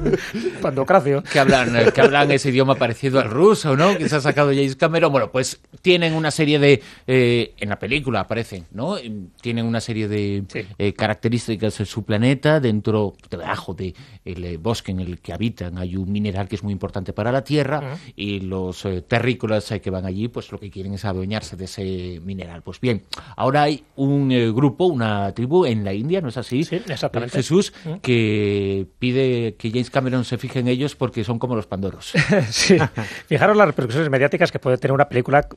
pandocracio. 0.62 1.22
Que 1.22 1.38
hablan, 1.38 1.76
eh, 1.76 1.92
que 1.94 2.00
hablan 2.00 2.30
ese 2.32 2.50
idioma 2.50 2.74
parecido 2.74 3.20
al 3.20 3.30
ruso, 3.30 3.76
¿no? 3.76 3.96
Que 3.96 4.08
se 4.08 4.16
ha 4.16 4.20
sacado 4.20 4.50
James 4.50 4.76
Cameron. 4.76 5.12
Bueno, 5.12 5.30
pues 5.30 5.60
tienen 5.82 6.14
una 6.14 6.30
serie 6.30 6.58
de... 6.58 6.82
en 7.06 7.68
la 7.68 7.78
película 7.78 8.20
aparecen, 8.20 8.66
¿no? 8.72 8.96
Tienen 9.40 9.66
una 9.66 9.80
serie 9.80 10.08
de 10.08 10.94
características 10.96 11.78
de 11.78 11.86
su 11.86 12.04
planeta, 12.04 12.60
dentro, 12.60 13.14
debajo 13.30 13.74
del 13.74 13.94
de 14.24 14.56
bosque 14.56 14.92
en 14.92 15.00
el 15.00 15.20
que 15.20 15.32
habitan 15.32 15.78
hay 15.78 15.96
un 15.96 16.10
mineral 16.10 16.48
que 16.48 16.56
es 16.56 16.62
muy 16.62 16.72
importante 16.72 17.12
para 17.12 17.30
la 17.30 17.44
Tierra 17.44 17.98
y 18.16 18.32
y 18.32 18.40
los 18.40 18.84
eh, 18.86 19.02
terrícolas 19.02 19.70
eh, 19.72 19.80
que 19.80 19.90
van 19.90 20.06
allí, 20.06 20.28
pues 20.28 20.50
lo 20.52 20.58
que 20.58 20.70
quieren 20.70 20.94
es 20.94 21.04
adueñarse 21.04 21.56
de 21.56 21.66
ese 21.66 22.20
mineral. 22.24 22.62
Pues 22.62 22.80
bien, 22.80 23.01
ahora 23.36 23.62
hay 23.62 23.84
un 23.96 24.30
eh, 24.32 24.50
grupo, 24.52 24.86
una 24.86 25.32
tribu 25.32 25.64
en 25.66 25.84
la 25.84 25.92
India, 25.92 26.20
¿no 26.20 26.28
es 26.28 26.36
así? 26.36 26.64
Sí, 26.64 26.76
exactamente. 26.76 27.36
Jesús, 27.36 27.72
mm. 27.84 27.94
que 27.96 28.86
pide 28.98 29.54
que 29.56 29.70
James 29.70 29.90
Cameron 29.90 30.24
se 30.24 30.38
fije 30.38 30.60
en 30.60 30.68
ellos 30.68 30.96
porque 30.96 31.24
son 31.24 31.38
como 31.38 31.56
los 31.56 31.66
pandoros. 31.66 32.12
sí, 32.50 32.78
fijaros 33.26 33.56
las 33.56 33.66
repercusiones 33.66 34.10
mediáticas 34.10 34.52
que 34.52 34.58
puede 34.58 34.78
tener 34.78 34.92
una 34.92 35.08
película 35.08 35.48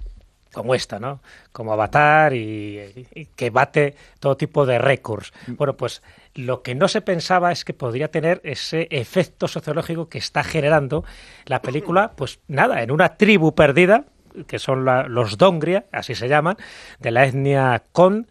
como 0.56 0.74
esta, 0.74 1.00
¿no? 1.00 1.20
Como 1.52 1.74
Avatar 1.74 2.34
y, 2.34 3.08
que 3.36 3.50
bate 3.50 3.96
todo 4.20 4.38
tipo 4.38 4.66
de 4.66 4.80
récords. 4.80 5.34
Mm. 5.48 5.56
Bueno, 5.56 5.76
pues 5.76 6.02
lo 6.34 6.64
que 6.64 6.74
no 6.76 6.88
se 6.88 7.02
pensaba 7.02 7.52
es 7.52 7.66
que 7.66 7.74
podría 7.74 8.10
tener 8.10 8.42
ese 8.44 8.88
efecto 8.90 9.48
sociológico 9.48 10.08
que 10.08 10.18
está 10.18 10.44
generando 10.44 11.04
la 11.46 11.62
película, 11.62 12.14
pues 12.16 12.40
nada, 12.48 12.82
en 12.82 12.92
una 12.92 13.18
tribu 13.18 13.54
perdida, 13.54 14.06
que 14.48 14.60
son 14.60 14.86
los 14.86 15.38
Dongria, 15.38 15.86
así 15.92 16.16
se 16.16 16.28
llaman, 16.28 16.58
de 17.00 17.12
la 17.12 17.26
etnia 17.26 17.84
Kon, 17.92 18.28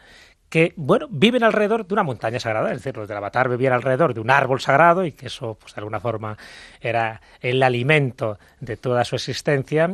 que, 0.49 0.73
bueno, 0.77 1.09
viven 1.11 1.43
alrededor 1.43 1.85
de 1.87 1.95
una 1.95 2.05
montaña 2.05 2.39
sagrada, 2.39 2.71
es 2.71 2.79
decir, 2.79 2.97
los 2.97 3.09
del 3.09 3.17
Avatar 3.17 3.49
vivían 3.49 3.73
alrededor 3.73 4.15
de 4.15 4.21
un 4.21 4.31
árbol 4.31 4.61
sagrado 4.61 5.05
y 5.05 5.11
que 5.11 5.27
eso, 5.27 5.59
pues 5.61 5.75
de 5.75 5.81
alguna 5.81 5.99
forma, 5.99 6.39
era 6.81 7.21
el 7.41 7.61
alimento 7.63 8.39
de 8.61 8.77
toda 8.77 9.05
su 9.05 9.17
existencia, 9.17 9.91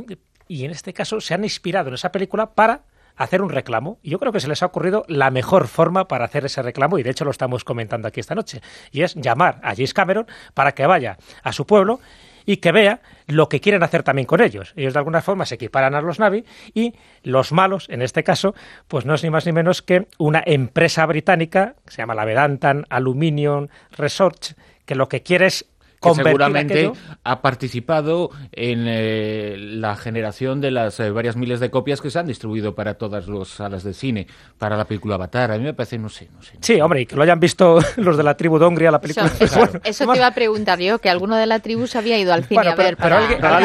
y 0.48 0.64
en 0.66 0.70
este 0.70 0.92
caso 0.92 1.20
se 1.20 1.32
han 1.32 1.44
inspirado 1.44 1.88
en 1.88 1.94
esa 1.94 2.12
película 2.12 2.50
para 2.50 2.82
hacer 3.16 3.40
un 3.40 3.50
reclamo. 3.50 3.98
Y 4.02 4.10
yo 4.10 4.18
creo 4.18 4.32
que 4.32 4.40
se 4.40 4.48
les 4.48 4.62
ha 4.62 4.66
ocurrido 4.66 5.04
la 5.08 5.30
mejor 5.30 5.68
forma 5.68 6.08
para 6.08 6.24
hacer 6.24 6.44
ese 6.44 6.60
reclamo, 6.60 6.98
y 6.98 7.02
de 7.02 7.10
hecho 7.10 7.24
lo 7.24 7.30
estamos 7.30 7.64
comentando 7.64 8.08
aquí 8.08 8.20
esta 8.20 8.34
noche, 8.34 8.60
y 8.90 9.02
es 9.02 9.14
llamar 9.14 9.60
a 9.62 9.74
James 9.74 9.94
Cameron 9.94 10.26
para 10.52 10.72
que 10.72 10.86
vaya 10.86 11.16
a 11.42 11.52
su 11.52 11.66
pueblo 11.66 12.00
y 12.46 12.58
que 12.58 12.72
vea 12.72 13.00
lo 13.26 13.48
que 13.48 13.60
quieren 13.60 13.82
hacer 13.82 14.02
también 14.02 14.26
con 14.26 14.40
ellos. 14.40 14.72
Ellos 14.76 14.92
de 14.92 14.98
alguna 14.98 15.22
forma 15.22 15.46
se 15.46 15.56
equiparan 15.56 15.94
a 15.94 16.00
los 16.00 16.18
Navi 16.18 16.44
y 16.74 16.94
los 17.22 17.52
malos, 17.52 17.88
en 17.88 18.02
este 18.02 18.24
caso, 18.24 18.54
pues 18.88 19.04
no 19.04 19.14
es 19.14 19.22
ni 19.22 19.30
más 19.30 19.46
ni 19.46 19.52
menos 19.52 19.82
que 19.82 20.06
una 20.18 20.42
empresa 20.44 21.06
británica, 21.06 21.74
que 21.84 21.92
se 21.92 21.98
llama 21.98 22.14
la 22.14 22.24
Vedantan 22.24 22.86
Aluminium 22.88 23.68
Research, 23.92 24.54
que 24.84 24.94
lo 24.94 25.08
que 25.08 25.22
quiere 25.22 25.46
es 25.46 25.66
que 26.00 26.14
seguramente 26.14 26.92
ha 27.24 27.42
participado 27.42 28.30
en 28.52 28.84
eh, 28.86 29.56
la 29.58 29.96
generación 29.96 30.60
de 30.60 30.70
las 30.70 30.98
eh, 30.98 31.10
varias 31.10 31.36
miles 31.36 31.60
de 31.60 31.70
copias 31.70 32.00
que 32.00 32.10
se 32.10 32.18
han 32.18 32.26
distribuido 32.26 32.74
para 32.74 32.94
todas 32.94 33.28
las 33.28 33.48
salas 33.48 33.84
de 33.84 33.92
cine, 33.92 34.26
para 34.58 34.76
la 34.76 34.86
película 34.86 35.16
Avatar. 35.16 35.52
A 35.52 35.58
mí 35.58 35.64
me 35.64 35.74
parece, 35.74 35.98
no 35.98 36.08
sé, 36.08 36.28
no 36.34 36.42
sé. 36.42 36.56
sí, 36.60 36.80
hombre, 36.80 37.02
y 37.02 37.06
que 37.06 37.16
lo 37.16 37.22
hayan 37.22 37.38
visto 37.38 37.78
los 37.96 38.16
de 38.16 38.22
la 38.22 38.34
tribu 38.34 38.58
de 38.58 38.66
Hungría, 38.66 38.90
la 38.90 39.00
película. 39.00 39.30
Eso, 39.84 40.06
te 40.10 40.16
iba 40.16 40.26
a 40.26 40.34
preguntar 40.34 40.78
yo, 40.78 40.98
que 40.98 41.10
alguno 41.10 41.36
de 41.36 41.46
la 41.46 41.58
tribu 41.58 41.86
se 41.86 41.98
había 41.98 42.18
ido 42.18 42.32
al 42.32 42.44
cine 42.44 42.66
a 42.66 42.74
ver 42.74 42.96
para, 42.96 43.60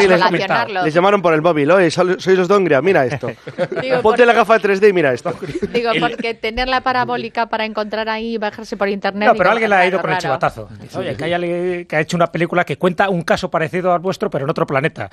les, 0.83 0.93
llamaron 0.93 1.21
por 1.21 1.33
el 1.33 1.41
móvil, 1.41 1.71
oye, 1.71 1.89
sois 1.89 2.27
los 2.27 2.47
de 2.47 2.55
Hungría, 2.55 2.81
mira 2.81 3.05
esto. 3.05 3.31
Ponte 4.01 4.25
la 4.25 4.33
gafa 4.33 4.59
de 4.59 4.69
3D 4.69 4.89
y 4.89 4.93
mira 4.93 5.13
esto. 5.13 5.33
Digo, 5.73 5.91
porque 5.99 6.33
tener 6.33 6.67
la 6.67 6.81
parabólica 6.81 7.47
para 7.47 7.65
encontrar 7.65 8.09
ahí 8.09 8.35
y 8.35 8.37
bajarse 8.37 8.75
por 8.75 8.89
internet... 8.89 9.29
No, 9.29 9.35
pero 9.35 9.51
alguien 9.51 9.69
le 9.69 9.75
ha 9.77 9.87
ido 9.87 10.01
con 10.01 10.11
el 10.11 10.17
chivatazo. 10.17 10.67
Oye, 10.97 11.15
que, 11.15 11.23
haya, 11.23 11.39
que 11.39 11.95
ha 11.95 12.01
hecho 12.01 12.17
una 12.17 12.24
película 12.31 12.63
que 12.63 12.77
cuenta 12.77 13.09
un 13.09 13.23
caso 13.23 13.49
parecido 13.49 13.93
al 13.93 13.99
vuestro, 13.99 14.29
pero 14.29 14.45
en 14.45 14.49
otro 14.49 14.65
planeta. 14.65 15.09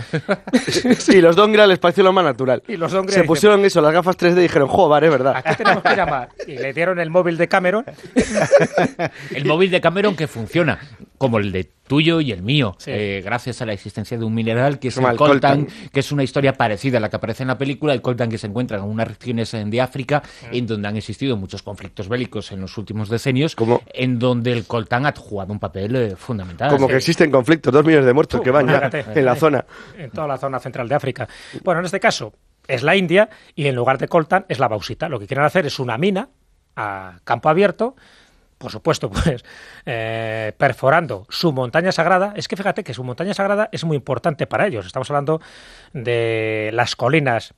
sí, 0.98 1.20
los 1.20 1.36
Dongra 1.36 1.66
les 1.66 1.78
pareció 1.78 2.04
lo 2.04 2.12
más 2.12 2.24
natural. 2.24 2.62
Y 2.68 2.76
los 2.76 2.92
Se 3.08 3.24
pusieron 3.24 3.64
eso, 3.64 3.80
las 3.80 3.92
gafas 3.92 4.16
3D 4.16 4.38
y 4.38 4.42
dijeron, 4.42 4.68
joder, 4.68 5.04
es 5.04 5.10
verdad. 5.10 5.34
Aquí 5.36 5.56
tenemos 5.56 5.82
que 5.82 5.96
llamar. 5.96 6.28
Y 6.46 6.58
le 6.58 6.72
dieron 6.72 6.98
el 6.98 7.10
móvil 7.10 7.36
de 7.36 7.48
Cameron. 7.48 7.84
el 9.34 9.44
móvil 9.44 9.70
de 9.70 9.80
Cameron 9.80 10.16
que 10.16 10.26
funciona, 10.26 10.78
como 11.22 11.38
el 11.38 11.52
de 11.52 11.70
tuyo 11.86 12.20
y 12.20 12.32
el 12.32 12.42
mío, 12.42 12.76
eh, 12.84 13.22
gracias 13.24 13.62
a 13.62 13.66
la 13.66 13.72
existencia 13.72 14.18
de 14.18 14.24
un 14.24 14.34
mineral 14.34 14.80
que 14.80 14.88
es 14.88 14.96
el, 14.96 15.14
coltan, 15.14 15.68
que 15.92 16.00
es 16.00 16.10
una 16.10 16.24
historia 16.24 16.54
parecida 16.54 16.98
a 16.98 17.00
la 17.00 17.10
que 17.10 17.14
aparece 17.14 17.44
en 17.44 17.46
la 17.46 17.56
película, 17.56 17.92
el 17.92 18.02
coltan 18.02 18.28
que 18.28 18.38
se 18.38 18.48
encuentra 18.48 18.78
en 18.78 18.82
unas 18.82 19.06
regiones 19.06 19.52
de 19.52 19.80
África 19.80 20.20
mm. 20.50 20.54
en 20.56 20.66
donde 20.66 20.88
han 20.88 20.96
existido 20.96 21.36
muchos 21.36 21.62
conflictos 21.62 22.08
bélicos 22.08 22.50
en 22.50 22.60
los 22.60 22.76
últimos 22.76 23.08
decenios, 23.08 23.54
en 23.94 24.18
donde 24.18 24.52
el 24.52 24.66
coltan 24.66 25.06
ha 25.06 25.14
jugado 25.16 25.52
un 25.52 25.60
papel 25.60 25.94
eh, 25.94 26.16
fundamental. 26.16 26.70
Como 26.70 26.88
que 26.88 26.96
existen 26.96 27.30
conflictos, 27.30 27.72
dos 27.72 27.84
millones 27.84 28.06
de 28.06 28.14
muertos 28.14 28.40
que 28.40 28.50
van 28.50 28.66
ya 28.66 28.90
en 29.14 29.24
la 29.24 29.36
zona. 29.36 29.64
En 29.96 30.10
toda 30.10 30.26
la 30.26 30.38
zona 30.38 30.58
central 30.58 30.88
de 30.88 30.96
África. 30.96 31.28
Bueno, 31.62 31.78
en 31.78 31.86
este 31.86 32.00
caso 32.00 32.32
es 32.66 32.82
la 32.82 32.96
India 32.96 33.30
y 33.54 33.68
en 33.68 33.76
lugar 33.76 33.98
de 33.98 34.08
coltan 34.08 34.44
es 34.48 34.58
la 34.58 34.66
bauxita. 34.66 35.08
Lo 35.08 35.20
que 35.20 35.28
quieren 35.28 35.44
hacer 35.44 35.66
es 35.66 35.78
una 35.78 35.96
mina 35.98 36.30
a 36.74 37.20
campo 37.22 37.48
abierto 37.48 37.94
por 38.62 38.70
supuesto, 38.70 39.10
pues 39.10 39.44
eh, 39.84 40.52
perforando 40.56 41.26
su 41.28 41.52
montaña 41.52 41.90
sagrada, 41.90 42.32
es 42.36 42.46
que 42.46 42.56
fíjate 42.56 42.84
que 42.84 42.94
su 42.94 43.02
montaña 43.02 43.34
sagrada 43.34 43.68
es 43.72 43.84
muy 43.84 43.96
importante 43.96 44.46
para 44.46 44.66
ellos. 44.66 44.86
Estamos 44.86 45.10
hablando 45.10 45.40
de 45.92 46.70
las 46.72 46.94
colinas 46.94 47.54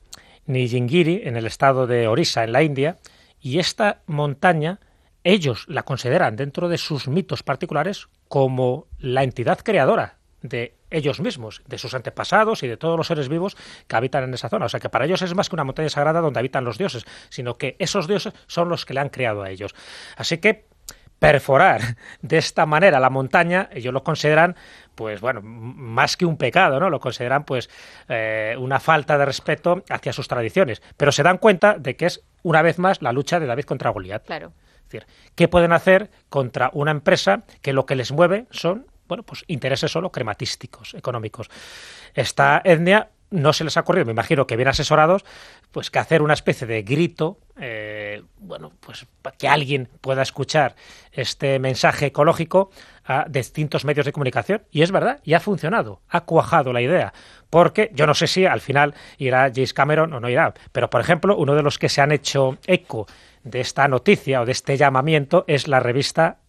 Nijingiri 0.47 1.21
en 1.23 1.37
el 1.37 1.45
estado 1.45 1.85
de 1.85 2.07
Orissa, 2.07 2.43
en 2.43 2.51
la 2.51 2.63
India, 2.63 2.97
y 3.39 3.59
esta 3.59 4.01
montaña 4.07 4.79
ellos 5.23 5.65
la 5.67 5.83
consideran 5.83 6.35
dentro 6.35 6.69
de 6.69 6.77
sus 6.77 7.07
mitos 7.07 7.43
particulares 7.43 8.07
como 8.27 8.87
la 8.97 9.23
entidad 9.23 9.59
creadora 9.59 10.17
de 10.41 10.75
ellos 10.91 11.19
mismos, 11.19 11.61
de 11.67 11.77
sus 11.77 11.93
antepasados 11.93 12.63
y 12.63 12.67
de 12.67 12.77
todos 12.77 12.97
los 12.97 13.07
seres 13.07 13.27
vivos 13.27 13.57
que 13.87 13.95
habitan 13.95 14.23
en 14.23 14.33
esa 14.33 14.49
zona. 14.49 14.65
O 14.65 14.69
sea 14.69 14.79
que 14.79 14.89
para 14.89 15.05
ellos 15.05 15.21
es 15.21 15.35
más 15.35 15.49
que 15.49 15.55
una 15.55 15.63
montaña 15.63 15.89
sagrada 15.89 16.21
donde 16.21 16.39
habitan 16.39 16.63
los 16.63 16.77
dioses, 16.77 17.05
sino 17.29 17.57
que 17.57 17.75
esos 17.79 18.07
dioses 18.07 18.33
son 18.47 18.69
los 18.69 18.85
que 18.85 18.93
le 18.93 19.01
han 19.01 19.09
creado 19.09 19.43
a 19.43 19.49
ellos. 19.49 19.75
Así 20.15 20.37
que 20.37 20.67
perforar 21.19 21.81
de 22.21 22.37
esta 22.37 22.65
manera 22.65 22.99
la 22.99 23.09
montaña, 23.09 23.69
ellos 23.71 23.93
lo 23.93 24.03
consideran, 24.03 24.55
pues 24.95 25.21
bueno, 25.21 25.41
más 25.43 26.17
que 26.17 26.25
un 26.25 26.37
pecado, 26.37 26.79
¿no? 26.79 26.89
Lo 26.89 26.99
consideran, 26.99 27.43
pues, 27.43 27.69
eh, 28.09 28.55
una 28.59 28.79
falta 28.79 29.17
de 29.17 29.25
respeto 29.25 29.83
hacia 29.89 30.13
sus 30.13 30.27
tradiciones. 30.27 30.81
Pero 30.97 31.11
se 31.11 31.23
dan 31.23 31.37
cuenta 31.37 31.75
de 31.77 31.95
que 31.95 32.05
es, 32.05 32.23
una 32.43 32.61
vez 32.61 32.79
más, 32.79 33.01
la 33.01 33.11
lucha 33.11 33.39
de 33.39 33.45
David 33.45 33.65
contra 33.65 33.89
Goliat. 33.89 34.25
Claro. 34.25 34.53
Es 34.77 34.83
decir, 34.91 35.07
¿qué 35.35 35.47
pueden 35.47 35.71
hacer 35.71 36.11
contra 36.29 36.69
una 36.73 36.91
empresa 36.91 37.43
que 37.61 37.73
lo 37.73 37.85
que 37.85 37.95
les 37.95 38.11
mueve 38.11 38.45
son, 38.51 38.85
bueno, 39.07 39.23
pues 39.23 39.43
intereses 39.47 39.91
solo 39.91 40.11
crematísticos, 40.11 40.93
económicos? 40.93 41.49
Esta 42.13 42.61
etnia 42.63 43.09
no 43.35 43.53
se 43.53 43.63
les 43.63 43.77
ha 43.77 43.81
ocurrido, 43.81 44.05
me 44.05 44.11
imagino 44.11 44.47
que 44.47 44.55
bien 44.55 44.67
asesorados, 44.67 45.25
pues 45.71 45.91
que 45.91 45.99
hacer 45.99 46.21
una 46.21 46.33
especie 46.33 46.65
de 46.65 46.81
grito, 46.83 47.39
eh, 47.59 48.23
bueno, 48.37 48.71
pues 48.79 49.05
que 49.37 49.47
alguien 49.47 49.89
pueda 50.01 50.21
escuchar 50.21 50.75
este 51.11 51.59
mensaje 51.59 52.07
ecológico 52.07 52.71
a 53.05 53.25
distintos 53.29 53.85
medios 53.85 54.05
de 54.05 54.11
comunicación. 54.11 54.63
Y 54.71 54.81
es 54.81 54.91
verdad, 54.91 55.19
y 55.23 55.33
ha 55.33 55.39
funcionado, 55.39 56.01
ha 56.09 56.21
cuajado 56.21 56.73
la 56.73 56.81
idea. 56.81 57.13
Porque 57.49 57.91
yo 57.93 58.07
no 58.07 58.13
sé 58.13 58.27
si 58.27 58.45
al 58.45 58.61
final 58.61 58.93
irá 59.17 59.51
James 59.53 59.73
Cameron 59.73 60.13
o 60.13 60.19
no 60.19 60.29
irá, 60.29 60.53
pero 60.71 60.89
por 60.89 61.01
ejemplo, 61.01 61.37
uno 61.37 61.55
de 61.55 61.63
los 61.63 61.77
que 61.77 61.89
se 61.89 62.01
han 62.01 62.11
hecho 62.11 62.57
eco 62.65 63.05
de 63.43 63.61
esta 63.61 63.87
noticia 63.87 64.41
o 64.41 64.45
de 64.45 64.51
este 64.51 64.77
llamamiento 64.77 65.45
es 65.47 65.67
la 65.67 65.79
revista 65.79 66.39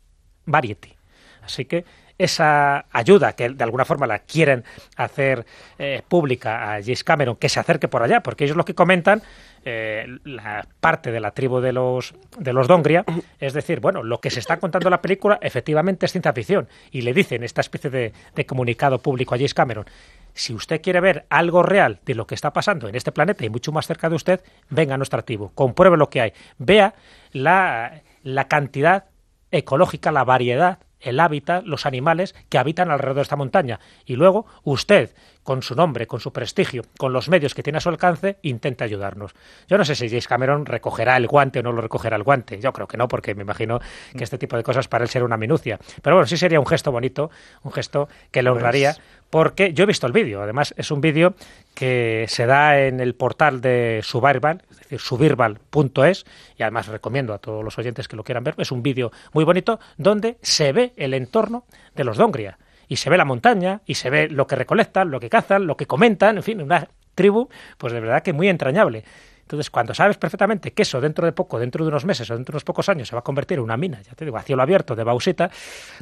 Variety. 0.46 0.94
Así 1.42 1.64
que 1.64 1.84
esa 2.18 2.86
ayuda 2.92 3.34
que 3.34 3.50
de 3.50 3.64
alguna 3.64 3.84
forma 3.84 4.06
la 4.06 4.20
quieren 4.20 4.64
hacer 4.96 5.44
eh, 5.78 6.02
pública 6.06 6.74
a 6.74 6.82
James 6.82 7.04
Cameron, 7.04 7.36
que 7.36 7.48
se 7.48 7.60
acerque 7.60 7.88
por 7.88 8.02
allá, 8.02 8.22
porque 8.22 8.44
ellos 8.44 8.56
lo 8.56 8.64
que 8.64 8.74
comentan, 8.74 9.22
eh, 9.64 10.06
la 10.24 10.66
parte 10.80 11.10
de 11.10 11.20
la 11.20 11.32
tribu 11.32 11.60
de 11.60 11.72
los, 11.72 12.14
de 12.38 12.52
los 12.52 12.68
Dongria, 12.68 13.04
es 13.40 13.52
decir, 13.52 13.80
bueno, 13.80 14.02
lo 14.02 14.20
que 14.20 14.30
se 14.30 14.40
está 14.40 14.58
contando 14.58 14.88
en 14.88 14.92
la 14.92 15.02
película 15.02 15.38
efectivamente 15.42 16.06
es 16.06 16.12
ciencia 16.12 16.32
ficción, 16.32 16.68
y 16.90 17.02
le 17.02 17.12
dicen 17.12 17.42
esta 17.42 17.60
especie 17.60 17.90
de, 17.90 18.12
de 18.34 18.46
comunicado 18.46 18.98
público 18.98 19.34
a 19.34 19.38
James 19.38 19.54
Cameron, 19.54 19.86
si 20.32 20.52
usted 20.52 20.82
quiere 20.82 21.00
ver 21.00 21.26
algo 21.30 21.62
real 21.62 21.98
de 22.04 22.14
lo 22.14 22.26
que 22.26 22.34
está 22.34 22.52
pasando 22.52 22.88
en 22.88 22.94
este 22.94 23.10
planeta 23.10 23.44
y 23.44 23.48
mucho 23.48 23.72
más 23.72 23.86
cerca 23.86 24.08
de 24.08 24.16
usted, 24.16 24.40
venga 24.68 24.94
a 24.94 24.98
nuestra 24.98 25.22
tribu, 25.22 25.50
compruebe 25.54 25.96
lo 25.96 26.10
que 26.10 26.20
hay, 26.20 26.32
vea 26.58 26.94
la, 27.32 28.02
la 28.22 28.46
cantidad 28.46 29.06
ecológica, 29.50 30.12
la 30.12 30.24
variedad 30.24 30.78
el 31.00 31.20
hábitat, 31.20 31.64
los 31.64 31.86
animales 31.86 32.34
que 32.48 32.58
habitan 32.58 32.90
alrededor 32.90 33.16
de 33.16 33.22
esta 33.22 33.36
montaña. 33.36 33.80
Y 34.04 34.16
luego 34.16 34.46
usted, 34.64 35.14
con 35.46 35.62
su 35.62 35.74
nombre, 35.74 36.06
con 36.06 36.20
su 36.20 36.32
prestigio, 36.32 36.82
con 36.98 37.12
los 37.12 37.30
medios 37.30 37.54
que 37.54 37.62
tiene 37.62 37.78
a 37.78 37.80
su 37.80 37.88
alcance, 37.88 38.36
intenta 38.42 38.84
ayudarnos. 38.84 39.32
Yo 39.68 39.78
no 39.78 39.84
sé 39.84 39.94
si 39.94 40.08
James 40.08 40.26
Cameron 40.26 40.66
recogerá 40.66 41.16
el 41.16 41.28
guante 41.28 41.60
o 41.60 41.62
no 41.62 41.72
lo 41.72 41.80
recogerá 41.80 42.16
el 42.16 42.24
guante. 42.24 42.58
Yo 42.60 42.72
creo 42.72 42.88
que 42.88 42.96
no, 42.96 43.06
porque 43.06 43.34
me 43.34 43.42
imagino 43.42 43.80
que 44.16 44.24
este 44.24 44.38
tipo 44.38 44.56
de 44.56 44.64
cosas 44.64 44.88
para 44.88 45.04
él 45.04 45.08
será 45.08 45.24
una 45.24 45.36
minucia. 45.36 45.78
Pero 46.02 46.16
bueno, 46.16 46.26
sí 46.26 46.36
sería 46.36 46.58
un 46.58 46.66
gesto 46.66 46.90
bonito, 46.90 47.30
un 47.62 47.72
gesto 47.72 48.08
que 48.32 48.42
le 48.42 48.50
honraría, 48.50 48.94
pues 48.94 49.06
porque 49.30 49.72
yo 49.72 49.84
he 49.84 49.86
visto 49.86 50.06
el 50.06 50.12
vídeo. 50.12 50.42
Además, 50.42 50.74
es 50.76 50.90
un 50.90 51.00
vídeo 51.00 51.34
que 51.74 52.26
se 52.28 52.46
da 52.46 52.80
en 52.80 53.00
el 53.00 53.14
portal 53.14 53.60
de 53.60 54.00
Subirbal, 54.02 54.62
es 54.70 54.78
decir, 54.78 55.00
subirbal.es, 55.00 56.26
y 56.58 56.62
además 56.62 56.88
recomiendo 56.88 57.34
a 57.34 57.38
todos 57.38 57.64
los 57.64 57.78
oyentes 57.78 58.08
que 58.08 58.16
lo 58.16 58.24
quieran 58.24 58.44
ver. 58.44 58.54
Es 58.58 58.72
un 58.72 58.82
vídeo 58.82 59.12
muy 59.32 59.44
bonito 59.44 59.78
donde 59.96 60.38
se 60.42 60.72
ve 60.72 60.92
el 60.96 61.14
entorno 61.14 61.64
de 61.94 62.04
los 62.04 62.16
Dongria. 62.16 62.58
Y 62.88 62.96
se 62.96 63.10
ve 63.10 63.16
la 63.16 63.24
montaña, 63.24 63.80
y 63.86 63.94
se 63.94 64.10
ve 64.10 64.28
lo 64.28 64.46
que 64.46 64.56
recolectan, 64.56 65.10
lo 65.10 65.20
que 65.20 65.28
cazan, 65.28 65.66
lo 65.66 65.76
que 65.76 65.86
comentan, 65.86 66.36
en 66.36 66.42
fin, 66.42 66.60
una 66.60 66.88
tribu, 67.14 67.48
pues 67.78 67.92
de 67.92 68.00
verdad 68.00 68.22
que 68.22 68.32
muy 68.32 68.48
entrañable. 68.48 69.04
Entonces, 69.46 69.70
cuando 69.70 69.94
sabes 69.94 70.16
perfectamente 70.16 70.72
que 70.72 70.82
eso 70.82 71.00
dentro 71.00 71.24
de 71.24 71.30
poco, 71.30 71.60
dentro 71.60 71.84
de 71.84 71.88
unos 71.88 72.04
meses 72.04 72.28
o 72.30 72.34
dentro 72.34 72.52
de 72.52 72.56
unos 72.56 72.64
pocos 72.64 72.88
años 72.88 73.06
se 73.06 73.14
va 73.14 73.20
a 73.20 73.22
convertir 73.22 73.58
en 73.58 73.64
una 73.64 73.76
mina, 73.76 74.02
ya 74.02 74.12
te 74.14 74.24
digo, 74.24 74.36
a 74.36 74.42
cielo 74.42 74.60
abierto 74.60 74.96
de 74.96 75.04
bauxita, 75.04 75.50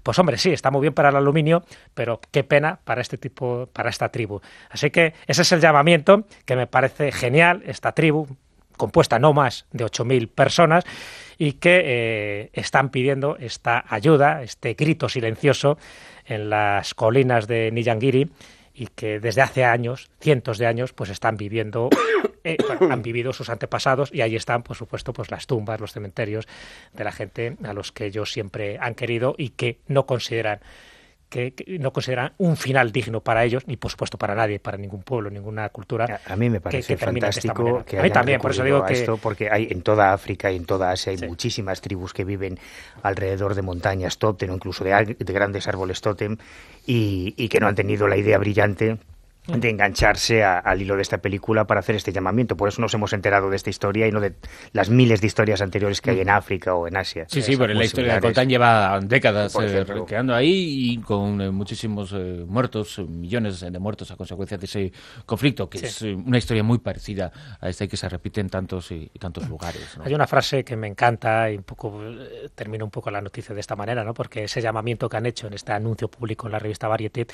pues 0.02 0.18
hombre, 0.18 0.38
sí, 0.38 0.50
está 0.50 0.70
muy 0.70 0.80
bien 0.80 0.94
para 0.94 1.10
el 1.10 1.16
aluminio, 1.16 1.62
pero 1.92 2.20
qué 2.30 2.42
pena 2.42 2.80
para 2.84 3.02
este 3.02 3.18
tipo, 3.18 3.68
para 3.70 3.90
esta 3.90 4.08
tribu. 4.08 4.40
Así 4.70 4.90
que 4.90 5.12
ese 5.26 5.42
es 5.42 5.52
el 5.52 5.60
llamamiento 5.60 6.24
que 6.46 6.56
me 6.56 6.66
parece 6.66 7.12
genial, 7.12 7.62
esta 7.66 7.92
tribu, 7.92 8.26
compuesta 8.76 9.18
no 9.18 9.32
más 9.32 9.66
de 9.72 9.84
8.000 9.84 10.28
personas 10.28 10.84
y 11.38 11.52
que 11.54 11.82
eh, 11.84 12.50
están 12.52 12.90
pidiendo 12.90 13.36
esta 13.38 13.84
ayuda, 13.88 14.42
este 14.42 14.74
grito 14.74 15.08
silencioso 15.08 15.78
en 16.26 16.50
las 16.50 16.94
colinas 16.94 17.46
de 17.46 17.70
Niyangiri 17.72 18.30
y 18.74 18.88
que 18.88 19.20
desde 19.20 19.40
hace 19.40 19.64
años, 19.64 20.10
cientos 20.20 20.58
de 20.58 20.66
años, 20.66 20.92
pues 20.92 21.10
están 21.10 21.36
viviendo, 21.36 21.90
eh, 22.44 22.56
han 22.90 23.02
vivido 23.02 23.32
sus 23.32 23.48
antepasados 23.48 24.10
y 24.12 24.20
ahí 24.20 24.34
están, 24.34 24.62
por 24.62 24.76
supuesto, 24.76 25.12
pues 25.12 25.30
las 25.30 25.46
tumbas, 25.46 25.80
los 25.80 25.92
cementerios 25.92 26.46
de 26.92 27.04
la 27.04 27.12
gente 27.12 27.56
a 27.64 27.72
los 27.72 27.92
que 27.92 28.06
ellos 28.06 28.32
siempre 28.32 28.78
han 28.80 28.94
querido 28.94 29.34
y 29.38 29.50
que 29.50 29.78
no 29.86 30.06
consideran 30.06 30.60
que, 31.34 31.78
no 31.80 31.92
consideran 31.92 32.32
un 32.38 32.56
final 32.56 32.92
digno 32.92 33.20
para 33.20 33.44
ellos, 33.44 33.66
ni 33.66 33.76
por 33.76 33.90
supuesto 33.90 34.16
para 34.16 34.34
nadie, 34.34 34.60
para 34.60 34.78
ningún 34.78 35.02
pueblo, 35.02 35.30
ninguna 35.30 35.68
cultura. 35.70 36.20
A, 36.26 36.36
mí 36.36 36.48
me 36.48 36.60
parece 36.60 36.96
fantástico 36.96 37.84
que 37.84 37.98
a 37.98 38.02
mí 38.02 38.10
también, 38.10 38.40
por 38.40 38.52
eso 38.52 38.62
digo 38.62 38.84
que 38.84 38.94
esto, 38.94 39.16
porque 39.16 39.50
hay 39.50 39.68
en 39.70 39.82
toda 39.82 40.12
África 40.12 40.52
y 40.52 40.56
en 40.56 40.64
toda 40.64 40.90
Asia 40.90 41.12
hay 41.12 41.26
muchísimas 41.26 41.80
tribus 41.80 42.12
que 42.12 42.24
viven 42.24 42.58
alrededor 43.02 43.54
de 43.54 43.62
montañas 43.62 44.18
tótem 44.18 44.50
o 44.50 44.54
incluso 44.54 44.84
de, 44.84 45.16
grandes 45.18 45.66
árboles 45.66 46.00
tótem 46.00 46.36
y, 46.86 47.34
y 47.36 47.48
que 47.48 47.58
no 47.58 47.66
han 47.66 47.74
tenido 47.74 48.06
la 48.06 48.16
idea 48.16 48.38
brillante 48.38 48.98
de 49.46 49.68
engancharse 49.68 50.42
al 50.42 50.80
hilo 50.80 50.96
de 50.96 51.02
esta 51.02 51.18
película 51.18 51.66
para 51.66 51.80
hacer 51.80 51.96
este 51.96 52.12
llamamiento. 52.12 52.56
Por 52.56 52.68
eso 52.68 52.80
nos 52.80 52.94
hemos 52.94 53.12
enterado 53.12 53.50
de 53.50 53.56
esta 53.56 53.68
historia 53.68 54.06
y 54.08 54.12
no 54.12 54.20
de 54.20 54.34
las 54.72 54.88
miles 54.88 55.20
de 55.20 55.26
historias 55.26 55.60
anteriores 55.60 56.00
que 56.00 56.10
hay 56.10 56.20
en 56.20 56.30
África 56.30 56.74
o 56.74 56.88
en 56.88 56.96
Asia. 56.96 57.26
Sí, 57.28 57.42
sí, 57.42 57.56
pero 57.56 57.74
la 57.74 57.84
historia 57.84 58.14
de 58.14 58.20
Coltán 58.20 58.48
lleva 58.48 58.98
décadas 59.02 59.54
eh, 59.60 59.84
quedando 60.06 60.34
ahí 60.34 60.92
y 60.92 60.98
con 60.98 61.40
eh, 61.42 61.50
muchísimos 61.50 62.12
eh, 62.14 62.44
muertos, 62.46 62.98
millones 63.00 63.60
de 63.60 63.78
muertos 63.78 64.10
a 64.10 64.16
consecuencia 64.16 64.56
de 64.56 64.64
ese 64.64 64.92
conflicto, 65.26 65.68
que 65.68 65.78
es 65.78 66.00
una 66.02 66.38
historia 66.38 66.62
muy 66.62 66.78
parecida 66.78 67.30
a 67.60 67.68
esta 67.68 67.84
y 67.84 67.88
que 67.88 67.98
se 67.98 68.08
repite 68.08 68.40
en 68.40 68.48
tantos 68.48 68.90
y, 68.92 69.10
tantos 69.18 69.46
lugares. 69.48 69.98
Hay 70.02 70.14
una 70.14 70.26
frase 70.26 70.64
que 70.64 70.76
me 70.76 70.86
encanta 70.86 71.50
y 71.50 71.56
un 71.56 71.64
poco 71.64 72.00
termino 72.54 72.84
un 72.84 72.90
poco 72.90 73.10
la 73.10 73.20
noticia 73.20 73.54
de 73.54 73.60
esta 73.60 73.76
manera, 73.76 74.04
¿no? 74.04 74.14
porque 74.14 74.44
ese 74.44 74.62
llamamiento 74.62 75.08
que 75.08 75.16
han 75.18 75.26
hecho 75.26 75.46
en 75.46 75.52
este 75.52 75.72
anuncio 75.72 76.08
público 76.08 76.46
en 76.46 76.52
la 76.52 76.58
revista 76.58 76.88
Variety 76.88 77.26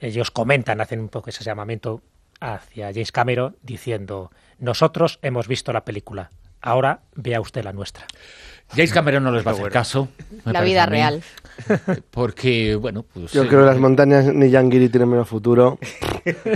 ellos 0.00 0.30
comentan, 0.30 0.80
hacen 0.80 1.00
un 1.00 1.08
poco 1.08 1.30
ese 1.30 1.44
llamamiento 1.44 2.02
hacia 2.40 2.92
James 2.92 3.12
Cameron 3.12 3.56
diciendo, 3.62 4.30
nosotros 4.58 5.18
hemos 5.22 5.46
visto 5.46 5.72
la 5.72 5.84
película, 5.84 6.30
ahora 6.60 7.02
vea 7.14 7.40
usted 7.40 7.62
la 7.64 7.72
nuestra. 7.72 8.06
James 8.74 8.92
Cameron 8.92 9.24
no 9.24 9.32
les 9.32 9.46
va 9.46 9.50
a 9.50 9.54
hacer 9.54 9.70
caso. 9.70 10.08
La 10.44 10.62
vida 10.62 10.86
real. 10.86 11.22
Porque, 12.10 12.74
bueno, 12.74 13.02
pues... 13.02 13.32
Yo 13.32 13.46
creo 13.46 13.60
que 13.60 13.66
las 13.66 13.78
montañas 13.78 14.26
ni 14.26 14.50
Yangiri 14.50 14.88
tienen 14.88 15.08
menos 15.08 15.28
futuro. 15.28 15.78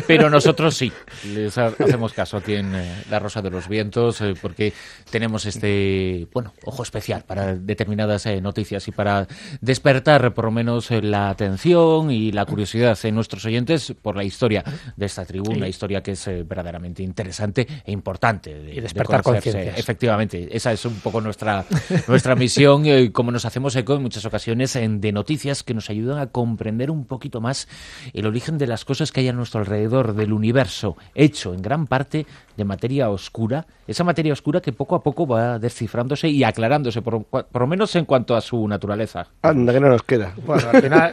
Pero 0.06 0.30
nosotros 0.30 0.76
sí, 0.76 0.92
les 1.32 1.56
hacemos 1.58 2.12
caso 2.12 2.36
aquí 2.36 2.54
en 2.54 2.74
eh, 2.74 3.02
La 3.10 3.18
Rosa 3.18 3.42
de 3.42 3.50
los 3.50 3.68
Vientos, 3.68 4.20
eh, 4.20 4.34
porque 4.40 4.72
tenemos 5.10 5.46
este, 5.46 6.26
bueno, 6.32 6.52
ojo 6.64 6.82
especial 6.82 7.24
para 7.26 7.54
determinadas 7.54 8.26
eh, 8.26 8.40
noticias 8.40 8.86
y 8.88 8.92
para 8.92 9.26
despertar 9.60 10.34
por 10.34 10.46
lo 10.46 10.50
menos 10.50 10.90
la 10.90 11.30
atención 11.30 12.10
y 12.10 12.32
la 12.32 12.44
curiosidad 12.44 12.98
en 13.04 13.14
nuestros 13.14 13.44
oyentes 13.44 13.94
por 14.00 14.16
la 14.16 14.24
historia 14.24 14.64
de 14.96 15.06
esta 15.06 15.24
tribu, 15.24 15.52
una 15.52 15.68
historia 15.68 16.02
que 16.02 16.12
es 16.12 16.26
verdaderamente 16.26 17.02
interesante 17.02 17.66
e 17.84 17.92
importante. 17.92 18.54
De, 18.54 18.74
y 18.74 18.80
despertar 18.80 19.22
conciencia. 19.22 19.74
Efectivamente, 19.76 20.48
esa 20.50 20.72
es 20.72 20.84
un 20.84 20.94
poco 20.96 21.20
nuestra 21.20 21.64
nuestra 22.09 22.34
misión, 22.34 22.86
eh, 22.86 23.12
como 23.12 23.30
nos 23.30 23.44
hacemos 23.44 23.74
eco 23.76 23.94
en 23.94 24.02
muchas 24.02 24.24
ocasiones, 24.24 24.76
en, 24.76 25.00
de 25.00 25.12
noticias 25.12 25.62
que 25.62 25.74
nos 25.74 25.90
ayudan 25.90 26.18
a 26.18 26.26
comprender 26.28 26.90
un 26.90 27.07
poquito 27.07 27.40
más 27.40 27.68
el 28.12 28.26
origen 28.26 28.59
de 28.59 28.66
las 28.66 28.84
cosas 28.84 29.12
que 29.12 29.20
hay 29.20 29.28
a 29.28 29.32
nuestro 29.32 29.61
alrededor, 29.61 30.14
del 30.14 30.32
universo, 30.32 30.96
hecho 31.14 31.55
en 31.55 31.62
gran 31.62 31.86
parte 31.86 32.26
de 32.57 32.64
materia 32.64 33.11
oscura, 33.11 33.66
esa 33.86 34.05
materia 34.05 34.32
oscura 34.32 34.61
que 34.61 34.72
poco 34.72 34.94
a 34.94 35.02
poco 35.02 35.26
va 35.26 35.59
descifrándose 35.59 36.28
y 36.28 36.44
aclarándose, 36.44 37.02
por, 37.02 37.26
lo 37.32 37.66
menos 37.66 37.94
en 37.96 38.05
cuanto 38.05 38.36
a 38.36 38.40
su 38.40 38.66
naturaleza. 38.68 39.28
Anda, 39.42 39.72
que 39.72 39.80
no 39.80 39.88
nos 39.88 40.02
queda. 40.02 40.34
Bueno, 40.44 40.68
al 40.72 40.82
final 40.82 41.12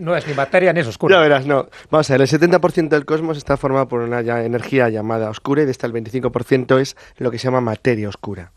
no 0.00 0.16
es 0.16 0.26
ni 0.26 0.34
materia 0.34 0.72
ni 0.72 0.80
es 0.80 0.86
oscura. 0.86 1.16
Ya 1.16 1.22
verás, 1.22 1.46
no. 1.46 1.68
Vamos 1.90 2.10
a 2.10 2.14
ver, 2.14 2.22
el 2.22 2.28
70% 2.28 2.88
del 2.88 3.04
cosmos 3.04 3.36
está 3.36 3.56
formado 3.56 3.88
por 3.88 4.00
una 4.00 4.20
energía 4.44 4.88
llamada 4.88 5.30
oscura 5.30 5.62
y 5.62 5.64
de 5.64 5.70
esta 5.70 5.86
el 5.86 5.92
25% 5.92 6.80
es 6.80 6.96
lo 7.18 7.30
que 7.30 7.38
se 7.38 7.44
llama 7.44 7.60
materia 7.60 8.08
oscura. 8.08 8.52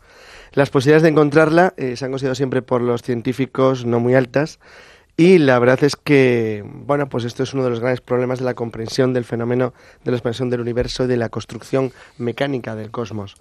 Las 0.56 0.70
posibilidades 0.70 1.02
de 1.02 1.10
encontrarla 1.10 1.74
eh, 1.76 1.96
se 1.96 2.06
han 2.06 2.10
considerado 2.10 2.34
siempre 2.34 2.62
por 2.62 2.80
los 2.80 3.02
científicos 3.02 3.84
no 3.84 4.00
muy 4.00 4.14
altas 4.14 4.58
y 5.14 5.36
la 5.36 5.58
verdad 5.58 5.84
es 5.84 5.96
que, 5.96 6.64
bueno, 6.66 7.10
pues 7.10 7.24
esto 7.24 7.42
es 7.42 7.52
uno 7.52 7.62
de 7.62 7.68
los 7.68 7.80
grandes 7.80 8.00
problemas 8.00 8.38
de 8.38 8.46
la 8.46 8.54
comprensión 8.54 9.12
del 9.12 9.26
fenómeno 9.26 9.74
de 10.02 10.12
la 10.12 10.16
expansión 10.16 10.48
del 10.48 10.62
universo 10.62 11.04
y 11.04 11.08
de 11.08 11.18
la 11.18 11.28
construcción 11.28 11.92
mecánica 12.16 12.74
del 12.74 12.90
cosmos. 12.90 13.34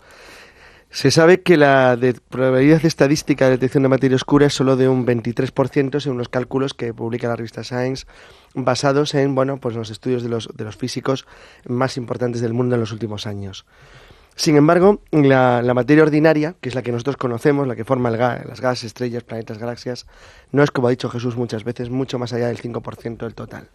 Se 0.89 1.09
sabe 1.09 1.41
que 1.41 1.55
la 1.55 1.97
probabilidad 2.28 2.84
estadística 2.84 3.45
de 3.45 3.51
detección 3.51 3.84
de 3.84 3.89
materia 3.89 4.18
oscura 4.18 4.47
es 4.47 4.53
solo 4.53 4.76
de 4.76 4.89
un 4.89 5.05
23% 5.05 6.01
según 6.01 6.18
los 6.18 6.28
cálculos 6.28 6.74
que 6.74 6.93
publica 6.93 7.30
la 7.30 7.38
revista 7.38 7.63
Science, 7.63 8.07
basados 8.55 9.13
en 9.13 9.36
bueno, 9.36 9.57
pues 9.61 9.74
los 9.74 9.89
estudios 9.89 10.22
de 10.22 10.28
los, 10.28 10.49
de 10.53 10.66
los 10.66 10.76
físicos 10.76 11.26
más 11.66 11.95
importantes 11.95 12.41
del 12.41 12.53
mundo 12.53 12.76
en 12.76 12.82
los 12.82 12.91
últimos 12.91 13.26
años. 13.26 13.66
Sin 14.38 14.57
embargo, 14.57 15.01
la, 15.11 15.61
materia 15.73 16.03
ordinaria, 16.03 16.55
que 16.59 16.67
es 16.67 16.75
la 16.75 16.81
que 16.81 16.91
nosotros 16.91 17.15
conocemos, 17.15 17.67
la 17.67 17.75
que 17.75 17.86
forma 17.86 18.09
el 18.09 18.17
las 18.19 18.59
gases, 18.59 18.83
estrellas, 18.86 19.23
planetas, 19.23 19.57
galaxias, 19.57 20.07
no 20.51 20.61
es, 20.61 20.71
como 20.71 20.88
ha 20.88 20.89
dicho 20.89 21.09
Jesús 21.09 21.38
muchas 21.38 21.63
veces, 21.63 21.89
mucho 21.89 22.19
más 22.19 22.33
allá 22.33 22.47
del 22.47 22.61
5% 22.61 23.17
del 23.17 23.33
total. 23.33 23.69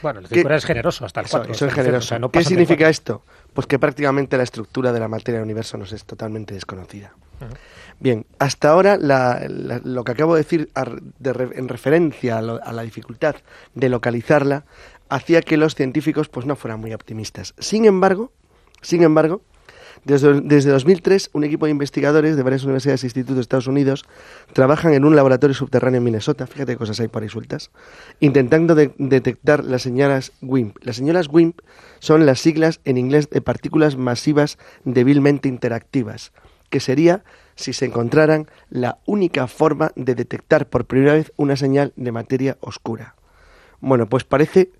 Bueno, 0.00 0.20
el 0.20 0.26
5 0.26 0.50
es 0.50 0.64
generoso, 0.64 1.04
hasta 1.04 1.20
el 1.20 1.26
4%. 1.26 1.50
Eso, 1.50 1.66
es 1.66 1.74
generoso. 1.74 2.30
¿Qué 2.30 2.42
significa 2.42 2.88
esto? 2.88 3.22
Pues 3.52 3.66
que 3.66 3.78
prácticamente 3.78 4.38
la 4.38 4.44
estructura 4.44 4.92
de 4.92 5.00
la 5.00 5.08
materia 5.08 5.40
del 5.40 5.44
universo 5.44 5.76
nos 5.76 5.92
es 5.92 6.04
totalmente 6.06 6.54
desconocida. 6.54 7.12
Bien, 8.00 8.24
hasta 8.38 8.70
ahora 8.70 8.96
lo 8.98 10.04
que 10.04 10.12
acabo 10.12 10.36
de 10.36 10.40
decir 10.40 10.70
en 10.74 11.68
referencia 11.68 12.36
a, 12.36 12.38
a, 12.38 12.72
la 12.72 12.82
dificultad 12.82 13.36
de 13.74 13.88
localizarla 13.88 14.64
hacía 15.10 15.42
que 15.42 15.56
los 15.56 15.74
científicos 15.74 16.28
pues 16.28 16.46
no 16.46 16.56
fueran 16.56 16.80
muy 16.80 16.94
optimistas. 16.94 17.54
Sin 17.58 17.84
embargo, 17.84 18.32
sin 18.80 19.02
embargo, 19.02 19.42
desde, 20.04 20.70
2003, 20.70 21.30
un 21.32 21.44
equipo 21.44 21.66
de 21.66 21.72
investigadores 21.72 22.36
de 22.36 22.42
varias 22.42 22.64
universidades 22.64 23.02
e 23.02 23.06
institutos 23.06 23.36
de 23.36 23.42
Estados 23.42 23.66
Unidos 23.66 24.04
trabajan 24.52 24.94
en 24.94 25.04
un 25.04 25.16
laboratorio 25.16 25.54
subterráneo 25.54 25.98
en 25.98 26.04
Minnesota, 26.04 26.46
fíjate 26.46 26.72
qué 26.72 26.78
cosas 26.78 27.00
hay 27.00 27.08
por 27.08 27.22
ahí 27.22 27.28
sueltas, 27.28 27.70
intentando 28.20 28.74
detectar 28.74 29.64
las 29.64 29.82
señales 29.82 30.32
WIMP. 30.42 30.76
Las 30.82 30.96
señales 30.96 31.28
WIMP 31.28 31.60
son 31.98 32.26
las 32.26 32.40
siglas 32.40 32.80
en 32.84 32.98
inglés 32.98 33.30
de 33.30 33.40
partículas 33.40 33.96
masivas 33.96 34.58
débilmente 34.84 35.48
interactivas, 35.48 36.32
que 36.70 36.80
sería 36.80 37.24
si 37.56 37.72
se 37.72 37.86
encontraran 37.86 38.46
la 38.70 38.98
única 39.04 39.46
forma 39.48 39.90
de 39.96 40.14
detectar 40.14 40.68
por 40.68 40.86
primera 40.86 41.14
vez 41.14 41.32
una 41.36 41.56
señal 41.56 41.92
de 41.96 42.12
materia 42.12 42.56
oscura. 42.60 43.16
Bueno, 43.80 44.08
pues 44.08 44.24
parece 44.24 44.70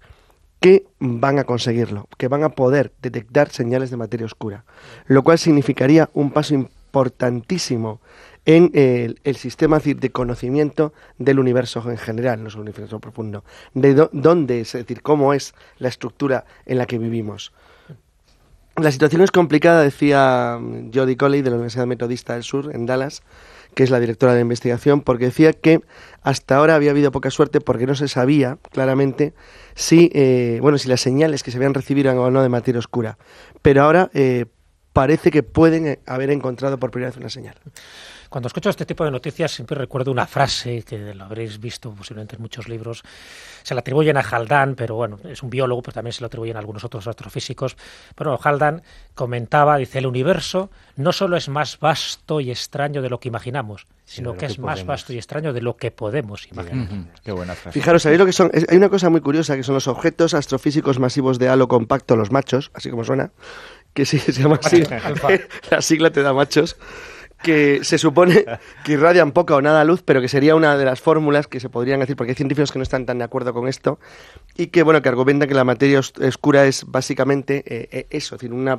que 0.60 0.86
van 0.98 1.38
a 1.38 1.44
conseguirlo, 1.44 2.08
que 2.16 2.28
van 2.28 2.42
a 2.42 2.50
poder 2.50 2.92
detectar 3.00 3.50
señales 3.50 3.90
de 3.90 3.96
materia 3.96 4.26
oscura, 4.26 4.64
lo 5.06 5.22
cual 5.22 5.38
significaría 5.38 6.10
un 6.14 6.30
paso 6.30 6.54
importantísimo 6.54 8.00
en 8.44 8.70
el, 8.72 9.36
sistema 9.36 9.78
de 9.78 10.10
conocimiento 10.10 10.94
del 11.18 11.38
universo 11.38 11.88
en 11.90 11.98
general, 11.98 12.42
no 12.42 12.48
solo 12.48 12.62
el 12.62 12.70
universo 12.70 12.98
profundo, 12.98 13.44
de 13.74 14.08
dónde, 14.12 14.60
es 14.60 14.72
decir, 14.72 15.02
cómo 15.02 15.34
es 15.34 15.54
la 15.78 15.88
estructura 15.88 16.46
en 16.64 16.78
la 16.78 16.86
que 16.86 16.98
vivimos. 16.98 17.52
La 18.76 18.90
situación 18.90 19.22
es 19.22 19.32
complicada, 19.32 19.82
decía 19.82 20.58
Jody 20.94 21.16
Coley 21.16 21.42
de 21.42 21.50
la 21.50 21.56
Universidad 21.56 21.86
Metodista 21.86 22.34
del 22.34 22.42
Sur, 22.42 22.74
en 22.74 22.86
Dallas, 22.86 23.22
que 23.78 23.84
es 23.84 23.90
la 23.90 24.00
directora 24.00 24.34
de 24.34 24.40
investigación, 24.40 25.02
porque 25.02 25.26
decía 25.26 25.52
que 25.52 25.82
hasta 26.22 26.56
ahora 26.56 26.74
había 26.74 26.90
habido 26.90 27.12
poca 27.12 27.30
suerte 27.30 27.60
porque 27.60 27.86
no 27.86 27.94
se 27.94 28.08
sabía 28.08 28.58
claramente 28.72 29.34
si, 29.76 30.10
eh, 30.14 30.58
bueno, 30.60 30.78
si 30.78 30.88
las 30.88 31.00
señales 31.00 31.44
que 31.44 31.52
se 31.52 31.58
habían 31.58 31.74
recibido 31.74 32.10
eran 32.10 32.18
o 32.20 32.28
no 32.28 32.42
de 32.42 32.48
materia 32.48 32.80
oscura. 32.80 33.18
Pero 33.62 33.84
ahora 33.84 34.10
eh, 34.14 34.46
parece 34.92 35.30
que 35.30 35.44
pueden 35.44 36.00
haber 36.06 36.30
encontrado 36.30 36.80
por 36.80 36.90
primera 36.90 37.10
vez 37.10 37.18
una 37.18 37.30
señal. 37.30 37.54
Cuando 38.28 38.48
escucho 38.48 38.68
este 38.68 38.84
tipo 38.84 39.04
de 39.04 39.10
noticias 39.10 39.52
siempre 39.52 39.76
recuerdo 39.76 40.10
una 40.10 40.26
frase 40.26 40.82
que 40.82 41.14
lo 41.14 41.24
habréis 41.24 41.58
visto 41.58 41.90
posiblemente 41.92 42.36
en 42.36 42.42
muchos 42.42 42.68
libros. 42.68 43.02
Se 43.62 43.74
la 43.74 43.80
atribuyen 43.80 44.16
a 44.16 44.20
Haldane, 44.20 44.74
pero 44.74 44.96
bueno, 44.96 45.18
es 45.24 45.42
un 45.42 45.50
biólogo, 45.50 45.80
pero 45.82 45.94
también 45.94 46.12
se 46.12 46.20
lo 46.20 46.26
atribuyen 46.26 46.56
a 46.56 46.58
algunos 46.58 46.84
otros 46.84 47.06
astrofísicos. 47.06 47.76
Pero 48.14 48.38
Haldane 48.42 48.82
comentaba, 49.14 49.78
dice, 49.78 49.98
el 49.98 50.06
universo 50.06 50.70
no 50.96 51.12
solo 51.12 51.36
es 51.36 51.48
más 51.48 51.78
vasto 51.78 52.40
y 52.40 52.50
extraño 52.50 53.00
de 53.00 53.08
lo 53.08 53.18
que 53.18 53.28
imaginamos, 53.28 53.86
sino 54.04 54.36
que, 54.36 54.46
es 54.46 54.58
más 54.58 54.84
vasto 54.84 55.12
y 55.12 55.16
extraño 55.16 55.52
de 55.52 55.62
lo 55.62 55.76
que 55.76 55.90
podemos 55.90 56.46
imaginar. 56.52 56.88
Qué 57.22 57.32
buena 57.32 57.54
frase. 57.54 57.78
Fijaros, 57.78 58.02
¿sabéis 58.02 58.18
lo 58.18 58.26
que 58.26 58.32
son? 58.32 58.50
hay 58.52 58.76
una 58.76 58.90
cosa 58.90 59.08
muy 59.08 59.22
curiosa, 59.22 59.56
que 59.56 59.62
son 59.62 59.74
los 59.74 59.88
objetos 59.88 60.34
astrofísicos 60.34 60.98
masivos 60.98 61.38
de 61.38 61.48
halo 61.48 61.68
compacto, 61.68 62.14
los 62.14 62.30
machos, 62.30 62.70
así 62.74 62.90
como 62.90 63.04
suena, 63.04 63.30
que 63.94 64.04
sí, 64.04 64.18
se 64.18 64.32
llama 64.32 64.58
así. 64.62 64.82
la 65.70 65.80
sigla 65.80 66.10
te 66.10 66.22
da 66.22 66.34
machos 66.34 66.76
que 67.42 67.80
se 67.84 67.98
supone 67.98 68.44
que 68.84 68.92
irradian 68.92 69.32
poca 69.32 69.54
o 69.54 69.62
nada 69.62 69.84
luz, 69.84 70.02
pero 70.02 70.20
que 70.20 70.28
sería 70.28 70.54
una 70.54 70.76
de 70.76 70.84
las 70.84 71.00
fórmulas 71.00 71.46
que 71.46 71.60
se 71.60 71.68
podrían 71.68 72.00
decir, 72.00 72.16
porque 72.16 72.32
hay 72.32 72.36
científicos 72.36 72.72
que 72.72 72.78
no 72.78 72.82
están 72.82 73.06
tan 73.06 73.18
de 73.18 73.24
acuerdo 73.24 73.52
con 73.54 73.68
esto, 73.68 73.98
y 74.56 74.68
que, 74.68 74.82
bueno, 74.82 75.02
que 75.02 75.08
argumentan 75.08 75.48
que 75.48 75.54
la 75.54 75.64
materia 75.64 76.00
oscura 76.00 76.66
es 76.66 76.84
básicamente 76.86 77.62
eh, 77.66 77.88
eh, 77.92 78.06
eso, 78.10 78.34
es 78.34 78.40
decir, 78.40 78.52
una, 78.52 78.78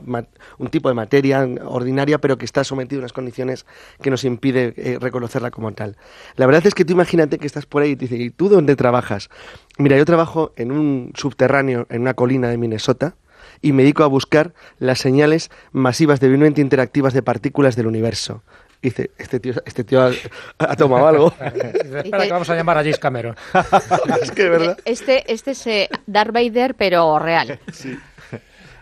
un 0.58 0.68
tipo 0.70 0.90
de 0.90 0.96
materia 0.96 1.48
ordinaria, 1.66 2.20
pero 2.20 2.38
que 2.38 2.46
está 2.46 2.64
sometida 2.64 2.98
a 2.98 3.02
unas 3.02 3.14
condiciones 3.14 3.66
que 4.02 4.10
nos 4.10 4.24
impide 4.24 4.74
eh, 4.76 4.98
reconocerla 5.00 5.52
como 5.52 5.72
tal. 5.72 5.98
La 6.36 6.46
verdad 6.46 6.66
es 6.66 6.74
que 6.74 6.86
tú 6.86 6.94
imagínate 6.94 7.40
que 7.40 7.48
estás 7.48 7.66
por 7.66 7.82
ahí 7.82 7.92
y 7.92 7.96
te 7.96 8.06
dicen, 8.06 8.22
¿y 8.22 8.30
tú 8.30 8.50
dónde 8.50 8.76
trabajas? 8.76 9.30
Mira, 9.78 9.98
yo 9.98 10.06
trabajo 10.06 10.52
en 10.58 10.72
un 10.72 11.14
subterráneo, 11.16 11.88
en 11.90 12.02
una 12.02 12.14
colina 12.14 12.50
de 12.50 12.58
Minnesota, 12.58 13.16
y 13.62 13.74
me 13.74 13.84
dedico 13.84 14.04
a 14.04 14.08
buscar 14.08 14.54
las 14.78 15.00
señales 15.00 15.50
masivas 15.72 16.20
débilmente 16.20 16.62
interactivas 16.62 17.14
de 17.14 17.24
partículas 17.24 17.76
del 17.76 17.88
universo. 17.88 18.44
dice, 18.82 19.12
este 19.18 19.40
tío, 19.40 19.54
este 19.66 19.84
tío 19.84 20.10
ha, 20.58 20.76
tomado 20.76 21.08
algo. 21.08 21.34
Espera 21.40 22.26
que 22.26 22.32
vamos 22.32 22.50
a 22.50 22.56
llamar 22.56 22.78
a 22.78 22.82
James 22.82 23.00
Cameron. 23.00 23.36
es 24.22 24.32
que, 24.32 24.50
¿verdad? 24.50 24.78
Este, 24.86 25.32
este 25.32 25.52
es 25.52 25.68
eh, 25.68 25.90
Darth 26.08 26.32
Vader, 26.32 26.76
pero 26.76 27.20
real. 27.20 27.60
Sí. 27.72 27.98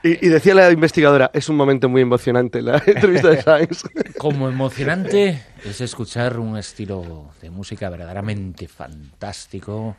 Y, 0.03 0.29
decía 0.29 0.53
la 0.53 0.71
investigadora, 0.71 1.31
es 1.33 1.49
un 1.49 1.55
momento 1.55 1.89
muy 1.89 2.01
emocionante 2.01 2.61
la 2.61 2.77
entrevista 2.85 3.29
de 3.29 3.41
Science. 3.41 3.87
Como 4.17 4.47
emocionante 4.47 5.43
es 5.63 5.81
escuchar 5.81 6.39
un 6.39 6.57
estilo 6.57 7.31
de 7.41 7.49
música 7.49 7.89
verdaderamente 7.89 8.67
fantástico. 8.67 9.97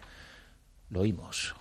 Lo 0.91 1.01
oímos. 1.01 1.55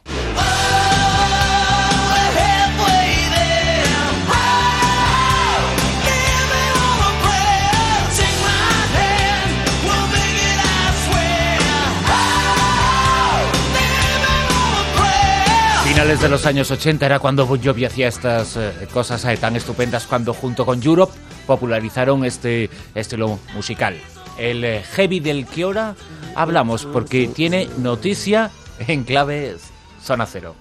Finales 15.98 16.22
de 16.22 16.30
los 16.30 16.46
años 16.46 16.70
80 16.70 17.08
era 17.08 17.18
cuando 17.18 17.48
Bon 17.48 17.60
Jovi 17.60 17.84
hacía 17.84 18.08
estas 18.08 18.56
eh, 18.56 18.88
cosas 18.94 19.26
eh, 19.26 19.36
tan 19.36 19.56
estupendas 19.56 20.06
cuando 20.06 20.32
junto 20.32 20.64
con 20.64 20.80
Europe 20.84 21.12
popularizaron 21.48 22.24
este 22.24 22.70
estilo 22.94 23.40
musical. 23.56 23.98
El 24.38 24.64
eh, 24.64 24.84
heavy 24.92 25.20
del 25.20 25.48
que 25.48 25.64
ahora 25.64 25.96
hablamos 26.36 26.86
porque 26.86 27.28
tiene 27.28 27.68
noticia 27.80 28.52
en 28.78 29.06
clave 29.06 29.56
zona 30.00 30.28
cero. 30.28 30.54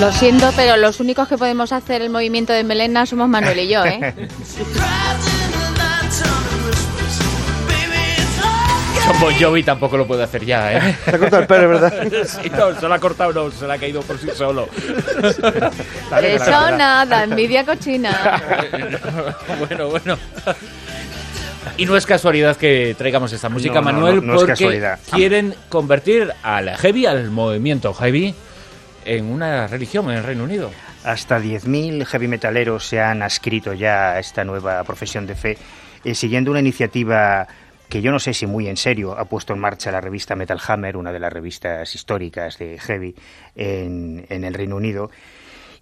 Lo 0.00 0.12
siento, 0.12 0.50
pero 0.56 0.78
los 0.78 1.00
únicos 1.00 1.28
que 1.28 1.36
podemos 1.36 1.70
hacer 1.70 2.00
el 2.00 2.08
movimiento 2.08 2.54
de 2.54 2.64
melena 2.64 3.04
somos 3.04 3.28
Manuel 3.28 3.58
y 3.58 3.68
yo, 3.68 3.84
¿eh? 3.84 4.30
John 9.04 9.20
Bon 9.20 9.34
Jovi 9.34 9.62
tampoco 9.62 9.96
lo 9.96 10.06
puede 10.06 10.22
hacer 10.22 10.44
ya, 10.44 10.72
¿eh? 10.72 10.96
Se 11.04 11.10
ha 11.10 11.18
cortado 11.18 11.42
el 11.42 11.48
pelo, 11.48 11.68
¿verdad? 11.68 12.08
sí, 12.24 12.50
no, 12.50 12.78
se 12.78 12.88
lo 12.88 12.94
ha 12.94 12.98
cortado, 12.98 13.32
no, 13.32 13.50
se 13.50 13.66
le 13.66 13.72
ha 13.72 13.78
caído 13.78 14.02
por 14.02 14.18
sí 14.18 14.28
solo. 14.34 14.68
Eso 16.22 16.70
nada, 16.76 17.24
envidia 17.24 17.64
cochina. 17.64 18.42
bueno, 19.58 19.88
bueno. 19.88 20.18
Y 21.76 21.84
no 21.84 21.96
es 21.96 22.06
casualidad 22.06 22.56
que 22.56 22.94
traigamos 22.96 23.32
esta 23.32 23.48
música, 23.48 23.80
Manuel, 23.80 24.22
porque 24.22 24.96
quieren 25.12 25.54
convertir 25.68 26.32
al 26.42 26.74
heavy, 26.76 27.06
al 27.06 27.30
movimiento 27.30 27.92
heavy, 27.92 28.34
en 29.04 29.26
una 29.26 29.66
religión 29.66 30.10
en 30.10 30.18
el 30.18 30.24
Reino 30.24 30.44
Unido. 30.44 30.70
Hasta 31.04 31.38
10.000 31.38 32.04
heavy 32.04 32.28
metaleros 32.28 32.86
se 32.86 33.00
han 33.00 33.22
adscrito 33.22 33.72
ya 33.74 34.12
a 34.12 34.18
esta 34.18 34.44
nueva 34.44 34.82
profesión 34.84 35.26
de 35.26 35.34
fe, 35.34 35.58
eh, 36.04 36.14
siguiendo 36.14 36.50
una 36.50 36.60
iniciativa 36.60 37.46
que 37.88 38.02
yo 38.02 38.10
no 38.10 38.18
sé 38.18 38.34
si 38.34 38.46
muy 38.46 38.68
en 38.68 38.76
serio 38.76 39.18
ha 39.18 39.24
puesto 39.26 39.52
en 39.52 39.60
marcha 39.60 39.92
la 39.92 40.00
revista 40.00 40.36
Metal 40.36 40.60
Hammer, 40.66 40.96
una 40.96 41.12
de 41.12 41.20
las 41.20 41.32
revistas 41.32 41.94
históricas 41.94 42.58
de 42.58 42.78
Heavy 42.78 43.14
en, 43.54 44.26
el 44.28 44.54
Reino 44.54 44.76
Unido, 44.76 45.10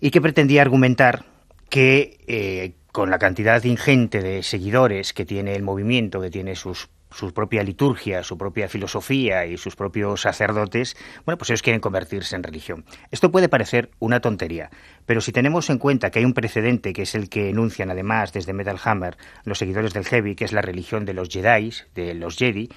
y 0.00 0.10
que 0.10 0.20
pretendía 0.20 0.62
argumentar 0.62 1.24
que 1.68 2.18
eh, 2.26 2.72
con 2.92 3.10
la 3.10 3.18
cantidad 3.18 3.62
ingente 3.64 4.22
de 4.22 4.42
seguidores 4.42 5.12
que 5.12 5.24
tiene 5.24 5.56
el 5.56 5.62
movimiento, 5.62 6.20
que 6.20 6.30
tiene 6.30 6.54
sus 6.54 6.88
su 7.14 7.32
propia 7.32 7.62
liturgia, 7.62 8.22
su 8.22 8.36
propia 8.36 8.68
filosofía 8.68 9.46
y 9.46 9.56
sus 9.56 9.76
propios 9.76 10.22
sacerdotes, 10.22 10.96
bueno, 11.24 11.38
pues 11.38 11.50
ellos 11.50 11.62
quieren 11.62 11.80
convertirse 11.80 12.34
en 12.34 12.42
religión. 12.42 12.84
Esto 13.10 13.30
puede 13.30 13.48
parecer 13.48 13.90
una 14.00 14.20
tontería, 14.20 14.70
pero 15.06 15.20
si 15.20 15.32
tenemos 15.32 15.70
en 15.70 15.78
cuenta 15.78 16.10
que 16.10 16.18
hay 16.18 16.24
un 16.24 16.34
precedente 16.34 16.92
que 16.92 17.02
es 17.02 17.14
el 17.14 17.28
que 17.28 17.50
enuncian 17.50 17.90
además 17.90 18.32
desde 18.32 18.52
Metal 18.52 18.78
Hammer 18.82 19.16
los 19.44 19.58
seguidores 19.58 19.92
del 19.94 20.04
Heavy, 20.04 20.34
que 20.34 20.44
es 20.44 20.52
la 20.52 20.62
religión 20.62 21.04
de 21.04 21.14
los 21.14 21.28
Jedi, 21.28 21.72
de 21.94 22.14
los 22.14 22.36
Jedi, 22.36 22.68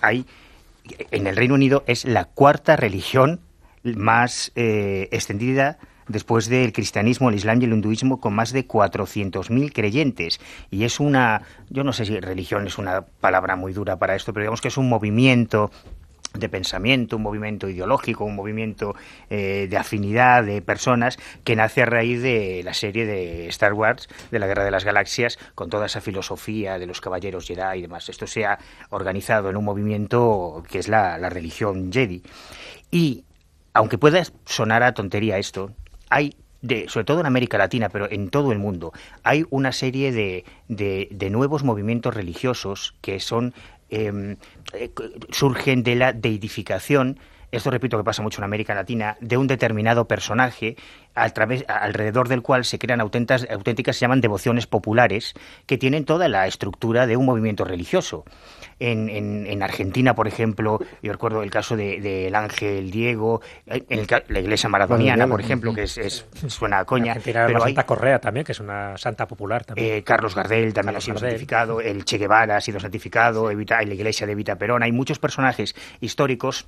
hay 0.00 0.26
en 1.10 1.26
el 1.26 1.36
Reino 1.36 1.54
Unido 1.54 1.84
es 1.86 2.04
la 2.04 2.24
cuarta 2.24 2.76
religión 2.76 3.40
más 3.84 4.52
eh, 4.54 5.08
extendida 5.12 5.78
después 6.08 6.48
del 6.48 6.72
cristianismo, 6.72 7.28
el 7.28 7.36
islam 7.36 7.60
y 7.60 7.64
el 7.64 7.72
hinduismo, 7.72 8.20
con 8.20 8.34
más 8.34 8.52
de 8.52 8.66
400.000 8.66 9.72
creyentes. 9.72 10.40
Y 10.70 10.84
es 10.84 11.00
una, 11.00 11.42
yo 11.70 11.84
no 11.84 11.92
sé 11.92 12.04
si 12.04 12.20
religión 12.20 12.66
es 12.66 12.78
una 12.78 13.02
palabra 13.02 13.56
muy 13.56 13.72
dura 13.72 13.96
para 13.96 14.14
esto, 14.14 14.32
pero 14.32 14.44
digamos 14.44 14.60
que 14.60 14.68
es 14.68 14.76
un 14.76 14.88
movimiento 14.88 15.70
de 16.34 16.48
pensamiento, 16.48 17.16
un 17.16 17.22
movimiento 17.22 17.68
ideológico, 17.68 18.24
un 18.24 18.34
movimiento 18.34 18.94
eh, 19.30 19.68
de 19.70 19.76
afinidad 19.76 20.44
de 20.44 20.60
personas 20.62 21.16
que 21.44 21.56
nace 21.56 21.82
a 21.82 21.86
raíz 21.86 22.22
de 22.22 22.62
la 22.64 22.74
serie 22.74 23.06
de 23.06 23.46
Star 23.48 23.72
Wars, 23.72 24.08
de 24.30 24.38
la 24.38 24.46
Guerra 24.46 24.64
de 24.64 24.72
las 24.72 24.84
Galaxias, 24.84 25.38
con 25.54 25.70
toda 25.70 25.86
esa 25.86 26.00
filosofía 26.00 26.78
de 26.78 26.86
los 26.86 27.00
caballeros 27.00 27.46
Jedi 27.46 27.78
y 27.78 27.82
demás. 27.82 28.08
Esto 28.08 28.26
se 28.26 28.44
ha 28.44 28.58
organizado 28.90 29.48
en 29.48 29.56
un 29.56 29.64
movimiento 29.64 30.62
que 30.68 30.78
es 30.78 30.88
la, 30.88 31.14
religión 31.30 31.92
Jedi. 31.92 32.22
Y, 32.90 33.24
aunque 33.72 33.98
pueda 33.98 34.22
sonar 34.44 34.82
a 34.82 34.92
tontería 34.92 35.38
esto, 35.38 35.70
hay 36.14 36.36
de, 36.62 36.88
sobre 36.88 37.04
todo 37.04 37.20
en 37.20 37.26
América 37.26 37.58
Latina, 37.58 37.90
pero 37.90 38.10
en 38.10 38.30
todo 38.30 38.50
el 38.50 38.58
mundo, 38.58 38.94
hay 39.22 39.44
una 39.50 39.70
serie 39.70 40.12
de, 40.12 40.46
de, 40.68 41.30
nuevos 41.30 41.62
movimientos 41.62 42.14
religiosos 42.14 42.94
que 43.02 43.20
son 43.20 43.52
Em, 43.90 44.38
eh, 44.72 44.90
surgen 45.30 45.84
de 45.84 45.94
la 45.94 46.12
deidificación 46.12 47.18
esto 47.54 47.70
repito 47.70 47.96
que 47.96 48.02
pasa 48.02 48.20
mucho 48.20 48.40
en 48.40 48.44
América 48.44 48.74
Latina, 48.74 49.16
de 49.20 49.36
un 49.36 49.46
determinado 49.46 50.08
personaje 50.08 50.76
alrededor 51.14 52.28
del 52.28 52.42
cual 52.42 52.64
se 52.64 52.80
crean 52.80 53.00
auténticas, 53.00 53.96
se 53.96 54.00
llaman 54.00 54.20
devociones 54.20 54.66
populares, 54.66 55.34
que 55.66 55.78
tienen 55.78 56.04
toda 56.04 56.26
la 56.28 56.48
estructura 56.48 57.06
de 57.06 57.16
un 57.16 57.26
movimiento 57.26 57.64
religioso. 57.64 58.24
En, 58.78 59.08
en, 59.08 59.62
Argentina, 59.62 60.14
por 60.14 60.28
ejemplo, 60.28 60.78
yo 61.02 61.12
recuerdo 61.12 61.42
el 61.42 61.50
caso 61.50 61.76
del 61.76 62.02
de, 62.02 62.30
ángel 62.34 62.90
Diego, 62.90 63.40
en 63.66 64.06
la 64.28 64.40
iglesia 64.40 64.68
maradoniana, 64.68 65.26
por 65.26 65.40
ejemplo, 65.40 65.72
que 65.72 65.84
es, 65.84 66.26
suena 66.48 66.80
a 66.80 66.84
coña. 66.84 67.16
pero 67.24 67.48
la 67.48 67.60
Santa 67.60 67.86
Correa 67.86 68.18
también, 68.18 68.44
que 68.44 68.52
es 68.52 68.60
una 68.60 68.96
santa 68.98 69.26
popular 69.26 69.64
también. 69.64 69.94
Eh, 69.96 70.02
Carlos 70.02 70.34
Gardel 70.34 70.74
también 70.74 70.96
ha 70.96 71.00
sido 71.00 71.18
santificado, 71.18 71.80
el 71.80 72.04
Che 72.04 72.18
Guevara 72.18 72.56
ha 72.56 72.60
sido 72.60 72.80
santificado, 72.80 73.50
Evita, 73.50 73.80
la 73.82 73.94
iglesia 73.94 74.26
de 74.26 74.32
Evita 74.32 74.56
Perón. 74.56 74.82
Hay 74.82 74.92
muchos 74.92 75.18
personajes 75.18 75.74
históricos 76.00 76.66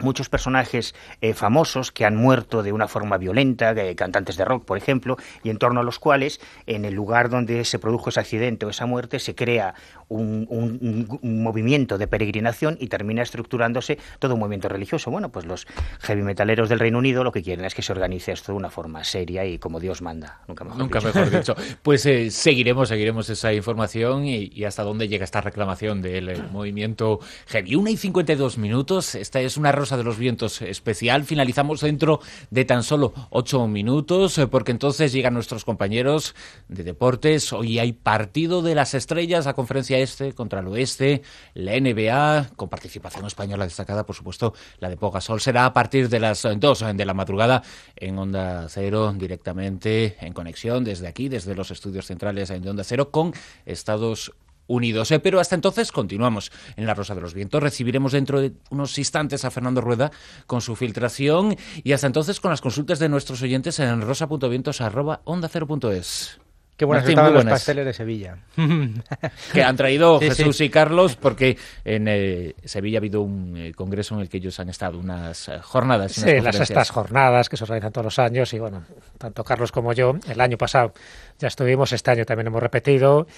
muchos 0.00 0.28
personajes 0.28 0.94
eh, 1.20 1.34
famosos 1.34 1.92
que 1.92 2.04
han 2.04 2.16
muerto 2.16 2.62
de 2.62 2.72
una 2.72 2.88
forma 2.88 3.18
violenta, 3.18 3.74
cantantes 3.94 4.36
de 4.36 4.44
rock, 4.44 4.64
por 4.64 4.78
ejemplo, 4.78 5.16
y 5.42 5.50
en 5.50 5.58
torno 5.58 5.80
a 5.80 5.82
los 5.82 5.98
cuales, 5.98 6.40
en 6.66 6.84
el 6.84 6.94
lugar 6.94 7.28
donde 7.28 7.64
se 7.64 7.78
produjo 7.78 8.10
ese 8.10 8.20
accidente 8.20 8.66
o 8.66 8.70
esa 8.70 8.86
muerte, 8.86 9.18
se 9.18 9.34
crea 9.34 9.74
un, 10.08 11.06
movimiento 11.22 11.98
de 11.98 12.06
peregrinación 12.06 12.76
y 12.80 12.88
termina 12.88 13.22
estructurándose 13.22 13.98
todo 14.18 14.34
un 14.34 14.40
movimiento 14.40 14.68
religioso. 14.68 15.10
Bueno, 15.10 15.30
pues 15.30 15.46
los 15.46 15.66
heavy 16.00 16.22
metaleros 16.22 16.68
del 16.68 16.78
Reino 16.78 16.98
Unido 16.98 17.24
lo 17.24 17.32
que 17.32 17.42
quieren 17.42 17.64
es 17.64 17.74
que 17.74 17.82
se 17.82 17.92
organice 17.92 18.32
esto 18.32 18.52
de 18.52 18.58
una 18.58 18.70
forma 18.70 19.04
seria 19.04 19.44
y 19.44 19.58
como 19.58 19.80
Dios 19.80 20.02
manda. 20.02 20.40
Nunca 20.48 20.64
mejor, 20.64 20.78
Nunca 20.78 21.00
mejor 21.00 21.30
dicho. 21.30 21.54
Pues 21.82 22.06
eh, 22.06 22.30
seguiremos, 22.30 22.88
seguiremos 22.88 23.28
esa 23.28 23.52
información 23.52 24.24
y, 24.24 24.64
hasta 24.64 24.82
dónde 24.82 25.08
llega 25.08 25.24
esta 25.24 25.40
reclamación 25.40 26.02
del 26.02 26.28
eh, 26.30 26.42
movimiento 26.50 27.20
heavy. 27.46 27.74
Una 27.74 27.90
y 27.90 27.96
52 27.96 28.58
minutos. 28.58 29.14
Esta 29.14 29.40
es 29.40 29.56
una 29.56 29.72
Rosa 29.84 29.98
de 29.98 30.04
los 30.04 30.16
Vientos 30.16 30.62
especial. 30.62 31.24
Finalizamos 31.24 31.82
dentro 31.82 32.18
de 32.48 32.64
tan 32.64 32.82
solo 32.82 33.12
ocho 33.28 33.66
minutos, 33.66 34.38
eh, 34.38 34.46
porque 34.46 34.70
entonces 34.70 35.12
llegan 35.12 35.34
nuestros 35.34 35.66
compañeros 35.66 36.34
de 36.68 36.84
deportes. 36.84 37.52
Hoy 37.52 37.78
hay 37.78 37.92
partido 37.92 38.62
de 38.62 38.74
las 38.74 38.94
estrellas, 38.94 39.44
la 39.44 39.52
conferencia 39.52 39.98
este 39.98 40.32
contra 40.32 40.60
el 40.60 40.68
oeste, 40.68 41.20
la 41.52 41.78
NBA, 41.78 42.52
con 42.56 42.70
participación 42.70 43.26
española 43.26 43.64
destacada, 43.64 44.06
por 44.06 44.16
supuesto, 44.16 44.54
la 44.78 44.88
de 44.88 44.96
Pogasol. 44.96 45.42
Será 45.42 45.66
a 45.66 45.74
partir 45.74 46.08
de 46.08 46.18
las 46.18 46.46
dos 46.56 46.82
de 46.94 47.04
la 47.04 47.12
madrugada 47.12 47.62
en 47.94 48.18
Onda 48.18 48.66
Cero, 48.70 49.12
directamente 49.14 50.16
en 50.18 50.32
conexión 50.32 50.82
desde 50.82 51.08
aquí, 51.08 51.28
desde 51.28 51.54
los 51.54 51.70
estudios 51.70 52.06
centrales 52.06 52.48
de 52.48 52.70
Onda 52.70 52.84
Cero, 52.84 53.10
con 53.10 53.34
Estados 53.66 54.32
unidos. 54.66 55.10
Eh, 55.10 55.20
pero 55.20 55.40
hasta 55.40 55.54
entonces 55.54 55.92
continuamos 55.92 56.50
en 56.76 56.86
La 56.86 56.94
Rosa 56.94 57.14
de 57.14 57.20
los 57.20 57.34
Vientos. 57.34 57.62
Recibiremos 57.62 58.12
dentro 58.12 58.40
de 58.40 58.52
unos 58.70 58.96
instantes 58.98 59.44
a 59.44 59.50
Fernando 59.50 59.80
Rueda 59.80 60.10
con 60.46 60.60
su 60.60 60.76
filtración 60.76 61.56
y 61.82 61.92
hasta 61.92 62.06
entonces 62.06 62.38
con 62.40 62.50
las 62.50 62.60
consultas 62.60 62.98
de 62.98 63.08
nuestros 63.08 63.40
oyentes 63.42 63.78
en 63.78 64.00
rosa.vientos.onda0.es. 64.00 66.40
Qué 66.76 66.84
buenas 66.84 67.08
estaban 67.08 67.32
los 67.32 67.44
pasteles 67.44 67.86
de 67.86 67.92
Sevilla. 67.92 68.38
que 69.52 69.62
han 69.62 69.76
traído 69.76 70.18
Jesús 70.18 70.60
y 70.60 70.70
Carlos 70.70 71.14
porque 71.14 71.56
en 71.84 72.06
eh, 72.08 72.56
Sevilla 72.64 72.98
ha 72.98 73.00
habido 73.00 73.20
un 73.20 73.56
eh, 73.56 73.72
congreso 73.74 74.16
en 74.16 74.22
el 74.22 74.28
que 74.28 74.38
ellos 74.38 74.58
han 74.58 74.68
estado, 74.68 74.98
unas 74.98 75.48
jornadas. 75.62 76.12
sí, 76.12 76.40
las 76.40 76.58
estas 76.58 76.90
jornadas 76.90 77.48
que 77.48 77.56
se 77.56 77.62
organizan 77.62 77.92
todos 77.92 78.06
los 78.06 78.18
años 78.18 78.52
y 78.54 78.58
bueno, 78.58 78.82
tanto 79.18 79.44
Carlos 79.44 79.70
como 79.70 79.92
yo, 79.92 80.16
el 80.28 80.40
año 80.40 80.58
pasado 80.58 80.92
ya 81.38 81.46
estuvimos, 81.46 81.92
este 81.92 82.10
año 82.10 82.24
también 82.24 82.48
hemos 82.48 82.62
repetido 82.62 83.28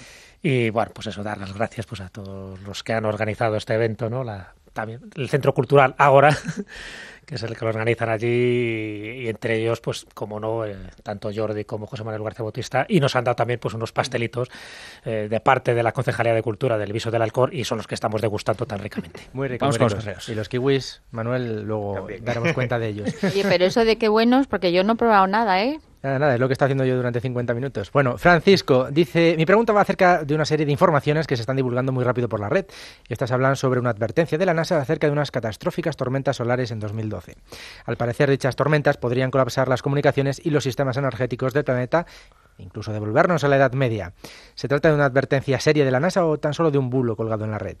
y 0.41 0.69
bueno, 0.69 0.91
pues 0.93 1.07
eso, 1.07 1.23
dar 1.23 1.37
las 1.37 1.53
gracias 1.53 1.85
pues 1.85 2.01
a 2.01 2.09
todos 2.09 2.59
los 2.61 2.83
que 2.83 2.93
han 2.93 3.05
organizado 3.05 3.55
este 3.55 3.73
evento, 3.73 4.09
¿no? 4.09 4.23
La, 4.23 4.53
también 4.77 5.09
el 5.15 5.27
Centro 5.27 5.55
Cultural 5.55 5.95
Ágora, 5.97 6.37
que 7.25 7.35
es 7.35 7.43
el 7.43 7.57
que 7.57 7.65
lo 7.65 7.69
organizan 7.69 8.09
allí, 8.09 8.27
y, 8.27 9.27
entre 9.27 9.57
ellos, 9.57 9.81
pues, 9.81 10.05
como 10.13 10.39
no, 10.39 10.65
eh, 10.65 10.75
tanto 11.01 11.31
Jordi 11.35 11.65
como 11.65 11.87
José 11.87 12.03
Manuel 12.03 12.23
García 12.23 12.43
Bautista, 12.43 12.85
y 12.87 12.99
nos 12.99 13.15
han 13.15 13.23
dado 13.23 13.35
también 13.35 13.59
pues 13.59 13.73
unos 13.73 13.91
pastelitos 13.91 14.49
eh, 15.03 15.27
de 15.29 15.39
parte 15.39 15.73
de 15.73 15.81
la 15.81 15.93
Concejalía 15.93 16.35
de 16.35 16.43
Cultura 16.43 16.77
del 16.77 16.93
Viso 16.93 17.09
del 17.09 17.23
Alcor, 17.23 17.55
y 17.55 17.63
son 17.63 17.79
los 17.79 17.87
que 17.87 17.95
estamos 17.95 18.21
degustando 18.21 18.67
tan 18.67 18.77
ricamente. 18.77 19.21
Muy 19.33 19.47
ricos. 19.47 19.79
Vamos 19.79 19.95
con 19.95 20.13
los 20.13 20.29
Y 20.29 20.35
los 20.35 20.47
kiwis, 20.47 21.01
Manuel, 21.09 21.63
luego 21.63 22.07
daremos 22.21 22.53
cuenta 22.53 22.77
de 22.77 22.89
ellos. 22.89 23.09
Oye, 23.23 23.43
pero 23.49 23.65
eso 23.65 23.83
de 23.83 23.97
qué 23.97 24.09
buenos, 24.09 24.45
porque 24.45 24.71
yo 24.71 24.83
no 24.83 24.93
he 24.93 24.95
probado 24.95 25.25
nada, 25.25 25.63
¿eh? 25.63 25.79
Nada, 26.07 26.19
nada, 26.19 26.33
es 26.35 26.39
lo 26.39 26.47
que 26.47 26.53
está 26.53 26.63
haciendo 26.63 26.85
yo 26.85 26.95
durante 26.95 27.19
50 27.19 27.53
minutos. 27.53 27.91
Bueno, 27.91 28.17
Francisco 28.17 28.87
dice, 28.89 29.35
mi 29.35 29.45
pregunta 29.45 29.73
va 29.73 29.81
acerca 29.81 30.23
de 30.23 30.35
una 30.35 30.45
serie 30.45 30.65
de 30.65 30.71
informaciones 30.71 31.27
que 31.27 31.35
se 31.35 31.41
están 31.41 31.57
divulgando 31.57 31.91
muy 31.91 32.05
rápido 32.05 32.29
por 32.29 32.39
la 32.39 32.47
red. 32.47 32.65
Estas 33.09 33.33
hablan 33.33 33.57
sobre 33.57 33.81
una 33.81 33.89
advertencia 33.89 34.37
de 34.37 34.45
la 34.45 34.53
NASA 34.53 34.79
acerca 34.79 35.07
de 35.07 35.11
unas 35.11 35.31
catastróficas 35.31 35.97
tormentas 35.97 36.37
solares 36.37 36.71
en 36.71 36.79
2012. 36.79 37.35
Al 37.83 37.97
parecer, 37.97 38.29
dichas 38.29 38.55
tormentas 38.55 38.95
podrían 38.95 39.31
colapsar 39.31 39.67
las 39.67 39.81
comunicaciones 39.81 40.39
y 40.41 40.49
los 40.49 40.63
sistemas 40.63 40.95
energéticos 40.95 41.53
del 41.53 41.65
planeta, 41.65 42.05
incluso 42.57 42.93
devolvernos 42.93 43.43
a 43.43 43.49
la 43.49 43.57
Edad 43.57 43.73
Media. 43.73 44.13
¿Se 44.55 44.69
trata 44.69 44.87
de 44.87 44.95
una 44.95 45.05
advertencia 45.05 45.59
seria 45.59 45.83
de 45.83 45.91
la 45.91 45.99
NASA 45.99 46.25
o 46.25 46.37
tan 46.37 46.53
solo 46.53 46.71
de 46.71 46.77
un 46.77 46.89
bulo 46.89 47.17
colgado 47.17 47.43
en 47.43 47.51
la 47.51 47.59
red? 47.59 47.75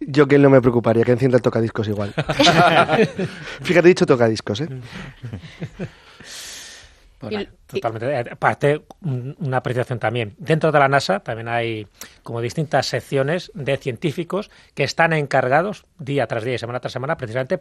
Yo 0.00 0.28
que 0.28 0.38
no 0.38 0.50
me 0.50 0.60
preocuparía, 0.60 1.02
que 1.02 1.12
encienda 1.12 1.38
el 1.38 1.42
tocadiscos 1.42 1.88
igual. 1.88 2.12
Fíjate, 3.62 3.88
he 3.88 3.88
dicho 3.88 4.04
tocadiscos, 4.04 4.60
¿eh? 4.60 4.68
totalmente. 7.18 8.12
Eh, 8.12 8.24
aparte, 8.30 8.82
una 9.00 9.58
apreciación 9.58 9.98
también. 9.98 10.34
Dentro 10.38 10.72
de 10.72 10.78
la 10.78 10.88
NASA 10.88 11.20
también 11.20 11.48
hay 11.48 11.86
como 12.22 12.40
distintas 12.40 12.86
secciones 12.86 13.50
de 13.54 13.76
científicos 13.76 14.50
que 14.74 14.84
están 14.84 15.12
encargados 15.12 15.84
día 15.98 16.26
tras 16.26 16.44
día 16.44 16.54
y 16.54 16.58
semana 16.58 16.80
tras 16.80 16.92
semana 16.92 17.16
precisamente 17.16 17.60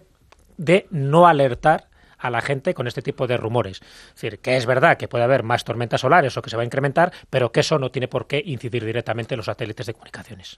de 0.58 0.88
no 0.90 1.28
alertar 1.28 1.90
a 2.18 2.30
la 2.30 2.42
gente 2.42 2.74
con 2.74 2.88
este 2.88 3.02
tipo 3.02 3.28
de 3.28 3.38
rumores. 3.38 3.82
Es 3.82 4.16
decir, 4.16 4.40
que 4.40 4.58
es 4.58 4.66
verdad 4.66 4.98
que 4.98 5.08
puede 5.08 5.24
haber 5.24 5.44
más 5.44 5.64
tormentas 5.64 6.02
solares 6.02 6.36
o 6.38 6.42
que 6.42 6.50
se 6.50 6.56
va 6.56 6.64
a 6.64 6.66
incrementar, 6.66 7.12
pero 7.30 7.52
que 7.52 7.60
eso 7.60 7.78
no 7.80 7.92
tiene 7.92 8.08
por 8.08 8.28
qué 8.28 8.42
incidir 8.46 8.86
directamente 8.86 9.36
en 9.36 9.38
los 9.38 9.46
satélites 9.46 9.86
de 9.86 9.94
comunicaciones. 9.94 10.58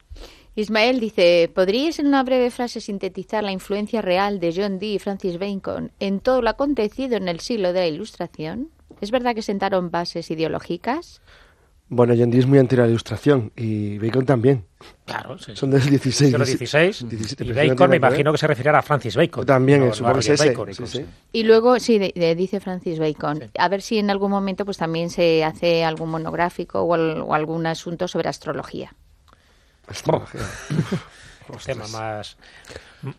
Ismael 0.55 0.99
dice, 0.99 1.51
¿podríais 1.53 1.99
en 1.99 2.07
una 2.07 2.23
breve 2.23 2.51
frase 2.51 2.81
sintetizar 2.81 3.43
la 3.43 3.51
influencia 3.51 4.01
real 4.01 4.39
de 4.39 4.53
John 4.55 4.79
Dee 4.79 4.95
y 4.95 4.99
Francis 4.99 5.37
Bacon 5.37 5.91
en 5.99 6.19
todo 6.19 6.41
lo 6.41 6.49
acontecido 6.49 7.17
en 7.17 7.27
el 7.27 7.39
siglo 7.39 7.73
de 7.73 7.79
la 7.81 7.87
Ilustración? 7.87 8.69
¿Es 9.01 9.11
verdad 9.11 9.35
que 9.35 9.41
sentaron 9.41 9.91
bases 9.91 10.29
ideológicas? 10.31 11.21
Bueno, 11.89 12.13
John 12.17 12.29
Dee 12.29 12.39
es 12.39 12.45
muy 12.45 12.59
anterior 12.59 12.83
a 12.83 12.87
la 12.87 12.91
ilustración 12.91 13.53
y 13.55 13.97
Bacon 13.97 14.25
también. 14.25 14.65
Claro, 15.05 15.37
sí. 15.37 15.55
Son 15.55 15.71
del 15.71 15.81
16. 15.89 16.33
Del 16.33 16.43
16. 16.45 17.05
y 17.39 17.51
Bacon 17.53 17.89
me 17.89 17.95
imagino 17.95 18.33
que 18.33 18.37
se 18.37 18.45
referirá 18.45 18.79
a 18.79 18.81
Francis 18.81 19.15
Bacon. 19.15 19.45
También, 19.45 19.83
es 19.83 19.95
supongo 19.95 20.19
que 20.19 20.33
ese. 20.33 21.05
Y 21.31 21.43
luego, 21.43 21.79
sí, 21.79 21.97
dice 21.97 22.59
Francis 22.59 22.99
Bacon. 22.99 23.49
A 23.57 23.69
ver 23.69 23.81
si 23.81 23.99
en 23.99 24.09
algún 24.09 24.31
momento 24.31 24.65
pues 24.65 24.77
también 24.77 25.09
se 25.09 25.45
hace 25.45 25.85
algún 25.85 26.09
monográfico 26.09 26.81
o, 26.81 26.87
o 26.87 27.33
algún 27.33 27.65
asunto 27.65 28.09
sobre 28.09 28.27
astrología. 28.27 28.93
Astrología. 29.87 30.41
Un 31.49 31.59
tema 31.59 31.87
más, 31.87 32.37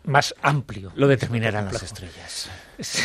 más 0.04 0.34
amplio. 0.42 0.92
Lo 0.94 1.08
determinarán 1.08 1.66
las 1.66 1.82
estrellas. 1.82 2.50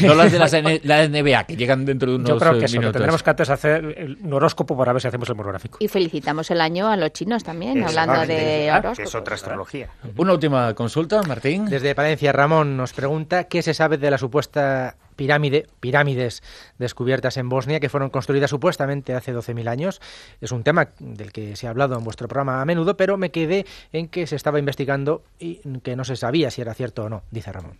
No 0.01 0.13
las 0.13 0.31
de 0.31 0.81
la 0.83 1.07
NBA, 1.07 1.45
que 1.45 1.55
llegan 1.55 1.85
dentro 1.85 2.11
de 2.11 2.17
unos 2.17 2.29
Yo 2.29 2.37
creo 2.37 2.59
que 2.59 2.67
minutos. 2.67 2.93
tendremos 2.93 3.23
que 3.23 3.29
antes 3.29 3.49
hacer 3.49 4.17
un 4.21 4.33
horóscopo 4.33 4.77
para 4.77 4.93
ver 4.93 5.01
si 5.01 5.07
hacemos 5.07 5.27
el 5.29 5.35
monográfico. 5.35 5.77
Y 5.79 5.87
felicitamos 5.87 6.51
el 6.51 6.61
año 6.61 6.87
a 6.87 6.97
los 6.97 7.11
chinos 7.11 7.43
también, 7.43 7.83
hablando 7.83 8.25
de 8.27 8.69
horóscopos. 8.71 8.97
Que 8.97 9.03
es 9.03 9.15
otra 9.15 9.35
astrología. 9.35 9.89
Una 10.15 10.33
última 10.33 10.73
consulta, 10.73 11.23
Martín. 11.23 11.65
Desde 11.65 11.95
Palencia, 11.95 12.31
Ramón 12.31 12.77
nos 12.77 12.93
pregunta 12.93 13.45
qué 13.45 13.61
se 13.61 13.73
sabe 13.73 13.97
de 13.97 14.11
la 14.11 14.17
supuesta 14.17 14.95
pirámide, 15.15 15.67
pirámides 15.79 16.43
descubiertas 16.77 17.37
en 17.37 17.49
Bosnia 17.49 17.79
que 17.79 17.89
fueron 17.89 18.09
construidas 18.09 18.49
supuestamente 18.49 19.13
hace 19.13 19.33
12.000 19.33 19.67
años. 19.67 20.01
Es 20.41 20.51
un 20.51 20.63
tema 20.63 20.89
del 20.99 21.31
que 21.31 21.55
se 21.55 21.67
ha 21.67 21.69
hablado 21.69 21.97
en 21.97 22.03
vuestro 22.03 22.27
programa 22.27 22.61
a 22.61 22.65
menudo, 22.65 22.97
pero 22.97 23.17
me 23.17 23.31
quedé 23.31 23.65
en 23.91 24.07
que 24.07 24.27
se 24.27 24.35
estaba 24.35 24.59
investigando 24.59 25.23
y 25.39 25.61
que 25.79 25.95
no 25.95 26.03
se 26.03 26.15
sabía 26.15 26.51
si 26.51 26.61
era 26.61 26.73
cierto 26.73 27.05
o 27.05 27.09
no, 27.09 27.23
dice 27.31 27.51
Ramón. 27.51 27.77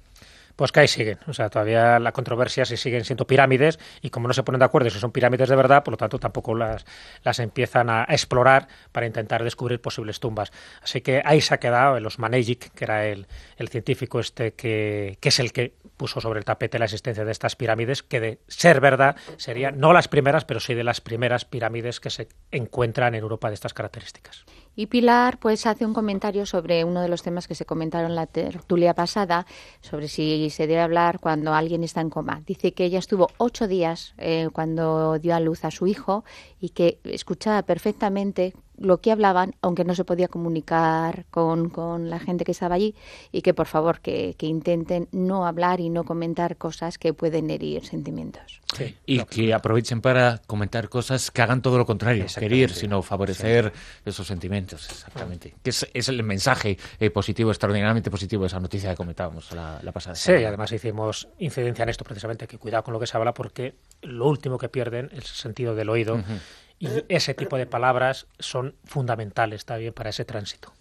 Pues 0.56 0.72
que 0.72 0.82
ahí 0.82 0.88
siguen. 0.88 1.18
O 1.28 1.34
sea, 1.34 1.50
todavía 1.50 2.00
la 2.00 2.12
controversia 2.12 2.66
si 2.66 2.78
siguen 2.78 3.06
siendo 3.06 3.26
pirámides 3.26 3.80
y 4.02 4.10
como 4.12 4.28
no 4.28 4.34
se 4.34 4.44
ponen 4.44 4.60
de 4.60 4.66
acuerdo 4.66 4.90
si 4.90 5.00
son 5.00 5.12
pirámides 5.12 5.50
de 5.50 5.56
verdad, 5.56 5.84
por 5.84 5.94
lo 5.94 5.98
tanto 5.98 6.20
tampoco 6.20 6.54
las, 6.54 6.86
las 7.24 7.40
empiezan 7.40 7.90
a 7.90 8.04
explorar 8.10 8.68
para 8.92 9.08
intentar 9.08 9.44
descubrir 9.44 9.82
posibles 9.82 10.20
tumbas. 10.20 10.52
Así 10.82 11.02
que 11.02 11.22
ahí 11.26 11.42
se 11.42 11.56
ha 11.56 11.60
quedado 11.60 12.00
los 12.00 12.20
Manegic, 12.20 12.72
que 12.74 12.84
era 12.84 13.08
el, 13.08 13.28
el 13.58 13.70
científico 13.70 14.20
este 14.20 14.54
que, 14.54 15.18
que 15.20 15.30
es 15.30 15.40
el 15.40 15.52
que 15.52 15.74
puso 15.98 16.22
sobre 16.22 16.40
el 16.40 16.46
tapete 16.46 16.78
la 16.78 16.86
existencia 16.86 17.26
de 17.26 17.32
estas 17.32 17.56
pirámides, 17.56 18.04
que 18.04 18.20
de 18.20 18.40
ser 18.48 18.80
verdad 18.80 19.16
serían 19.38 19.80
no 19.80 19.94
las 19.94 20.08
primeras, 20.08 20.46
pero 20.46 20.60
sí 20.60 20.74
de 20.74 20.84
las 20.84 21.02
primeras 21.02 21.46
pirámides 21.46 22.00
que 22.00 22.10
se 22.10 22.28
encuentran 22.52 23.16
en 23.16 23.22
Europa 23.22 23.48
de 23.48 23.56
estas 23.56 23.74
características. 23.74 24.46
Y 24.76 24.88
Pilar 24.88 25.38
pues 25.40 25.66
hace 25.66 25.86
un 25.86 25.94
comentario 25.94 26.46
sobre 26.46 26.84
uno 26.84 27.02
de 27.02 27.08
los 27.08 27.22
temas 27.22 27.48
que 27.48 27.56
se 27.56 27.66
comentaron 27.66 28.12
en 28.12 28.16
la 28.16 28.28
tertulia 28.28 28.94
pasada, 28.94 29.46
sobre 29.82 30.08
si 30.08 30.50
se 30.50 30.68
debe 30.68 30.82
hablar 30.82 31.20
cuando 31.20 31.54
alguien 31.54 31.84
está 31.84 32.02
en 32.02 32.10
coma. 32.10 32.42
Dice 32.46 32.74
que 32.74 32.86
ella 32.86 33.00
estuvo 33.00 33.30
ocho 33.38 33.68
días 33.68 34.14
eh, 34.18 34.50
cuando 34.52 35.20
dio 35.20 35.36
a 35.36 35.40
luz 35.40 35.64
a 35.66 35.72
su 35.72 35.88
hijo 35.88 36.24
y 36.60 36.70
que 36.70 37.00
escuchaba 37.04 37.62
perfectamente 37.64 38.54
lo 38.78 39.00
que 39.02 39.12
hablaban, 39.12 39.56
aunque 39.62 39.84
no 39.84 39.96
se 39.96 40.04
podía 40.04 40.28
comunicar 40.28 41.26
con, 41.32 41.70
con 41.70 42.10
la 42.10 42.20
gente 42.20 42.44
que 42.44 42.52
estaba 42.52 42.76
allí, 42.76 42.96
y 43.32 43.42
que 43.42 43.54
por 43.54 43.68
favor 43.68 44.00
que, 44.00 44.36
que, 44.38 44.46
intenten 44.46 45.08
no 45.12 45.46
hablar 45.46 45.80
y 45.80 45.90
no 45.90 46.04
comentar 46.04 46.58
cosas 46.58 46.98
que 46.98 47.14
pueden 47.14 47.50
herir 47.50 47.86
sentimientos. 47.86 48.62
Sí, 48.76 48.96
y 49.06 49.24
que 49.26 49.54
aprovechen 49.54 50.02
para 50.02 50.40
comentar 50.48 50.90
cosas 50.90 51.30
que 51.30 51.42
hagan 51.42 51.62
todo 51.62 51.78
lo 51.78 51.86
contrario, 51.86 52.26
querer, 52.40 52.72
sino 52.72 53.02
favorecer 53.04 53.72
esos 54.04 54.26
sentimientos, 54.26 54.90
exactamente. 54.90 55.54
Que 55.62 55.70
es, 55.70 55.88
es 55.94 56.10
el 56.10 56.24
mensaje 56.24 56.78
eh, 57.00 57.10
positivo, 57.12 57.52
extraordinariamente 57.52 58.10
positivo 58.10 58.44
de 58.44 58.48
esa 58.48 58.60
noticia 58.60 58.90
que 58.90 58.96
comentábamos 58.96 59.52
la, 59.52 59.80
la 59.84 59.92
pasada 59.92 60.16
Sí, 60.16 60.32
y 60.32 60.46
además 60.46 60.72
hicimos 60.72 61.28
incidencia 61.38 61.84
en 61.84 61.90
esto 61.90 62.04
precisamente, 62.04 62.48
que 62.48 62.58
cuidado 62.58 62.84
con 62.84 62.94
lo 62.94 63.00
que 63.00 63.08
se 63.08 63.16
habla 63.16 63.34
porque 63.34 63.76
lo 64.02 64.28
último 64.28 64.58
que 64.58 64.70
pierden 64.70 65.10
es 65.12 65.20
el 65.20 65.24
sentido 65.24 65.76
del 65.76 65.90
oído. 65.90 66.16
Uh 66.16 66.20
-huh 66.20 66.63
y 66.80 66.90
ese 67.10 67.34
tipo 67.34 67.58
de 67.58 67.66
palabras 67.66 68.28
son 68.40 68.76
fundamentales 68.86 69.66
también 69.66 69.94
para 69.94 70.10
ese 70.10 70.26
tránsito. 70.26 70.74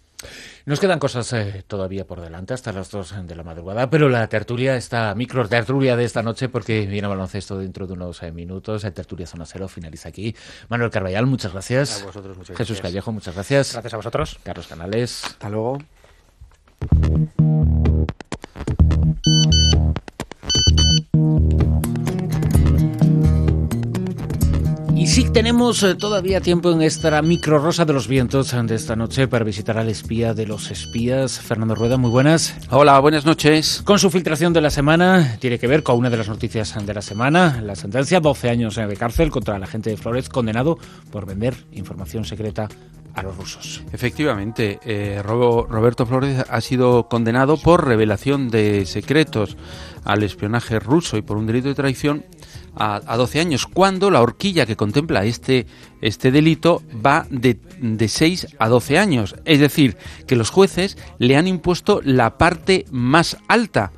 Nos 0.65 0.79
quedan 0.79 0.99
cosas 0.99 1.31
eh, 1.33 1.63
todavía 1.67 2.05
por 2.05 2.21
delante 2.21 2.53
hasta 2.53 2.71
las 2.71 2.89
2 2.91 3.27
de 3.27 3.35
la 3.35 3.43
madrugada, 3.43 3.89
pero 3.89 4.07
la 4.09 4.27
tertulia, 4.27 4.75
esta 4.75 5.13
micro 5.15 5.47
tertulia 5.47 5.95
de 5.97 6.05
esta 6.05 6.23
noche, 6.23 6.49
porque 6.49 6.85
viene 6.85 7.07
baloncesto 7.07 7.57
dentro 7.57 7.87
de 7.87 7.93
unos 7.93 8.23
eh, 8.23 8.31
minutos, 8.31 8.83
el 8.85 8.93
tertulia 8.93 9.27
Zona 9.27 9.45
Cero 9.45 9.67
finaliza 9.67 10.09
aquí. 10.09 10.35
Manuel 10.69 10.91
Carballal, 10.91 11.25
muchas 11.25 11.51
gracias. 11.51 12.01
A 12.01 12.05
vosotros, 12.05 12.37
muchas 12.37 12.55
Jesús 12.55 12.77
gracias. 12.77 12.91
Callejo, 12.91 13.11
muchas 13.11 13.33
gracias. 13.33 13.73
Gracias 13.73 13.93
a 13.93 13.97
vosotros. 13.97 14.39
Carlos 14.43 14.67
Canales. 14.67 15.23
Hasta 15.25 15.49
luego. 15.49 15.79
Tenemos 25.33 25.81
eh, 25.81 25.95
todavía 25.95 26.41
tiempo 26.41 26.71
en 26.71 26.83
esta 26.83 27.19
micro 27.23 27.57
rosa 27.57 27.85
de 27.85 27.93
los 27.93 28.07
vientos 28.07 28.51
de 28.51 28.75
esta 28.75 28.95
noche 28.95 29.27
para 29.27 29.43
visitar 29.43 29.79
al 29.79 29.89
espía 29.89 30.35
de 30.35 30.45
los 30.45 30.69
espías. 30.69 31.39
Fernando 31.39 31.73
Rueda, 31.73 31.97
muy 31.97 32.11
buenas. 32.11 32.55
Hola, 32.69 32.99
buenas 32.99 33.25
noches. 33.25 33.81
Con 33.83 33.97
su 33.97 34.11
filtración 34.11 34.53
de 34.53 34.61
la 34.61 34.69
semana, 34.69 35.37
tiene 35.39 35.57
que 35.57 35.65
ver 35.65 35.81
con 35.81 35.97
una 35.97 36.11
de 36.11 36.17
las 36.17 36.29
noticias 36.29 36.75
de 36.85 36.93
la 36.93 37.01
semana, 37.01 37.61
la 37.63 37.75
sentencia, 37.75 38.19
12 38.19 38.49
años 38.49 38.75
de 38.75 38.95
cárcel 38.95 39.31
contra 39.31 39.57
el 39.57 39.63
agente 39.63 39.89
de 39.89 39.97
Flores, 39.97 40.29
condenado 40.29 40.77
por 41.11 41.25
vender 41.25 41.55
información 41.71 42.25
secreta 42.25 42.69
a 43.15 43.23
los 43.23 43.35
rusos. 43.35 43.83
Efectivamente, 43.91 44.79
eh, 44.85 45.19
Roberto 45.23 46.05
Flores 46.05 46.45
ha 46.47 46.61
sido 46.61 47.07
condenado 47.09 47.57
por 47.57 47.87
revelación 47.87 48.49
de 48.49 48.85
secretos 48.85 49.57
al 50.03 50.21
espionaje 50.21 50.79
ruso 50.79 51.17
y 51.17 51.23
por 51.23 51.37
un 51.37 51.47
delito 51.47 51.69
de 51.69 51.75
traición 51.75 52.23
a, 52.75 53.01
a 53.05 53.17
12 53.17 53.39
años, 53.39 53.67
cuando 53.67 54.09
la 54.09 54.21
horquilla 54.21 54.65
que 54.65 54.75
contempla 54.75 55.25
este, 55.25 55.67
este 56.01 56.31
delito 56.31 56.81
va 57.05 57.25
de, 57.29 57.59
de 57.79 58.07
6 58.07 58.55
a 58.59 58.67
12 58.67 58.97
años. 58.97 59.35
Es 59.45 59.59
decir, 59.59 59.97
que 60.27 60.35
los 60.35 60.49
jueces 60.49 60.97
le 61.19 61.37
han 61.37 61.47
impuesto 61.47 62.01
la 62.03 62.37
parte 62.37 62.85
más 62.91 63.37
alta, 63.47 63.91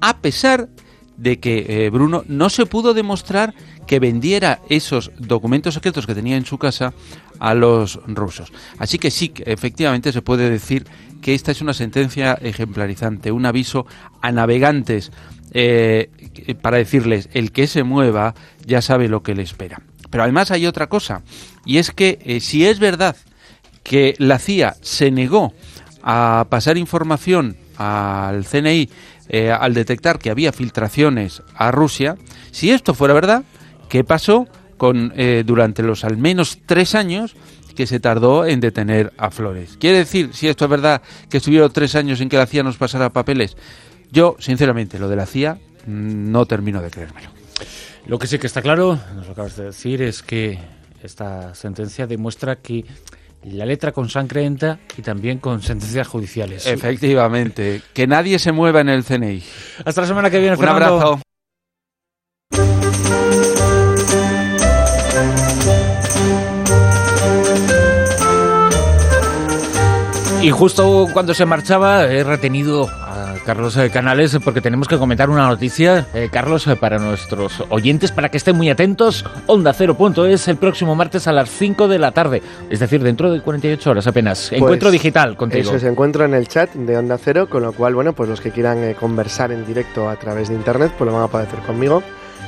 a 0.00 0.18
pesar 0.18 0.68
de 1.16 1.38
que 1.38 1.84
eh, 1.84 1.90
Bruno 1.90 2.24
no 2.28 2.48
se 2.48 2.64
pudo 2.64 2.94
demostrar 2.94 3.54
que 3.86 3.98
vendiera 3.98 4.60
esos 4.68 5.10
documentos 5.18 5.74
secretos 5.74 6.06
que 6.06 6.14
tenía 6.14 6.36
en 6.36 6.46
su 6.46 6.56
casa 6.56 6.94
a 7.38 7.54
los 7.54 8.00
rusos. 8.06 8.52
Así 8.78 8.98
que 8.98 9.10
sí, 9.10 9.32
efectivamente 9.44 10.12
se 10.12 10.22
puede 10.22 10.48
decir 10.48 10.86
que 11.20 11.34
esta 11.34 11.52
es 11.52 11.60
una 11.60 11.74
sentencia 11.74 12.38
ejemplarizante, 12.40 13.32
un 13.32 13.44
aviso 13.44 13.86
a 14.22 14.32
navegantes 14.32 15.12
eh, 15.52 16.08
para 16.60 16.76
decirles, 16.76 17.28
el 17.32 17.52
que 17.52 17.66
se 17.66 17.82
mueva 17.82 18.34
ya 18.64 18.82
sabe 18.82 19.08
lo 19.08 19.22
que 19.22 19.34
le 19.34 19.42
espera. 19.42 19.82
Pero 20.10 20.24
además 20.24 20.50
hay 20.50 20.66
otra 20.66 20.88
cosa, 20.88 21.22
y 21.64 21.78
es 21.78 21.90
que 21.90 22.18
eh, 22.24 22.40
si 22.40 22.66
es 22.66 22.78
verdad 22.78 23.16
que 23.82 24.14
la 24.18 24.38
CIA 24.38 24.76
se 24.80 25.10
negó 25.10 25.52
a 26.02 26.46
pasar 26.48 26.76
información 26.76 27.56
al 27.76 28.44
CNI 28.44 28.90
eh, 29.28 29.50
al 29.50 29.74
detectar 29.74 30.18
que 30.18 30.30
había 30.30 30.52
filtraciones 30.52 31.42
a 31.54 31.70
Rusia, 31.70 32.16
si 32.50 32.70
esto 32.70 32.94
fuera 32.94 33.14
verdad, 33.14 33.44
¿qué 33.88 34.04
pasó 34.04 34.48
con 34.76 35.12
durante 35.44 35.82
los 35.82 36.04
al 36.04 36.16
menos 36.16 36.58
tres 36.64 36.94
años 36.94 37.36
que 37.76 37.86
se 37.86 38.00
tardó 38.00 38.46
en 38.46 38.60
detener 38.60 39.12
a 39.18 39.30
Flores? 39.30 39.76
Quiere 39.78 39.98
decir, 39.98 40.30
si 40.32 40.48
esto 40.48 40.64
es 40.64 40.70
verdad, 40.70 41.02
que 41.28 41.36
estuvieron 41.36 41.72
tres 41.72 41.94
años 41.94 42.20
en 42.20 42.28
que 42.28 42.36
la 42.36 42.46
CIA 42.46 42.62
nos 42.62 42.76
pasara 42.76 43.10
papeles. 43.10 43.56
Yo, 44.12 44.36
sinceramente, 44.38 44.98
lo 44.98 45.08
de 45.08 45.16
la 45.16 45.26
CIA 45.26 45.58
no 45.86 46.46
termino 46.46 46.80
de 46.82 46.90
creérmelo. 46.90 47.28
Lo 48.06 48.18
que 48.18 48.26
sí 48.26 48.38
que 48.38 48.46
está 48.46 48.62
claro, 48.62 48.98
nos 49.14 49.26
lo 49.26 49.32
acabas 49.32 49.56
de 49.56 49.64
decir, 49.66 50.02
es 50.02 50.22
que 50.22 50.58
esta 51.02 51.54
sentencia 51.54 52.06
demuestra 52.06 52.56
que 52.56 52.84
la 53.44 53.64
letra 53.64 53.92
con 53.92 54.08
sangre 54.08 54.44
entra 54.44 54.78
y 54.96 55.02
también 55.02 55.38
con 55.38 55.62
sentencias 55.62 56.08
judiciales. 56.08 56.66
Efectivamente, 56.66 57.82
que 57.94 58.06
nadie 58.06 58.38
se 58.38 58.52
mueva 58.52 58.80
en 58.80 58.88
el 58.88 59.04
CNI. 59.04 59.42
Hasta 59.84 60.00
la 60.02 60.06
semana 60.06 60.30
que 60.30 60.38
viene, 60.40 60.56
Un 60.56 60.60
Fernando. 60.62 61.00
abrazo. 61.00 61.22
Y 70.42 70.50
justo 70.50 71.06
cuando 71.12 71.34
se 71.34 71.44
marchaba 71.44 72.04
he 72.04 72.24
retenido 72.24 72.88
a 72.88 73.34
Carlos 73.44 73.76
eh, 73.76 73.90
Canales 73.90 74.38
porque 74.42 74.62
tenemos 74.62 74.88
que 74.88 74.96
comentar 74.96 75.28
una 75.28 75.46
noticia, 75.46 76.06
eh, 76.14 76.30
Carlos, 76.32 76.66
eh, 76.66 76.76
para 76.76 76.98
nuestros 76.98 77.62
oyentes, 77.68 78.10
para 78.10 78.30
que 78.30 78.38
estén 78.38 78.56
muy 78.56 78.70
atentos. 78.70 79.24
Onda 79.46 79.74
Cero 79.74 79.96
punto 79.98 80.24
es 80.24 80.48
el 80.48 80.56
próximo 80.56 80.94
martes 80.94 81.26
a 81.26 81.32
las 81.32 81.50
5 81.50 81.88
de 81.88 81.98
la 81.98 82.12
tarde, 82.12 82.42
es 82.70 82.80
decir, 82.80 83.02
dentro 83.02 83.30
de 83.30 83.42
48 83.42 83.90
horas 83.90 84.06
apenas. 84.06 84.48
Pues, 84.48 84.62
Encuentro 84.62 84.90
digital 84.90 85.36
contigo. 85.36 85.70
Eso 85.70 85.78
se 85.78 85.88
encuentra 85.88 86.24
en 86.24 86.32
el 86.32 86.48
chat 86.48 86.72
de 86.72 86.96
Onda 86.96 87.18
Cero, 87.18 87.48
con 87.50 87.62
lo 87.62 87.72
cual, 87.72 87.94
bueno, 87.94 88.14
pues 88.14 88.28
los 88.28 88.40
que 88.40 88.50
quieran 88.50 88.82
eh, 88.82 88.94
conversar 88.98 89.52
en 89.52 89.66
directo 89.66 90.08
a 90.08 90.16
través 90.16 90.48
de 90.48 90.54
internet, 90.54 90.92
pues 90.96 91.06
lo 91.06 91.14
van 91.14 91.24
a 91.24 91.28
poder 91.28 91.48
hacer 91.48 91.60
conmigo, 91.60 92.02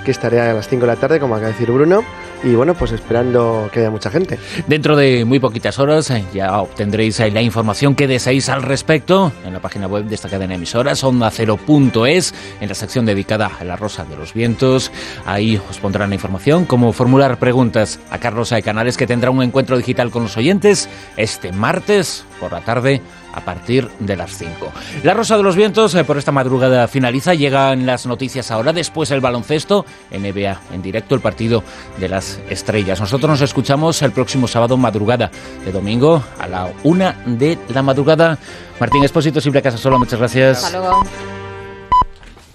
que 0.04 0.10
estaré 0.10 0.40
a 0.40 0.52
las 0.52 0.68
5 0.68 0.82
de 0.82 0.86
la 0.86 0.96
tarde, 0.96 1.20
como 1.20 1.34
acaba 1.34 1.48
de 1.48 1.52
decir 1.52 1.70
Bruno, 1.70 2.02
y 2.44 2.54
bueno, 2.54 2.74
pues 2.74 2.92
esperando 2.92 3.70
que 3.72 3.80
haya 3.80 3.90
mucha 3.90 4.10
gente. 4.10 4.38
Dentro 4.66 4.96
de 4.96 5.24
muy 5.24 5.38
poquitas 5.38 5.78
horas 5.78 6.10
eh, 6.10 6.24
ya 6.32 6.60
obtendréis 6.60 7.20
eh, 7.20 7.30
la 7.30 7.42
información 7.42 7.94
que 7.94 8.06
deseáis 8.06 8.48
al 8.48 8.62
respecto 8.62 9.32
en 9.44 9.52
la 9.52 9.60
página 9.60 9.86
web 9.86 10.04
de 10.04 10.14
esta 10.14 10.28
cadena 10.28 10.50
de 10.50 10.56
emisoras, 10.56 11.04
ondacero.es, 11.04 12.34
en 12.60 12.68
la 12.68 12.74
sección 12.74 13.06
dedicada 13.06 13.50
a 13.58 13.64
la 13.64 13.76
Rosa 13.76 14.04
de 14.04 14.16
los 14.16 14.34
Vientos. 14.34 14.90
Ahí 15.24 15.60
os 15.70 15.78
pondrán 15.78 16.10
la 16.10 16.14
información, 16.16 16.64
cómo 16.64 16.92
formular 16.92 17.38
preguntas 17.38 18.00
a 18.10 18.18
Carlos 18.18 18.50
de 18.50 18.62
Canales, 18.62 18.96
que 18.96 19.06
tendrá 19.06 19.30
un 19.30 19.42
encuentro 19.42 19.76
digital 19.76 20.10
con 20.10 20.24
los 20.24 20.36
oyentes 20.36 20.88
este 21.16 21.52
martes 21.52 22.24
por 22.40 22.52
la 22.52 22.60
tarde 22.60 23.00
a 23.32 23.40
partir 23.40 23.88
de 23.98 24.16
las 24.16 24.36
5. 24.36 24.72
La 25.02 25.14
Rosa 25.14 25.36
de 25.36 25.42
los 25.42 25.56
Vientos 25.56 25.94
eh, 25.94 26.04
por 26.04 26.18
esta 26.18 26.32
madrugada 26.32 26.86
finaliza, 26.88 27.34
llegan 27.34 27.86
las 27.86 28.06
noticias 28.06 28.50
ahora, 28.50 28.72
después 28.72 29.10
el 29.10 29.20
baloncesto, 29.20 29.84
NBA 30.10 30.60
en 30.72 30.82
directo, 30.82 31.14
el 31.14 31.20
partido 31.20 31.62
de 31.98 32.08
las 32.08 32.40
estrellas. 32.50 33.00
Nosotros 33.00 33.30
nos 33.30 33.40
escuchamos 33.40 34.02
el 34.02 34.12
próximo 34.12 34.48
sábado 34.48 34.76
madrugada 34.76 35.30
de 35.64 35.72
domingo 35.72 36.22
a 36.38 36.46
la 36.46 36.72
una 36.84 37.22
de 37.26 37.58
la 37.68 37.82
madrugada. 37.82 38.38
Martín 38.78 39.04
Espósito, 39.04 39.40
Simple 39.40 39.62
Casa 39.62 39.78
Solo, 39.78 39.98
muchas 39.98 40.18
gracias. 40.18 40.64
Hasta 40.64 40.78
luego. 40.78 41.02